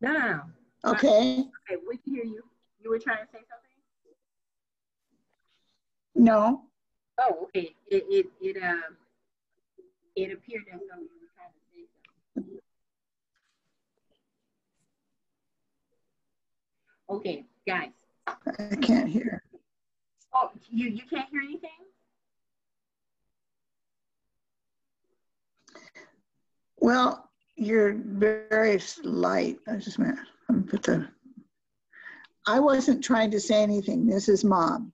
[0.00, 1.40] no no no Okay.
[1.40, 2.42] okay we can hear you
[2.80, 3.78] you were trying to say something
[6.14, 6.62] No.
[7.18, 8.96] oh okay it it, it um
[10.14, 11.82] it appeared as though you were trying to say
[12.36, 12.60] something
[17.12, 17.90] okay guys
[18.26, 19.42] I can't hear.
[20.34, 21.70] oh you you can't hear anything
[26.82, 29.60] Well, you're very light.
[29.68, 30.18] I just meant,
[30.48, 31.06] I'm put the,
[32.44, 34.04] I wasn't trying to say anything.
[34.04, 34.92] This is mom,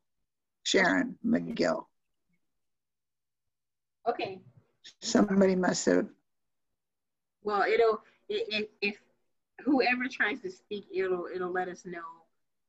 [0.64, 1.86] Sharon McGill.
[4.06, 4.38] okay
[5.00, 6.08] Somebody must have,
[7.42, 8.96] Well, it'll if
[9.64, 12.00] whoever tries to speak, it'll it'll let us know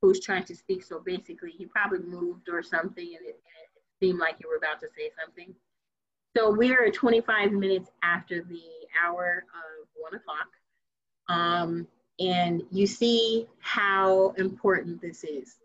[0.01, 0.83] who's trying to speak.
[0.83, 3.69] So basically, he probably moved or something, and it, it
[4.01, 5.53] seemed like you were about to say something.
[6.37, 8.61] So we are 25 minutes after the
[9.03, 10.47] hour of one o'clock.
[11.27, 11.87] Um,
[12.19, 15.57] and you see how important this is.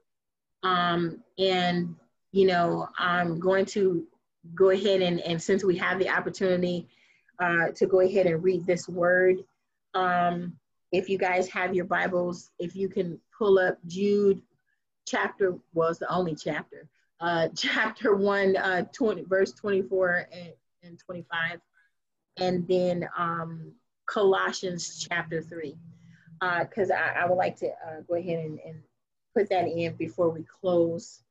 [0.62, 1.94] Um, and,
[2.32, 4.06] you know, I'm going to
[4.54, 6.88] go ahead and, and since we have the opportunity
[7.38, 9.38] uh, to go ahead and read this word,
[9.94, 10.54] um,
[10.94, 14.40] if you guys have your Bibles, if you can pull up Jude
[15.06, 16.88] chapter, well, the only chapter,
[17.20, 20.52] uh, chapter 1, uh, 20, verse 24 and,
[20.84, 21.60] and 25,
[22.38, 23.72] and then um,
[24.06, 25.76] Colossians chapter 3
[26.60, 28.82] because I, I would like to uh, go ahead and, and
[29.34, 31.22] put that in before we close.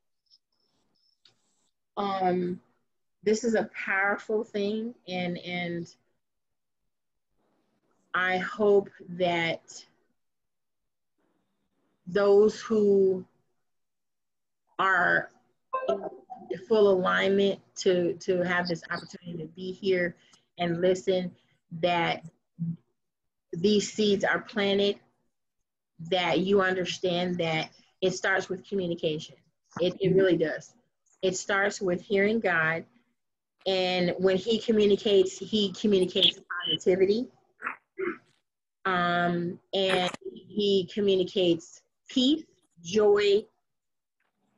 [1.98, 2.60] Um,
[3.22, 5.88] this is a powerful thing, and and
[8.14, 9.61] I hope that
[12.06, 13.26] those who
[14.77, 15.30] are
[15.90, 20.15] in full alignment to to have this opportunity to be here
[20.60, 21.31] and listen
[21.81, 22.23] that
[23.52, 24.98] these seeds are planted,
[26.10, 27.69] that you understand that
[28.02, 29.35] it starts with communication.
[29.80, 30.73] It, it really does.
[31.22, 32.85] It starts with hearing God.
[33.65, 37.27] And when He communicates, He communicates positivity.
[38.85, 42.43] Um, and He communicates peace,
[42.84, 43.45] joy,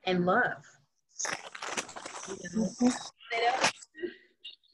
[0.05, 0.63] and love.
[2.27, 2.35] All
[3.31, 3.71] that other-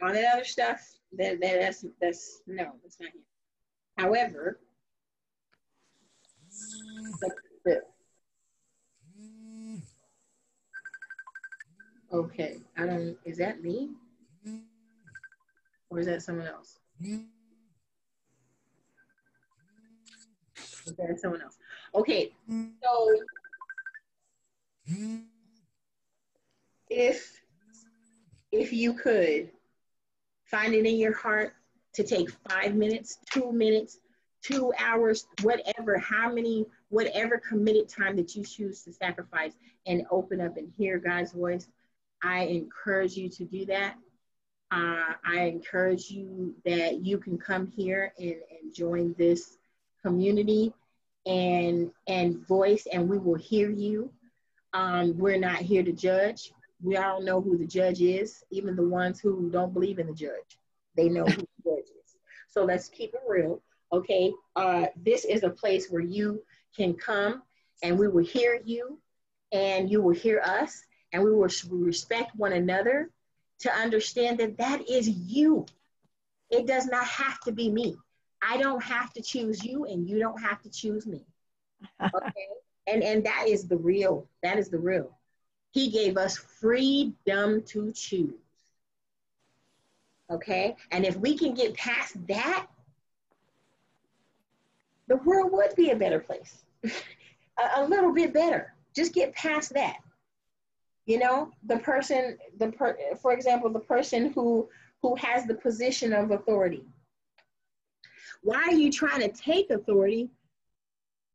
[0.01, 0.79] all that other stuff,
[1.13, 3.21] that, that, that's, that's, no, that's not him.
[3.97, 4.59] However,
[12.13, 13.89] okay, I don't, is that me?
[15.89, 16.79] Or is that someone else?
[20.91, 21.57] Is that someone else?
[21.95, 22.34] Okay,
[22.84, 23.15] so
[26.89, 27.41] if
[28.51, 29.49] if you could
[30.43, 31.53] find it in your heart
[31.93, 33.99] to take five minutes, two minutes,
[34.41, 39.53] two hours, whatever, how many, whatever committed time that you choose to sacrifice
[39.85, 41.68] and open up and hear God's voice,
[42.22, 43.95] I encourage you to do that.
[44.72, 49.57] Uh, I encourage you that you can come here and, and join this
[50.01, 50.73] community
[51.26, 54.11] and and voice, and we will hear you.
[54.73, 56.52] Um, we're not here to judge.
[56.81, 60.14] We all know who the judge is, even the ones who don't believe in the
[60.14, 60.57] judge.
[60.95, 62.15] They know who the judge is.
[62.49, 63.61] So let's keep it real.
[63.93, 64.34] Okay.
[64.56, 66.41] Uh, this is a place where you
[66.76, 67.43] can come
[67.84, 68.99] and we will hear you
[69.52, 70.81] and you will hear us
[71.11, 73.10] and we will respect one another
[73.60, 75.65] to understand that that is you.
[76.49, 77.98] It does not have to be me.
[78.41, 81.26] I don't have to choose you and you don't have to choose me.
[82.01, 82.47] Okay.
[82.88, 84.27] and and that is the real.
[84.43, 85.18] That is the real.
[85.72, 88.34] He gave us freedom to choose.
[90.30, 90.76] Okay?
[90.91, 92.68] And if we can get past that,
[95.07, 96.63] the world would be a better place.
[96.84, 96.89] a,
[97.81, 98.73] a little bit better.
[98.95, 99.97] Just get past that.
[101.05, 104.69] You know, the person, the per, for example, the person who
[105.01, 106.85] who has the position of authority.
[108.41, 110.30] Why are you trying to take authority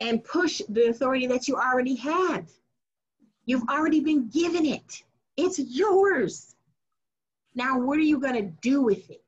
[0.01, 2.51] and push the authority that you already have?
[3.45, 5.03] You've already been given it.
[5.37, 6.57] It's yours.
[7.55, 9.23] Now, what are you going to do with it?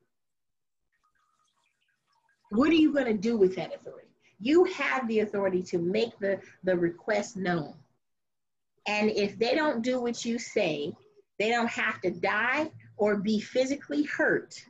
[2.49, 4.07] What are you going to do with that authority?
[4.39, 7.73] You have the authority to make the, the request known.
[8.87, 10.93] And if they don't do what you say,
[11.37, 14.65] they don't have to die or be physically hurt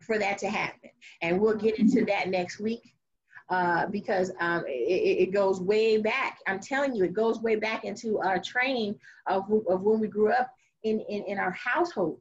[0.00, 0.90] for that to happen.
[1.22, 2.94] And we'll get into that next week
[3.50, 6.38] uh, because um, it, it, goes way back.
[6.46, 8.96] I'm telling you, it goes way back into our training
[9.26, 10.50] of, of when we grew up
[10.84, 12.20] in, in, in our households.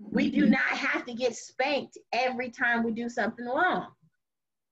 [0.00, 3.88] We do not have to get spanked every time we do something wrong.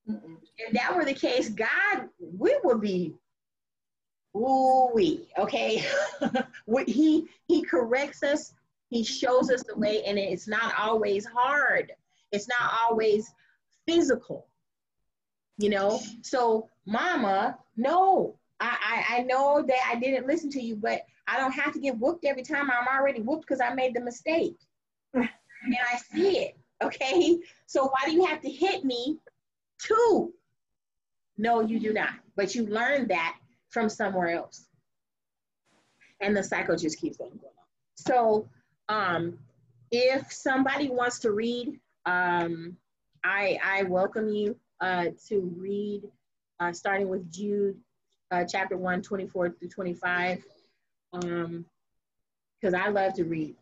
[0.07, 3.13] If that were the case, God, we would be
[4.35, 5.83] ooh wee, okay?
[6.87, 8.53] he he corrects us,
[8.89, 11.91] he shows us the way, and it's not always hard.
[12.31, 13.31] It's not always
[13.85, 14.47] physical,
[15.57, 15.99] you know.
[16.21, 18.77] So, Mama, no, I
[19.09, 21.97] I, I know that I didn't listen to you, but I don't have to get
[21.97, 22.69] whooped every time.
[22.71, 24.57] I'm already whooped because I made the mistake,
[25.13, 25.29] and
[25.65, 26.57] I see it.
[26.83, 29.17] Okay, so why do you have to hit me
[29.79, 30.33] too?
[31.37, 32.13] No, you do not.
[32.35, 33.37] But you learned that
[33.69, 34.65] from somewhere else.
[36.19, 37.67] And the cycle just keeps on going on.
[37.95, 38.47] So
[38.89, 39.37] um,
[39.91, 42.77] if somebody wants to read, um,
[43.23, 46.03] I, I welcome you uh, to read,
[46.59, 47.75] uh, starting with Jude
[48.31, 50.43] uh, chapter 1, 24 through 25.
[51.13, 51.65] Um,
[52.59, 53.55] because I love to read.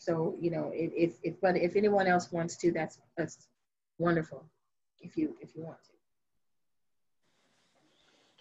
[0.00, 3.48] So, you know, if, if, if, but if anyone else wants to, that's, that's
[3.98, 4.44] wonderful.
[5.00, 5.90] If you, if you want to.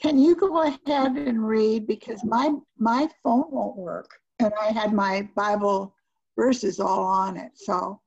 [0.01, 4.91] Can you go ahead and read because my my phone won't work and I had
[4.91, 5.95] my Bible
[6.35, 7.51] verses all on it.
[7.55, 8.01] So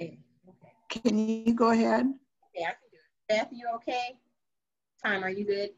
[0.00, 0.18] Okay.
[0.90, 2.04] Can you go ahead?
[2.54, 3.28] Okay, I can do it.
[3.28, 4.18] Beth, you okay?
[5.04, 5.70] Time, are you good?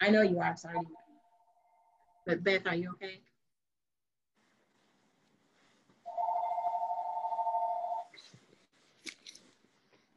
[0.00, 0.80] I know you are, sorry.
[2.26, 3.20] But Beth, are you okay?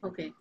[0.04, 0.32] Okay.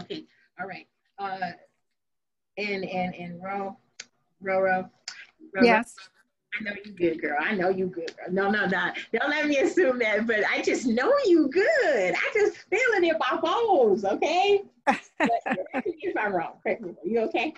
[0.00, 0.24] Okay,
[0.60, 0.86] all right.
[1.18, 1.52] Uh,
[2.56, 3.76] and, and, and Ro,
[4.40, 4.88] Ro, Ro.
[5.54, 5.94] Ro, Yes.
[6.54, 7.36] I know you good, girl.
[7.40, 8.32] I know you good, girl.
[8.32, 8.90] No, no, no.
[9.12, 12.14] Don't let me assume that, but I just know you good.
[12.14, 14.62] I just feel it in my bones, okay?
[15.18, 15.30] But
[15.84, 16.54] if I'm wrong.
[16.62, 16.94] Correct me.
[17.04, 17.54] You okay?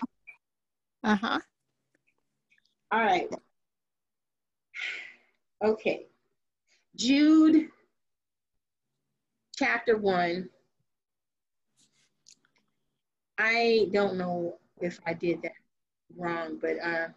[1.03, 1.39] Uh-huh.
[2.91, 3.29] All right.
[5.63, 6.07] Okay.
[6.95, 7.69] Jude
[9.57, 10.49] chapter 1.
[13.37, 15.53] I don't know if I did that
[16.17, 17.07] wrong, but uh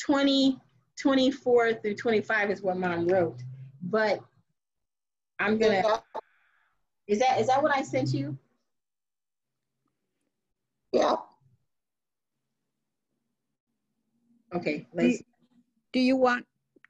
[0.00, 0.58] 20,
[1.00, 3.42] 24 through 25 is what mom wrote.
[3.82, 4.20] But
[5.38, 5.82] I'm gonna
[7.06, 8.36] is that is that what I sent you?
[10.92, 11.16] Yeah.
[14.54, 15.22] Okay, Do you, let's
[15.92, 16.44] do you want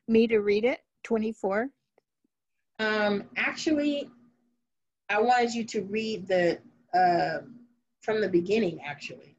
[0.08, 0.80] me to read it?
[1.04, 1.68] 24?
[2.78, 4.10] Um, actually,
[5.08, 6.58] I wanted you to read the
[6.94, 7.44] uh,
[8.02, 8.80] from the beginning.
[8.84, 9.29] Actually,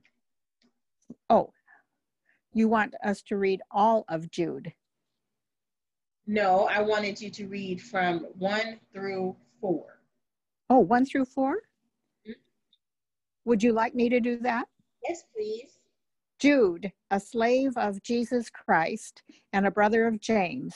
[2.53, 4.73] you want us to read all of Jude?
[6.27, 9.99] no, I wanted you to read from one through four.
[10.69, 11.55] Oh, one through four?
[11.55, 12.31] Mm-hmm.
[13.45, 14.67] Would you like me to do that?
[15.07, 15.77] Yes, please.
[16.39, 20.73] Jude, a slave of Jesus Christ and a brother of James,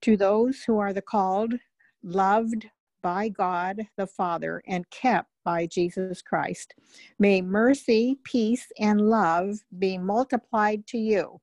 [0.00, 1.54] to those who are the called,
[2.02, 2.66] loved
[3.02, 6.74] by God the Father, and kept by Jesus Christ,
[7.18, 11.40] may mercy, peace, and love be multiplied to you.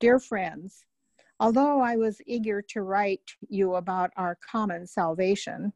[0.00, 0.84] Dear friends,
[1.40, 5.72] although I was eager to write you about our common salvation,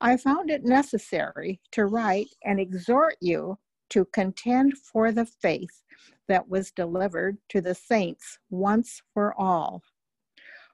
[0.00, 3.58] I found it necessary to write and exhort you
[3.90, 5.82] to contend for the faith
[6.28, 9.82] that was delivered to the saints once for all.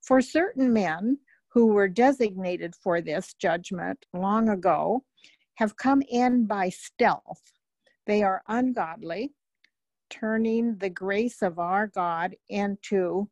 [0.02, 1.18] For certain men
[1.58, 5.02] who were designated for this judgment long ago
[5.56, 7.42] have come in by stealth.
[8.06, 9.32] They are ungodly,
[10.08, 13.28] turning the grace of our God into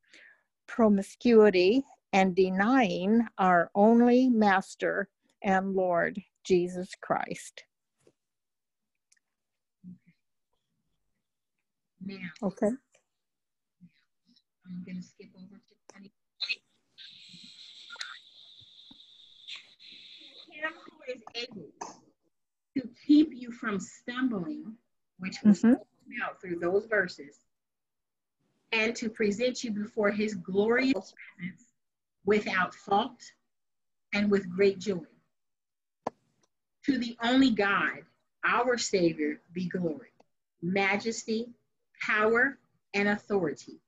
[0.67, 5.09] promiscuity and denying our only Master
[5.45, 7.63] and Lord Jesus Christ.
[12.05, 12.73] Now, Okay.
[14.67, 16.13] I'm gonna skip over to 20.
[20.51, 21.73] Him who is able
[22.77, 24.77] to keep you from stumbling,
[25.19, 25.81] which was Mhm.
[26.23, 27.39] out through those verses,
[28.73, 31.73] and to present you before his glorious presence
[32.25, 33.33] without fault
[34.13, 35.07] and with great joy.
[36.85, 38.05] To the only God,
[38.45, 40.13] our Savior, be glory,
[40.63, 41.53] majesty,
[42.01, 42.59] power,
[42.95, 43.81] and authority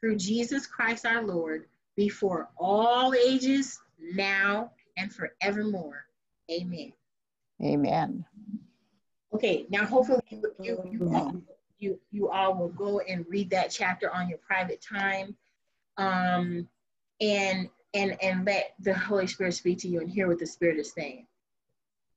[0.00, 6.06] through Jesus Christ our Lord, before all ages, now and forevermore.
[6.50, 6.92] Amen.
[7.62, 8.24] Amen.
[9.34, 11.34] Okay, now hopefully you, you, you, all,
[11.78, 15.36] you, you all will go and read that chapter on your private time.
[15.96, 16.68] Um,
[17.20, 20.78] and and and let the Holy Spirit speak to you and hear what the Spirit
[20.78, 21.26] is saying.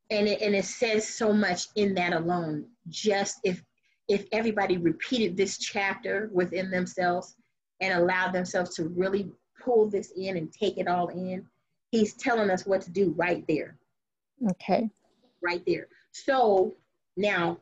[0.09, 2.65] And it, and it says so much in that alone.
[2.89, 3.63] Just if
[4.07, 7.35] if everybody repeated this chapter within themselves
[7.81, 9.31] and allowed themselves to really
[9.63, 11.45] pull this in and take it all in,
[11.91, 13.77] he's telling us what to do right there
[14.51, 14.89] Okay.
[15.41, 15.88] right there.
[16.11, 16.76] So
[17.15, 17.57] now,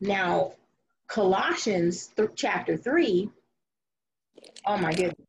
[0.00, 0.52] now
[1.08, 3.30] Colossians th- chapter three.
[4.66, 5.26] Oh my goodness.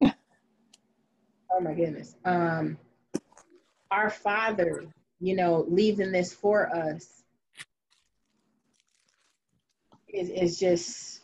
[1.50, 2.16] oh my goodness.
[2.24, 2.78] Um,
[3.90, 4.84] our Father,
[5.20, 7.06] you know, leaving this for us
[10.08, 11.20] is is just.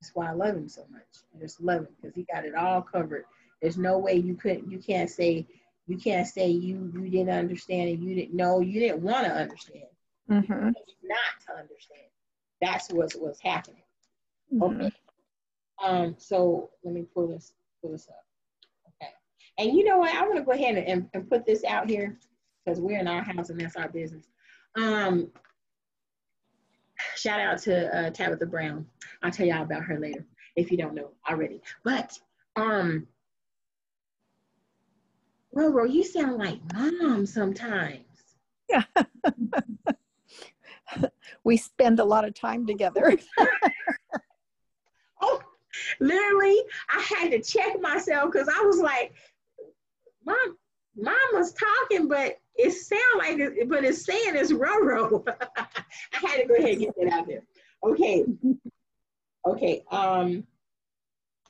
[0.00, 1.02] That's why I love him so much.
[1.34, 3.24] I just love him because he got it all covered.
[3.60, 4.70] There's no way you couldn't.
[4.70, 5.46] You can't say
[5.88, 9.32] you can't say you you didn't understand and you didn't know you didn't want to
[9.32, 9.84] understand
[10.30, 10.52] Mm-hmm.
[10.62, 12.08] not to understand
[12.60, 13.82] that's what's what's happening
[14.52, 14.62] Mhm.
[14.62, 14.92] okay
[15.82, 18.24] um so let me pull this pull this up
[18.88, 19.12] okay
[19.58, 20.14] And you know what?
[20.14, 22.18] I want to go ahead and, and, and put this out here
[22.64, 24.26] because we're in our house and that's our business.
[24.76, 25.30] Um,
[27.16, 28.86] shout out to uh, Tabitha Brown.
[29.22, 30.24] I'll tell y'all about her later
[30.56, 31.60] if you don't know already.
[31.84, 32.18] But
[32.56, 33.06] um,
[35.54, 38.04] Roro, you sound like mom sometimes.
[38.68, 38.84] Yeah.
[41.44, 43.16] we spend a lot of time together.
[45.20, 45.40] Oh,
[45.98, 46.62] literally,
[46.94, 49.12] I had to check myself because I was like,
[50.24, 50.56] "Mom,
[50.96, 55.26] Mama's talking, but it sound like, it, but it's saying it's Roro."
[55.56, 55.66] I
[56.12, 57.42] had to go ahead and get that out there.
[57.82, 58.24] Okay,
[59.44, 59.82] okay.
[59.90, 60.44] Um,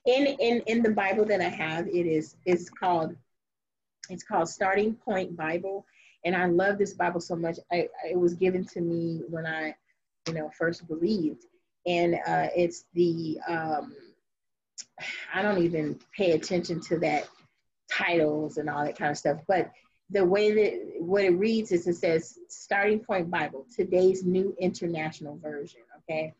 [0.06, 3.14] in in in the Bible that I have, it is it's called
[4.08, 5.86] it's called Starting Point Bible,
[6.24, 7.58] and I love this Bible so much.
[7.72, 9.74] I, it was given to me when I,
[10.26, 11.44] you know, first believed,
[11.86, 13.94] and uh, it's the um,
[15.32, 17.28] I don't even pay attention to that
[17.90, 19.70] titles and all that kind of stuff, but
[20.10, 25.38] the way that what it reads is it says Starting Point Bible, today's new international
[25.42, 25.80] version.
[25.98, 26.32] Okay,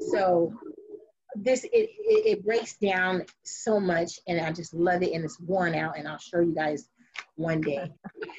[0.00, 0.52] so
[1.34, 5.40] this it, it it breaks down so much, and I just love it, and it's
[5.40, 6.88] worn out, and I'll show you guys
[7.36, 7.90] one day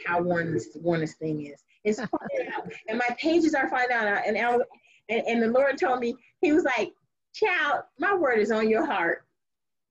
[0.06, 1.64] how worn this worn this thing is.
[1.84, 4.66] It's falling out, and my pages are falling out, and I, was-
[5.10, 6.91] and, and the Lord told me He was like,
[7.34, 9.24] "Child, my word is on your heart.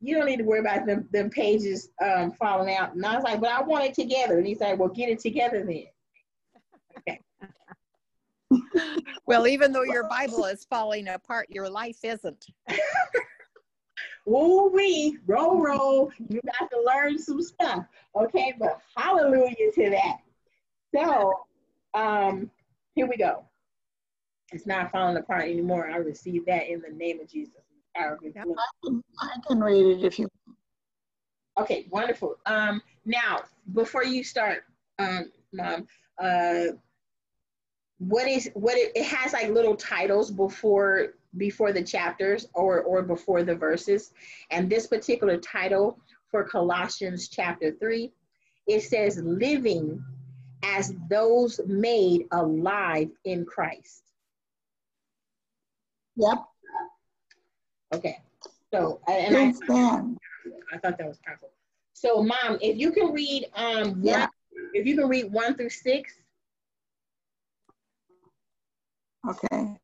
[0.01, 3.25] You don't need to worry about them them pages um, falling out." And I was
[3.25, 5.87] like, "But I want it together," and He's like, "Well, get it together then."
[6.99, 7.21] Okay.
[9.27, 12.47] well, even though your Bible is falling apart, your life isn't.
[14.27, 16.11] Woo wee, roll, roll.
[16.29, 17.87] You got to learn some stuff.
[18.15, 20.19] Okay, but hallelujah to that.
[20.95, 21.33] So,
[21.95, 22.51] um,
[22.95, 23.45] here we go.
[24.53, 25.89] It's not falling apart anymore.
[25.89, 27.55] I receive that in the name of Jesus.
[27.95, 28.47] Power of his blood.
[28.59, 30.29] I can, I can read it if you.
[31.59, 32.37] Okay, wonderful.
[32.47, 33.43] Um, now,
[33.73, 34.65] before you start,
[34.99, 35.87] um, mom,
[36.23, 36.73] uh,
[37.99, 43.03] what is what it, it has like little titles before before the chapters or or
[43.03, 44.13] before the verses,
[44.51, 45.99] and this particular title
[46.31, 48.13] for Colossians chapter three,
[48.67, 50.03] it says living
[50.65, 54.03] as those made alive in Christ.
[56.17, 56.45] Yep.
[57.95, 58.19] Okay.
[58.73, 59.53] So and I,
[60.73, 61.51] I thought that was powerful.
[61.93, 64.27] So, mom, if you can read um one, Yeah.
[64.75, 66.13] if you can read one through six.
[69.29, 69.77] okay.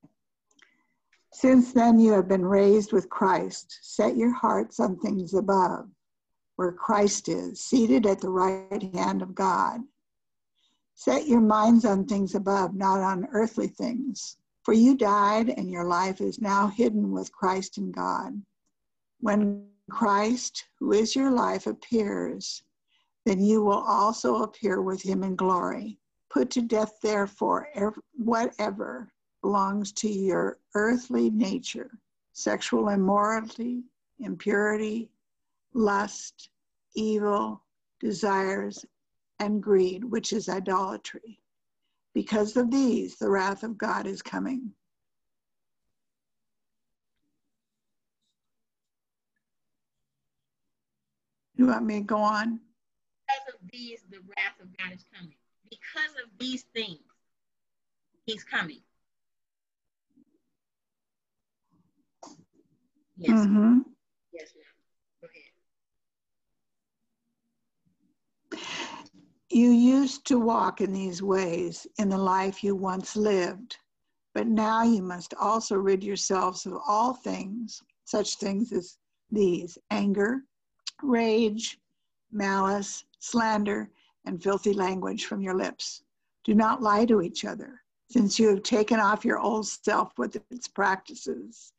[1.35, 3.79] Since then you have been raised with Christ.
[3.81, 5.89] Set your hearts on things above,
[6.57, 9.81] where Christ is, seated at the right hand of God.
[10.95, 14.37] Set your minds on things above, not on earthly things.
[14.63, 18.43] For you died, and your life is now hidden with Christ in God.
[19.21, 22.63] When Christ, who is your life, appears,
[23.25, 25.99] then you will also appear with him in glory.
[26.29, 27.69] Put to death, therefore,
[28.13, 29.11] whatever
[29.43, 31.91] belongs to your earthly nature
[32.35, 33.83] sexual immorality,
[34.19, 35.11] impurity,
[35.75, 36.49] lust,
[36.95, 37.63] evil,
[38.01, 38.87] desires,
[39.39, 41.39] and greed, which is idolatry.
[42.15, 44.71] Because of these, the wrath of God is coming.
[51.57, 52.61] You want me to go on?
[53.27, 55.37] Because of these, the wrath of God is coming.
[55.69, 56.99] Because of these things,
[58.27, 58.81] He's coming.
[63.23, 63.39] Yes.
[63.39, 63.79] Mm-hmm.
[64.33, 64.65] Yes, ma'am.
[65.21, 65.29] Go
[68.51, 69.11] ahead.
[69.49, 73.77] You used to walk in these ways in the life you once lived,
[74.35, 78.99] but now you must also rid yourselves of all things, such things as
[79.31, 80.43] these anger,
[81.01, 81.79] rage,
[82.33, 83.89] malice, slander,
[84.25, 86.03] and filthy language from your lips.
[86.43, 90.35] Do not lie to each other, since you have taken off your old self with
[90.51, 91.73] its practices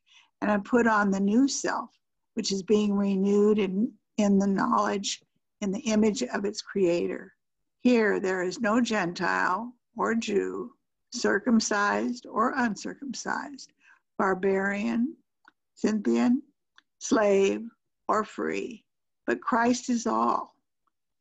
[0.44, 1.90] and I put on the new self,
[2.34, 5.22] which is being renewed in, in the knowledge
[5.62, 7.34] in the image of its creator.
[7.80, 10.74] Here there is no Gentile or Jew,
[11.14, 13.72] circumcised or uncircumcised,
[14.18, 15.16] barbarian,
[15.76, 16.42] Scythian,
[17.00, 17.66] slave,
[18.10, 18.84] or free,
[19.26, 20.58] but Christ is all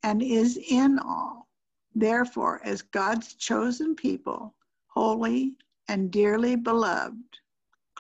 [0.03, 1.49] and is in all.
[1.95, 4.57] Therefore, as God's chosen people,
[4.89, 5.55] holy
[5.87, 7.23] and dearly beloved,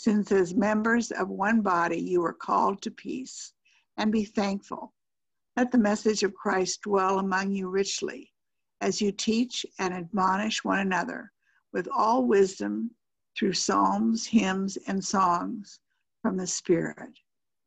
[0.00, 3.52] since as members of one body you are called to peace,
[3.96, 4.92] and be thankful.
[5.56, 8.32] Let the message of Christ dwell among you richly
[8.80, 11.32] as you teach and admonish one another
[11.72, 12.92] with all wisdom
[13.36, 15.80] through psalms, hymns, and songs
[16.22, 17.18] from the Spirit,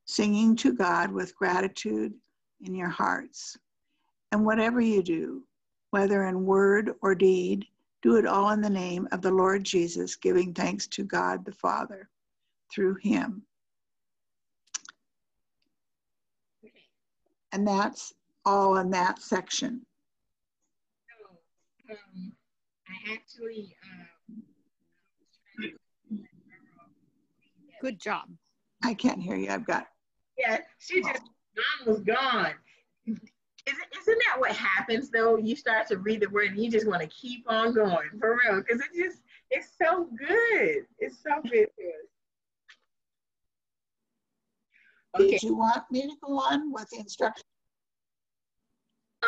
[0.06, 2.14] singing to God with gratitude
[2.62, 3.58] in your hearts.
[4.32, 5.44] And whatever you do,
[5.90, 7.66] whether in word or deed,
[8.02, 11.52] do it all in the name of the Lord Jesus, giving thanks to God the
[11.52, 12.08] Father
[12.74, 13.44] through him.
[17.52, 18.14] And that's
[18.46, 19.82] all in that section.
[21.90, 22.32] Um,
[22.88, 24.06] I actually, uh,
[27.82, 28.30] Good job.
[28.84, 29.50] I can't hear you.
[29.50, 29.88] I've got,
[30.38, 31.24] yeah, she just
[31.80, 32.54] almost gone.
[33.08, 35.38] Isn't, isn't that what happens though?
[35.38, 38.40] You start to read the word and you just want to keep on going for
[38.46, 40.86] real because it just it's so good.
[41.00, 42.12] It's so good to us.
[45.16, 45.32] Okay.
[45.32, 47.44] did you want me to go on with the instructions?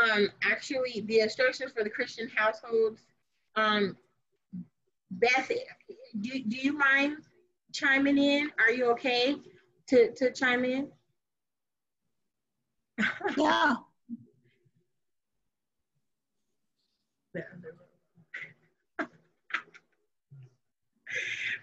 [0.02, 3.02] Um, actually, the instructions for the Christian households.
[3.56, 3.98] Um,
[5.12, 5.52] Beth,
[6.22, 7.18] do, do you mind
[7.72, 8.50] chiming in?
[8.60, 9.36] Are you okay
[9.88, 10.88] to, to chime in?
[13.38, 13.76] Yeah.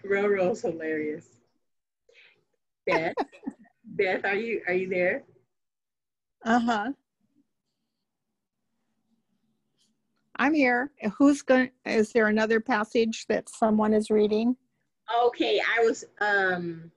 [0.05, 1.25] Roro's hilarious.
[2.85, 3.13] Beth,
[4.01, 5.23] Beth, are you are you there?
[6.43, 6.91] Uh-huh.
[10.37, 10.91] I'm here.
[11.19, 14.55] Who's going, is there another passage that someone is reading?
[15.25, 16.91] Okay, I was um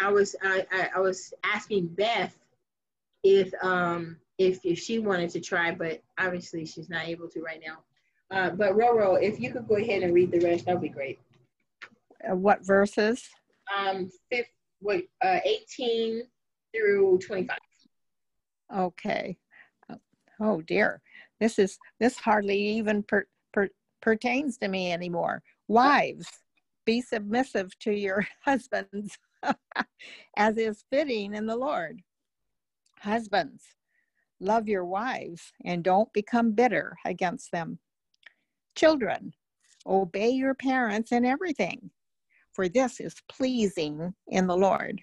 [0.00, 2.34] I was I, I, I was asking Beth
[3.22, 7.60] if um if if she wanted to try, but obviously she's not able to right
[7.64, 7.78] now.
[8.30, 11.18] Uh, but Roro, if you could go ahead and read the rest, that'd be great.
[12.26, 13.28] Uh, What verses?
[13.76, 14.48] Um, fifth,
[14.80, 16.22] wait, uh, 18
[16.74, 17.56] through 25.
[18.76, 19.36] Okay.
[20.40, 21.00] Oh dear.
[21.40, 23.68] This is, this hardly even per, per,
[24.00, 25.42] pertains to me anymore.
[25.68, 26.28] Wives,
[26.84, 29.18] be submissive to your husbands
[30.36, 32.02] as is fitting in the Lord.
[33.00, 33.62] Husbands,
[34.40, 37.78] love your wives and don't become bitter against them.
[38.74, 39.32] Children,
[39.86, 41.90] obey your parents in everything,
[42.52, 45.02] for this is pleasing in the Lord.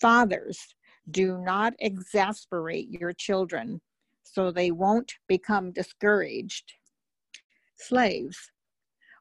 [0.00, 0.74] Fathers,
[1.10, 3.80] do not exasperate your children
[4.22, 6.74] so they won't become discouraged.
[7.76, 8.50] Slaves,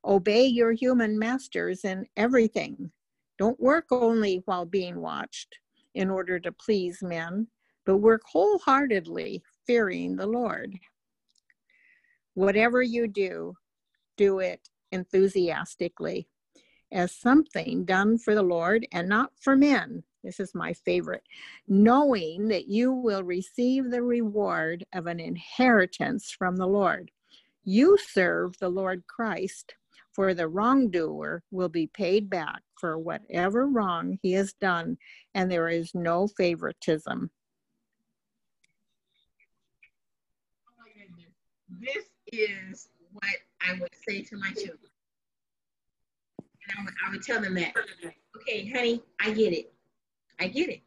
[0.03, 2.91] obey your human masters in everything.
[3.37, 5.59] Don't work only while being watched
[5.93, 7.47] in order to please men,
[7.85, 10.77] but work wholeheartedly, fearing the Lord.
[12.33, 13.53] Whatever you do,
[14.17, 16.27] do it enthusiastically
[16.91, 20.03] as something done for the Lord and not for men.
[20.25, 21.23] This is my favorite.
[21.67, 27.11] Knowing that you will receive the reward of an inheritance from the Lord.
[27.63, 29.75] You serve the Lord Christ,
[30.13, 34.97] for the wrongdoer will be paid back for whatever wrong he has done,
[35.35, 37.29] and there is no favoritism.
[40.69, 40.83] Oh
[41.79, 44.79] this is what I would say to my children.
[46.39, 47.73] And I would, I would tell them that,
[48.37, 49.74] okay, honey, I get it.
[50.39, 50.81] I get it.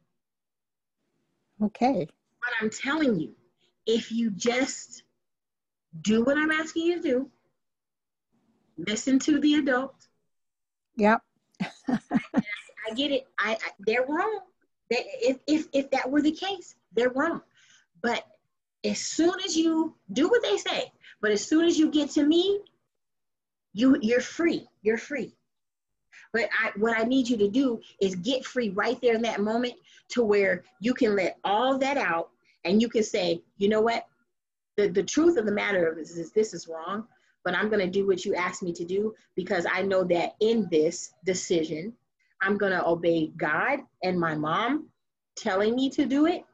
[1.62, 2.07] Okay.
[2.41, 3.35] But I'm telling you,
[3.86, 5.02] if you just
[6.02, 7.31] do what I'm asking you to do,
[8.77, 9.94] listen to the adult.
[10.97, 11.23] Yep.
[11.89, 13.27] I get it.
[13.39, 14.41] I, I they're wrong.
[14.91, 17.43] They, if, if if that were the case, they're wrong.
[18.02, 18.25] But
[18.85, 22.25] as soon as you do what they say, but as soon as you get to
[22.25, 22.60] me,
[23.73, 24.67] you you're free.
[24.83, 25.35] You're free.
[26.32, 29.40] But I, what I need you to do is get free right there in that
[29.40, 29.74] moment
[30.10, 32.31] to where you can let all that out
[32.65, 34.07] and you can say, you know what?
[34.76, 37.07] The, the truth of the matter is, is this is wrong,
[37.44, 40.34] but I'm going to do what you asked me to do because I know that
[40.40, 41.92] in this decision,
[42.40, 44.89] I'm going to obey God and my mom
[45.36, 46.44] telling me to do it.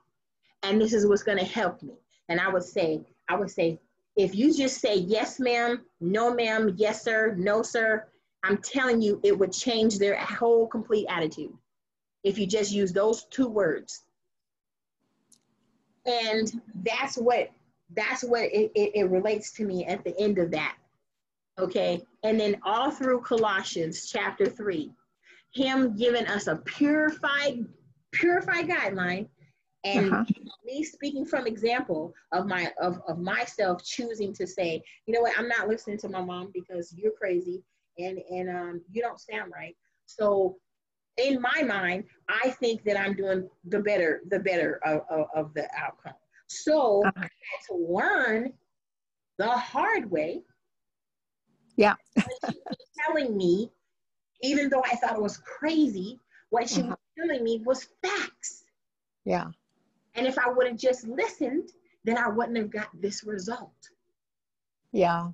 [0.62, 1.94] And this is what's going to help me.
[2.28, 3.78] And I would say, I would say,
[4.17, 8.07] if you just say yes, ma'am, no, ma'am, yes, sir, no, sir,
[8.45, 11.55] I'm telling you, it would change their whole complete attitude
[12.25, 14.05] if you just use those two words.
[16.07, 16.53] And
[16.85, 17.51] that's what
[17.95, 20.77] that's what it, it, it relates to me at the end of that.
[21.59, 22.03] Okay.
[22.25, 24.93] And then all through Colossians chapter three,
[25.55, 27.65] him giving us a purified,
[28.13, 29.29] purified guideline
[29.85, 30.25] And Uh-huh.
[30.65, 35.39] me speaking from example of my of, of myself choosing to say, you know what,
[35.39, 37.63] I'm not listening to my mom because you're crazy
[37.99, 39.77] and and um, you don't sound right.
[40.07, 40.57] So
[41.17, 45.55] in my mind, I think that I'm doing the better, the better of, of, of
[45.55, 46.15] the outcome.
[46.49, 47.29] So I had
[47.69, 48.53] to learn
[49.39, 50.43] the hard way.
[51.77, 51.95] Yeah.
[52.15, 53.71] what she was telling me,
[54.43, 56.19] even though I thought it was crazy,
[56.51, 58.65] what she was telling me was facts.
[59.25, 59.47] Yeah.
[60.15, 61.71] And if I would have just listened,
[62.05, 63.73] then I wouldn't have got this result.
[64.93, 65.29] Yeah.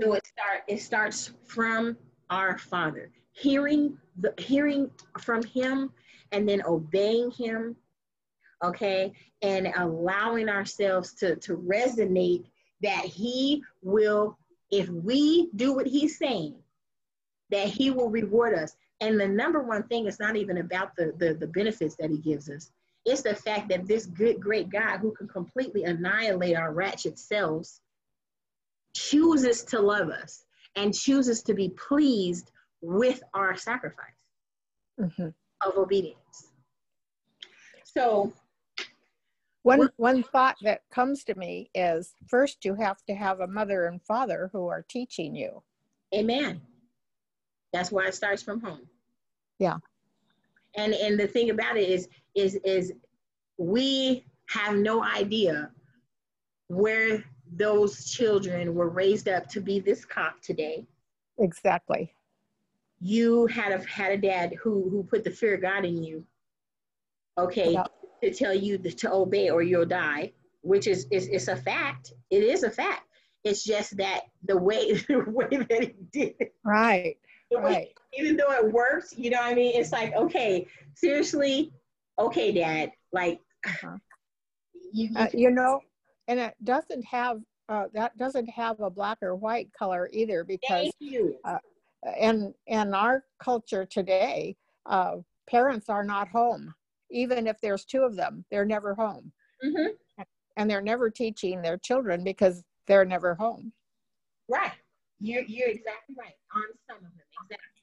[0.00, 1.96] So it start it starts from
[2.30, 5.90] our Father, hearing the hearing from Him,
[6.30, 7.74] and then obeying Him.
[8.62, 9.12] Okay,
[9.42, 12.44] and allowing ourselves to to resonate
[12.82, 14.38] that He will,
[14.70, 16.54] if we do what He's saying,
[17.50, 18.76] that He will reward us.
[19.00, 22.18] And the number one thing is not even about the the, the benefits that He
[22.18, 22.70] gives us.
[23.04, 27.80] It's the fact that this good, great God who can completely annihilate our ratchet selves
[28.98, 30.44] chooses to love us
[30.76, 34.12] and chooses to be pleased with our sacrifice
[34.98, 35.34] Mhm.
[35.64, 36.52] of obedience.
[37.84, 38.32] So,
[39.62, 43.86] One one thought that comes to me is first you have to have a mother
[43.86, 45.62] and father who are teaching you.
[46.14, 46.62] amen.
[47.72, 48.88] That's why it starts from home.
[49.58, 49.78] Yeah.
[50.76, 52.92] And and the thing about it is is is
[53.58, 55.70] we have no idea
[56.68, 60.86] where those children were raised up to be this cop today.
[61.38, 62.14] Exactly.
[63.00, 66.24] You had a had a dad who who put the fear of God in you.
[67.38, 67.84] Okay, Yeah.
[68.22, 72.12] to tell you to, to obey or you'll die, which is is it's a fact.
[72.30, 73.04] It is a fact.
[73.44, 77.16] It's just that the way the way that he did it, Right.
[77.50, 77.88] way- Right.
[78.14, 79.72] even though it worked, you know what I mean?
[79.80, 81.72] It's like, okay, seriously,
[82.18, 83.40] okay, dad, like
[84.92, 85.80] you, you Uh, you know,
[86.28, 87.40] and it doesn't have
[87.70, 91.36] uh, that doesn't have a black or white color either because thank you.
[91.44, 91.58] uh,
[92.20, 95.16] in in our culture today, uh,
[95.50, 96.74] parents are not home.
[97.10, 99.32] Even if there's two of them, they're never home,
[99.64, 99.96] Mhm.
[100.56, 103.72] and they're never teaching their children because they're never home.
[104.48, 104.72] Right.
[105.20, 107.82] You're you're exactly right on some of them, exactly.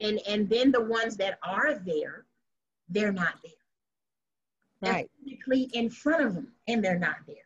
[0.00, 2.26] And and then the ones that are there,
[2.88, 3.52] they're not there.
[4.82, 5.10] They're Right.
[5.24, 7.45] physically in front of them, and they're not there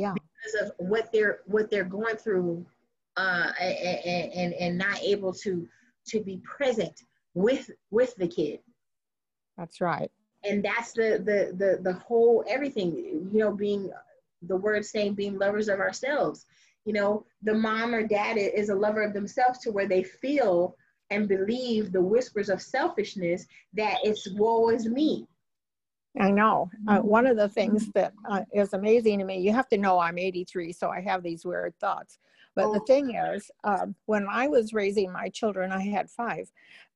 [0.00, 0.14] Yeah.
[0.14, 2.64] because of what they're what they're going through,
[3.16, 5.68] uh, and and, and not able to
[6.06, 7.02] to be present
[7.34, 8.60] with with the kid.
[9.58, 10.10] That's right.
[10.44, 12.92] and that's the the the the whole everything
[13.30, 13.90] you know being
[14.42, 16.46] the word saying being lovers of ourselves
[16.86, 20.74] you know the mom or dad is a lover of themselves to where they feel
[21.10, 25.26] and believe the whispers of selfishness that it's woe is me
[26.18, 26.70] I know.
[26.88, 29.98] Uh, one of the things that uh, is amazing to me, you have to know
[29.98, 32.18] I'm 83, so I have these weird thoughts.
[32.56, 36.50] But the thing is, um, when I was raising my children, I had five,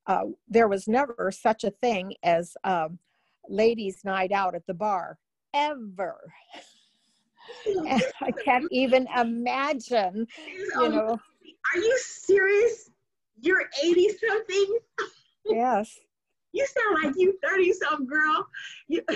[0.06, 2.98] uh, there was never such a thing as um,
[3.48, 5.18] ladies' night out at the bar,
[5.52, 6.16] ever.
[7.66, 10.26] And I can't even imagine,
[10.80, 11.18] you know.
[11.74, 12.90] are you serious
[13.40, 14.78] you're 80 something
[15.46, 15.98] Yes.
[16.54, 18.46] You sound like you 30 something girl
[18.88, 19.02] you,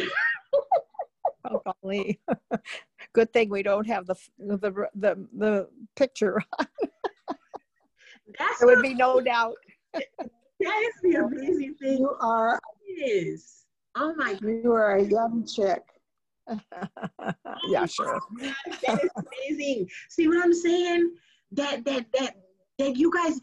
[1.50, 2.20] Oh, golly.
[3.12, 6.42] Good thing we don't have the the the the picture.
[8.38, 9.54] that's there would be no doubt.
[9.94, 10.02] that
[10.60, 14.42] is the amazing thing You are it is oh my God.
[14.42, 15.82] you are a young chick.
[17.68, 18.20] yeah, sure.
[18.40, 19.88] that is amazing.
[20.08, 21.14] See what I'm saying?
[21.52, 22.34] That that that
[22.78, 23.38] that you guys.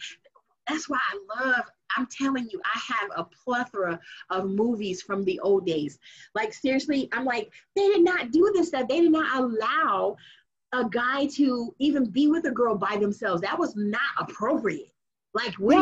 [0.67, 1.65] That's why I love.
[1.97, 3.99] I'm telling you, I have a plethora
[4.30, 5.99] of movies from the old days.
[6.33, 8.88] Like seriously, I'm like, they did not do this stuff.
[8.88, 10.17] They did not allow
[10.73, 13.41] a guy to even be with a girl by themselves.
[13.41, 14.91] That was not appropriate.
[15.33, 15.75] Like we,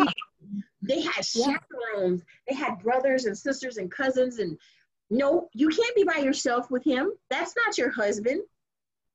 [0.81, 1.57] they had Yeah.
[1.93, 2.23] chaperones.
[2.47, 4.57] They had brothers and sisters and cousins and.
[5.09, 7.11] No, you can't be by yourself with him.
[7.29, 8.41] That's not your husband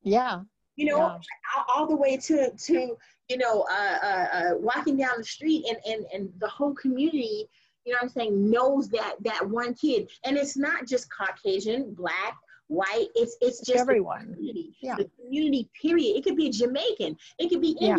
[0.02, 0.42] Yeah.
[0.78, 1.62] You know, Yeah.
[1.68, 2.96] all, the way to to
[3.28, 7.48] you know, uh, uh, uh, walking down the street and and and the whole community,
[7.84, 11.94] you know, what I'm saying, knows that that one kid, and it's not just Caucasian,
[11.94, 12.34] black,
[12.68, 13.08] white.
[13.16, 14.32] It's it's just the Everyone.
[14.34, 14.94] community, Yeah.
[14.96, 15.68] the community.
[15.82, 16.16] Period.
[16.16, 17.18] It could be a Jamaican.
[17.38, 17.96] It could be Yeah.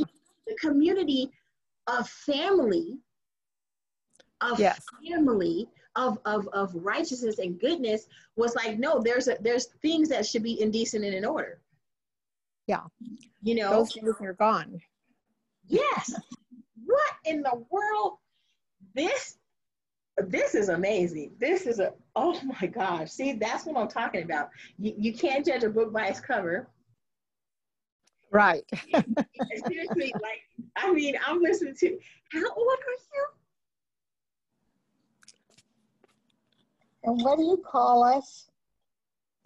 [0.48, 1.30] The community
[1.88, 2.98] of family,
[4.42, 4.80] of Yes.
[5.06, 5.68] family,
[5.98, 10.44] of, of of righteousness and goodness was like, no, there's a there's things that should
[10.44, 11.60] be indecent and in order.
[12.70, 12.84] Yeah.
[13.42, 14.80] You know, Those days are gone.
[15.66, 16.14] Yes.
[16.86, 18.20] What in the world?
[18.94, 19.40] This
[20.28, 21.32] this is amazing.
[21.40, 23.10] This is a oh my gosh.
[23.10, 24.50] See, that's what I'm talking about.
[24.78, 26.70] You, you can't judge a book by its cover.
[28.32, 28.62] Right.
[29.66, 30.42] Seriously, like
[30.78, 31.98] I mean, I'm listening to
[32.32, 33.26] how old are you?
[37.06, 38.46] And what do you call us?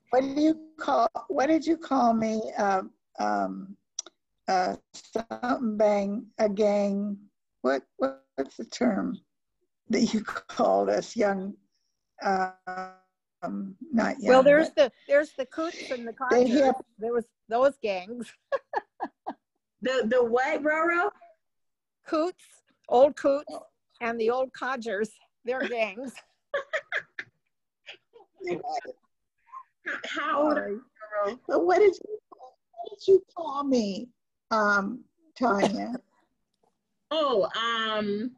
[0.09, 2.51] What do you call, what did you call me?
[2.57, 3.75] Um, um,
[4.47, 7.17] uh, something bang, a gang,
[7.61, 9.17] what, what, what's the term
[9.89, 11.53] that you called us young,
[12.23, 14.27] um, not young?
[14.29, 16.61] Well, there's the there's the Coots and the They Codgers.
[16.61, 18.31] have- There was those gangs.
[19.81, 21.09] The the what, Roro?
[22.07, 22.45] Coots,
[22.87, 23.53] old Coots,
[23.99, 25.09] and the old Codgers.
[25.43, 26.13] They're gangs.
[30.05, 30.81] How old are you,
[31.25, 31.37] Roro?
[31.49, 32.22] But what did you, what
[32.89, 34.09] did you call me,
[34.51, 35.03] um,
[35.37, 35.95] Tanya?
[37.15, 38.31] Oh, um,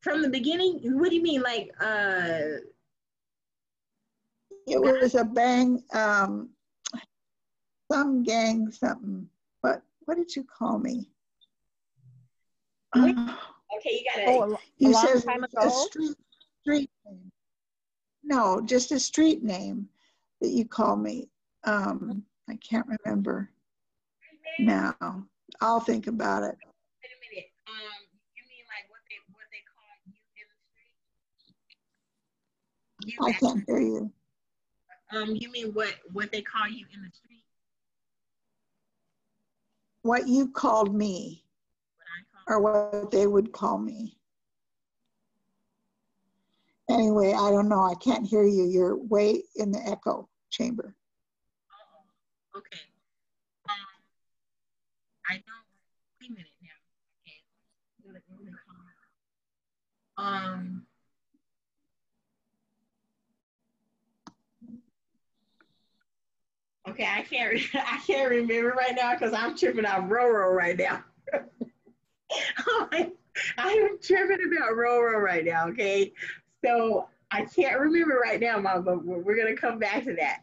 [0.00, 0.78] from the beginning.
[0.96, 2.60] What do you mean, like uh?
[4.68, 6.50] It was a bang, um,
[7.90, 9.28] some gang, something.
[9.62, 11.10] What, what did you call me?
[13.78, 14.28] Okay, you got it.
[14.28, 16.16] Oh, a, lo- a You said time a street,
[16.62, 17.32] street name.
[18.22, 19.88] No, just a street name
[20.40, 21.28] that you call me.
[21.64, 23.50] Um, I can't remember
[24.58, 25.26] now.
[25.60, 26.56] I'll think about it.
[27.02, 27.50] Wait a minute.
[27.68, 30.92] Um, you mean like what they what they call you in the street?
[33.04, 34.12] You I can't hear you.
[35.12, 37.44] um, you mean what what they call you in the street?
[40.02, 41.42] What you called me
[42.48, 44.16] or what they would call me.
[46.88, 47.82] Anyway, I don't know.
[47.82, 48.64] I can't hear you.
[48.64, 50.94] You're way in the echo chamber.
[55.28, 55.66] I don't.
[56.20, 56.68] Wait a minute now.
[57.20, 58.46] Okay.
[60.18, 60.86] Um.
[66.88, 67.58] Okay, I can't.
[67.74, 71.02] I can't remember right now because I'm tripping out Roro right now.
[72.88, 73.10] I
[73.58, 75.68] am tripping about Roro right now.
[75.68, 76.12] Okay,
[76.64, 80.42] so I can't remember right now, Mom, but we're gonna come back to that.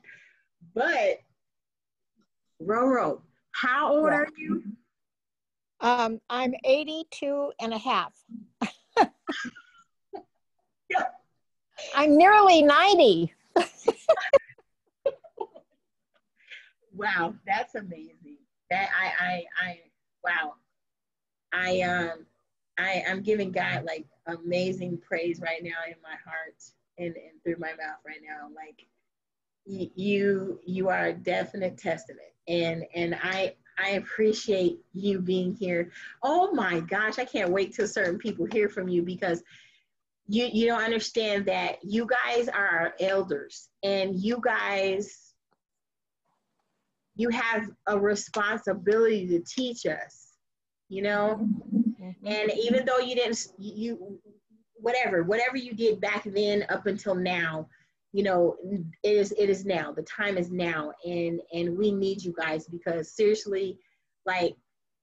[0.74, 1.22] But
[2.62, 3.22] Roro,
[3.54, 4.18] how old Yeah.
[4.18, 4.64] are you?
[5.80, 8.14] Um, I'm 82 and a half.
[11.96, 13.34] I'm nearly 90.
[16.96, 18.38] Wow, that's amazing.
[18.70, 19.80] That I I I
[20.24, 20.54] wow.
[21.52, 22.26] I um
[22.78, 26.56] I I'm giving God like amazing praise right now in my heart
[26.98, 28.48] and, and through my mouth right now.
[28.56, 28.86] Like
[29.66, 35.92] you you are a definite testament and and I I appreciate you being here.
[36.22, 39.42] Oh my gosh, I can't wait till certain people hear from you because
[40.28, 45.34] you you don't understand that you guys are our elders and you guys
[47.16, 50.30] you have a responsibility to teach us
[50.90, 51.48] you know
[52.26, 54.20] and even though you didn't you
[54.76, 57.68] whatever whatever you did back then up until now
[58.14, 58.56] you know
[59.04, 62.68] it is it is now the time is now and and we need you guys
[62.68, 63.78] because seriously
[64.26, 64.56] like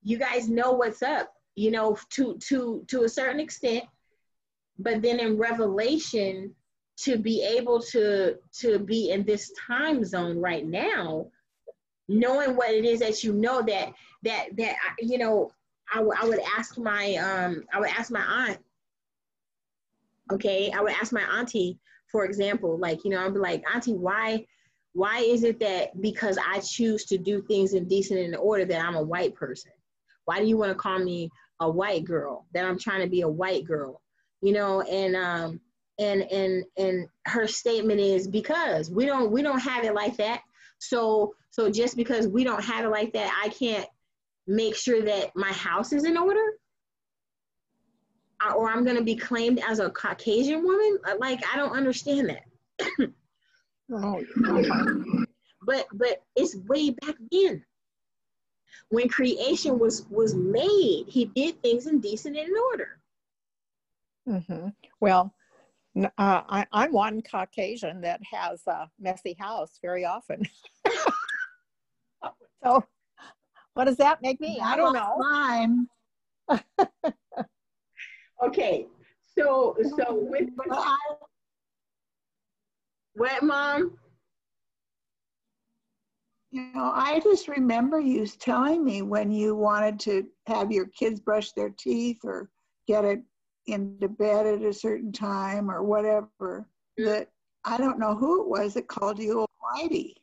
[0.03, 3.85] you guys know what's up you know to to to a certain extent
[4.79, 6.55] but then in revelation
[6.97, 11.27] to be able to to be in this time zone right now
[12.09, 15.51] knowing what it is that you know that that that you know
[15.93, 18.59] I, w- I would ask my um I would ask my aunt
[20.33, 20.71] okay?
[20.71, 21.79] I would ask my auntie
[22.11, 24.47] for example like you know I'm like auntie why
[24.93, 28.65] why is it that because I choose to do things in decent and in order
[28.65, 29.71] that I'm a white person?
[30.25, 31.31] Why do you want to call me
[31.61, 34.03] a white girl that I'm trying to be a white girl?
[34.43, 35.61] You know and um
[35.99, 40.43] and and and her statement is because we don't we don't have it like that.
[40.79, 43.87] So so just because we don't have it like that i can't
[44.47, 46.45] make sure that my house is in order
[48.57, 52.29] or i'm going to be claimed as a caucasian woman Uh, like i don't understand
[52.29, 52.45] that
[53.93, 54.23] Oh,
[55.63, 57.65] but but it's way back then
[58.91, 63.01] when creation was was made he did things in decent and in order
[64.27, 64.69] hmm
[65.01, 65.35] Well,
[65.97, 70.47] uh, I, I'm one Caucasian that has a messy house very often.
[72.63, 72.85] so,
[73.75, 74.61] what does that make me?
[74.63, 75.17] I don't know.
[75.19, 75.89] Mine.
[78.45, 78.87] okay
[79.37, 80.49] so so with
[83.15, 83.97] what mom
[86.53, 91.21] You know, I just remember you telling me when you wanted to have your kids
[91.21, 92.51] brush their teeth or
[92.89, 93.23] get a
[93.67, 96.29] into bed at a certain time or whatever.
[96.99, 97.05] Mm-hmm.
[97.05, 97.29] That
[97.65, 100.15] I don't know who it was that called you a whitey.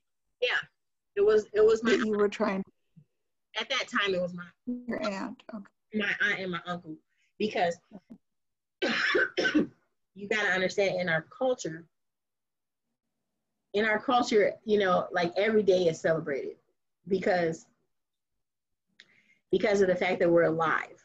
[0.42, 0.60] Yeah,
[1.16, 2.64] it was it was my you were trying
[3.60, 5.42] at that time it was my your aunt.
[5.56, 5.66] Okay.
[5.94, 6.98] my aunt and my uncle
[7.38, 7.78] because
[8.84, 11.86] you got to understand in our culture
[13.74, 16.56] in our culture you know like every day is celebrated
[17.08, 17.66] because
[19.52, 20.98] because of the fact that we're alive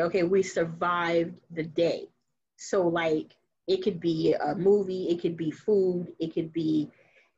[0.00, 0.22] okay?
[0.22, 2.08] We survived the day.
[2.56, 6.90] So like it could be a movie it could be food it could be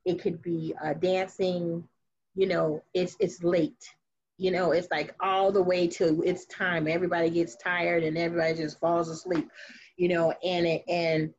[0.05, 1.87] it could be uh, dancing
[2.35, 3.95] you know it's it's late
[4.43, 6.89] you know it's like all the way to it's time.
[6.89, 9.49] Everybody gets tired and everybody just falls asleep
[9.97, 11.33] you know and it and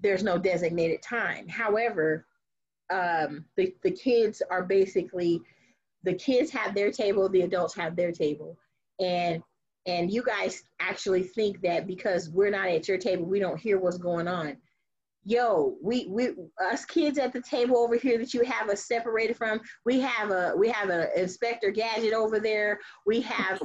[0.00, 1.48] there's no designated time.
[1.48, 2.26] However
[2.92, 5.40] um the, the kids are basically
[6.04, 8.58] the kids have their table the adults have their table.
[9.00, 9.42] And
[9.86, 13.78] and you guys actually think that because we're not at your table we don't hear
[13.78, 14.58] what's going on
[15.28, 16.30] yo we we
[16.72, 20.30] us kids at the table over here that you have us separated from we have
[20.30, 22.80] a we have a inspector gadget over there.
[23.04, 23.60] We have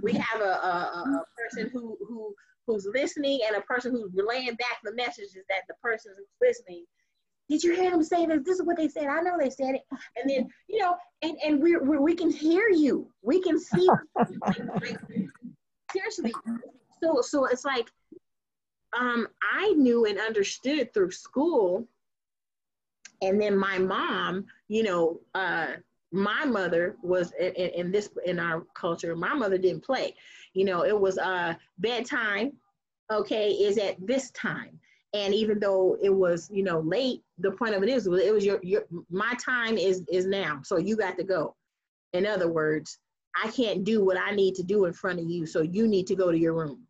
[0.00, 2.32] we have a, a, a person who who
[2.66, 6.84] who's listening and a person who's relaying back the messages that the person who's listening.
[7.48, 9.06] Did you hear them say this this is what they said.
[9.08, 9.82] I know they said it.
[10.16, 13.08] And then you know and and we we we can hear you.
[13.22, 14.98] We can see like, like,
[15.92, 16.32] seriously.
[17.02, 17.90] So so it's like
[18.98, 21.86] um, I knew and understood through school.
[23.22, 25.68] And then my mom, you know, uh,
[26.12, 29.14] my mother was in, in, in this in our culture.
[29.16, 30.14] My mother didn't play.
[30.54, 32.52] You know, it was uh, bedtime.
[33.12, 34.80] Okay, is at this time.
[35.14, 38.44] And even though it was, you know, late, the point of it is, it was
[38.44, 40.60] your your my time is is now.
[40.64, 41.54] So you got to go.
[42.12, 42.98] In other words,
[43.42, 45.46] I can't do what I need to do in front of you.
[45.46, 46.86] So you need to go to your room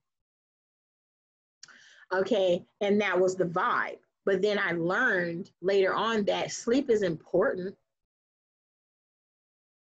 [2.13, 3.99] okay and that was the vibe.
[4.25, 7.77] But then i learned later on that sleep is important.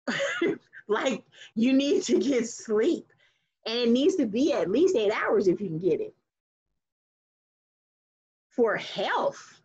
[0.87, 1.23] Like
[1.55, 3.11] you need to get sleep.
[3.65, 6.13] And it needs to be at least eight hours if you can get it.
[8.51, 9.59] For health.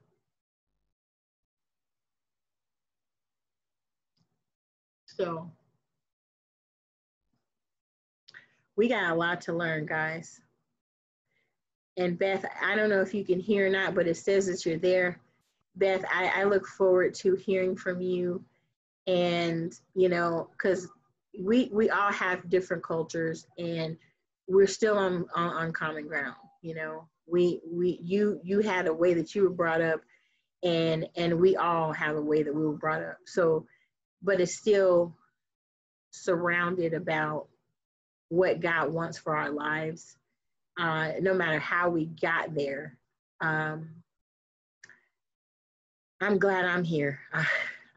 [5.06, 5.50] So
[8.76, 10.40] we got a lot to learn guys
[11.96, 14.64] and Beth, I don't know if you can hear or not, but it says that
[14.64, 15.20] you're there.
[15.76, 18.44] Beth, I, I look forward to hearing from you.
[19.06, 20.88] And, you know, because
[21.38, 23.96] we we all have different cultures and
[24.48, 27.08] we're still on, on, on common ground, you know.
[27.26, 30.00] We we you you had a way that you were brought up
[30.64, 33.18] and and we all have a way that we were brought up.
[33.26, 33.66] So
[34.22, 35.14] but it's still
[36.10, 37.46] surrounded about
[38.28, 40.16] what God wants for our lives
[40.78, 42.97] uh, no matter how we got there.
[43.40, 43.90] Um,
[46.20, 47.20] I'm glad I'm here.
[47.32, 47.47] I,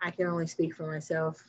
[0.01, 1.43] I can only speak for myself.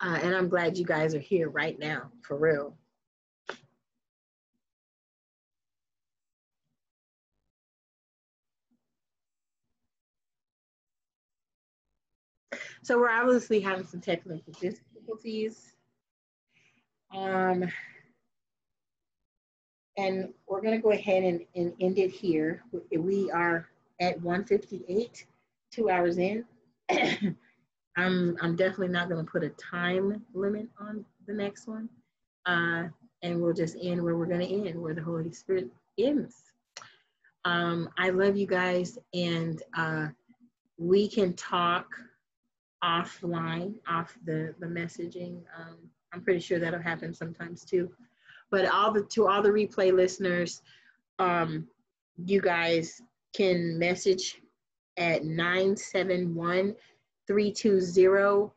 [0.00, 2.76] Uh, and I'm glad you guys are here right now, for real.
[12.82, 15.72] So we're obviously having some technical difficulties.
[17.12, 17.68] Um,
[19.96, 22.62] and we're going to go ahead and, and end it here.
[22.90, 23.68] We are
[24.00, 25.26] at 158,
[25.70, 26.44] two hours in.
[27.96, 31.88] I'm, I'm definitely not going to put a time limit on the next one.
[32.44, 32.84] Uh,
[33.22, 35.68] and we'll just end where we're going to end, where the Holy Spirit
[35.98, 36.42] ends.
[37.44, 40.08] Um, I love you guys, and uh,
[40.78, 41.86] we can talk
[42.84, 45.40] offline, off the, the messaging.
[45.58, 45.76] Um,
[46.12, 47.90] I'm pretty sure that'll happen sometimes too
[48.50, 50.62] but all the to all the replay listeners
[51.18, 51.66] um
[52.24, 53.02] you guys
[53.34, 54.40] can message
[54.96, 56.74] at 971
[57.26, 58.50] 320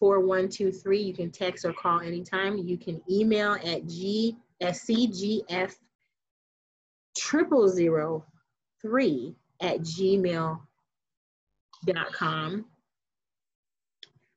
[0.00, 2.58] 4123 you can text or call anytime.
[2.58, 4.34] You can email at gscgf
[7.16, 8.26] triple zero
[8.82, 10.58] three at gmail.com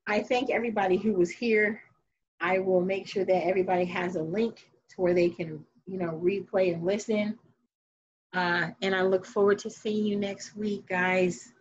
[0.06, 1.82] i thank everybody who was here.
[2.40, 6.20] I will make sure that everybody has a link to where they can, you know,
[6.24, 7.38] replay and listen.
[8.34, 11.54] Uh, and I look forward to seeing you next week, guys.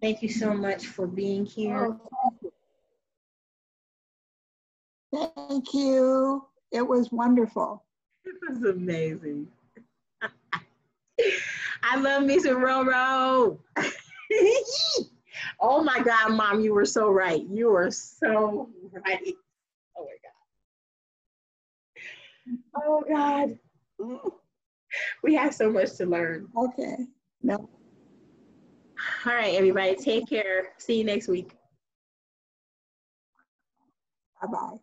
[0.00, 1.96] Thank you so much for being here.
[5.12, 6.44] Thank you.
[6.70, 7.84] It was wonderful.
[8.24, 9.48] It was amazing.
[11.82, 13.58] I love me some Roro.
[15.60, 17.42] oh my God, Mom, you were so right.
[17.50, 19.34] You were so right.
[22.76, 23.58] Oh God.
[25.22, 26.48] We have so much to learn.
[26.56, 26.96] Okay.
[27.42, 27.68] No.
[29.26, 30.68] All right, everybody, take care.
[30.78, 31.52] See you next week.
[34.42, 34.78] Bye-bye.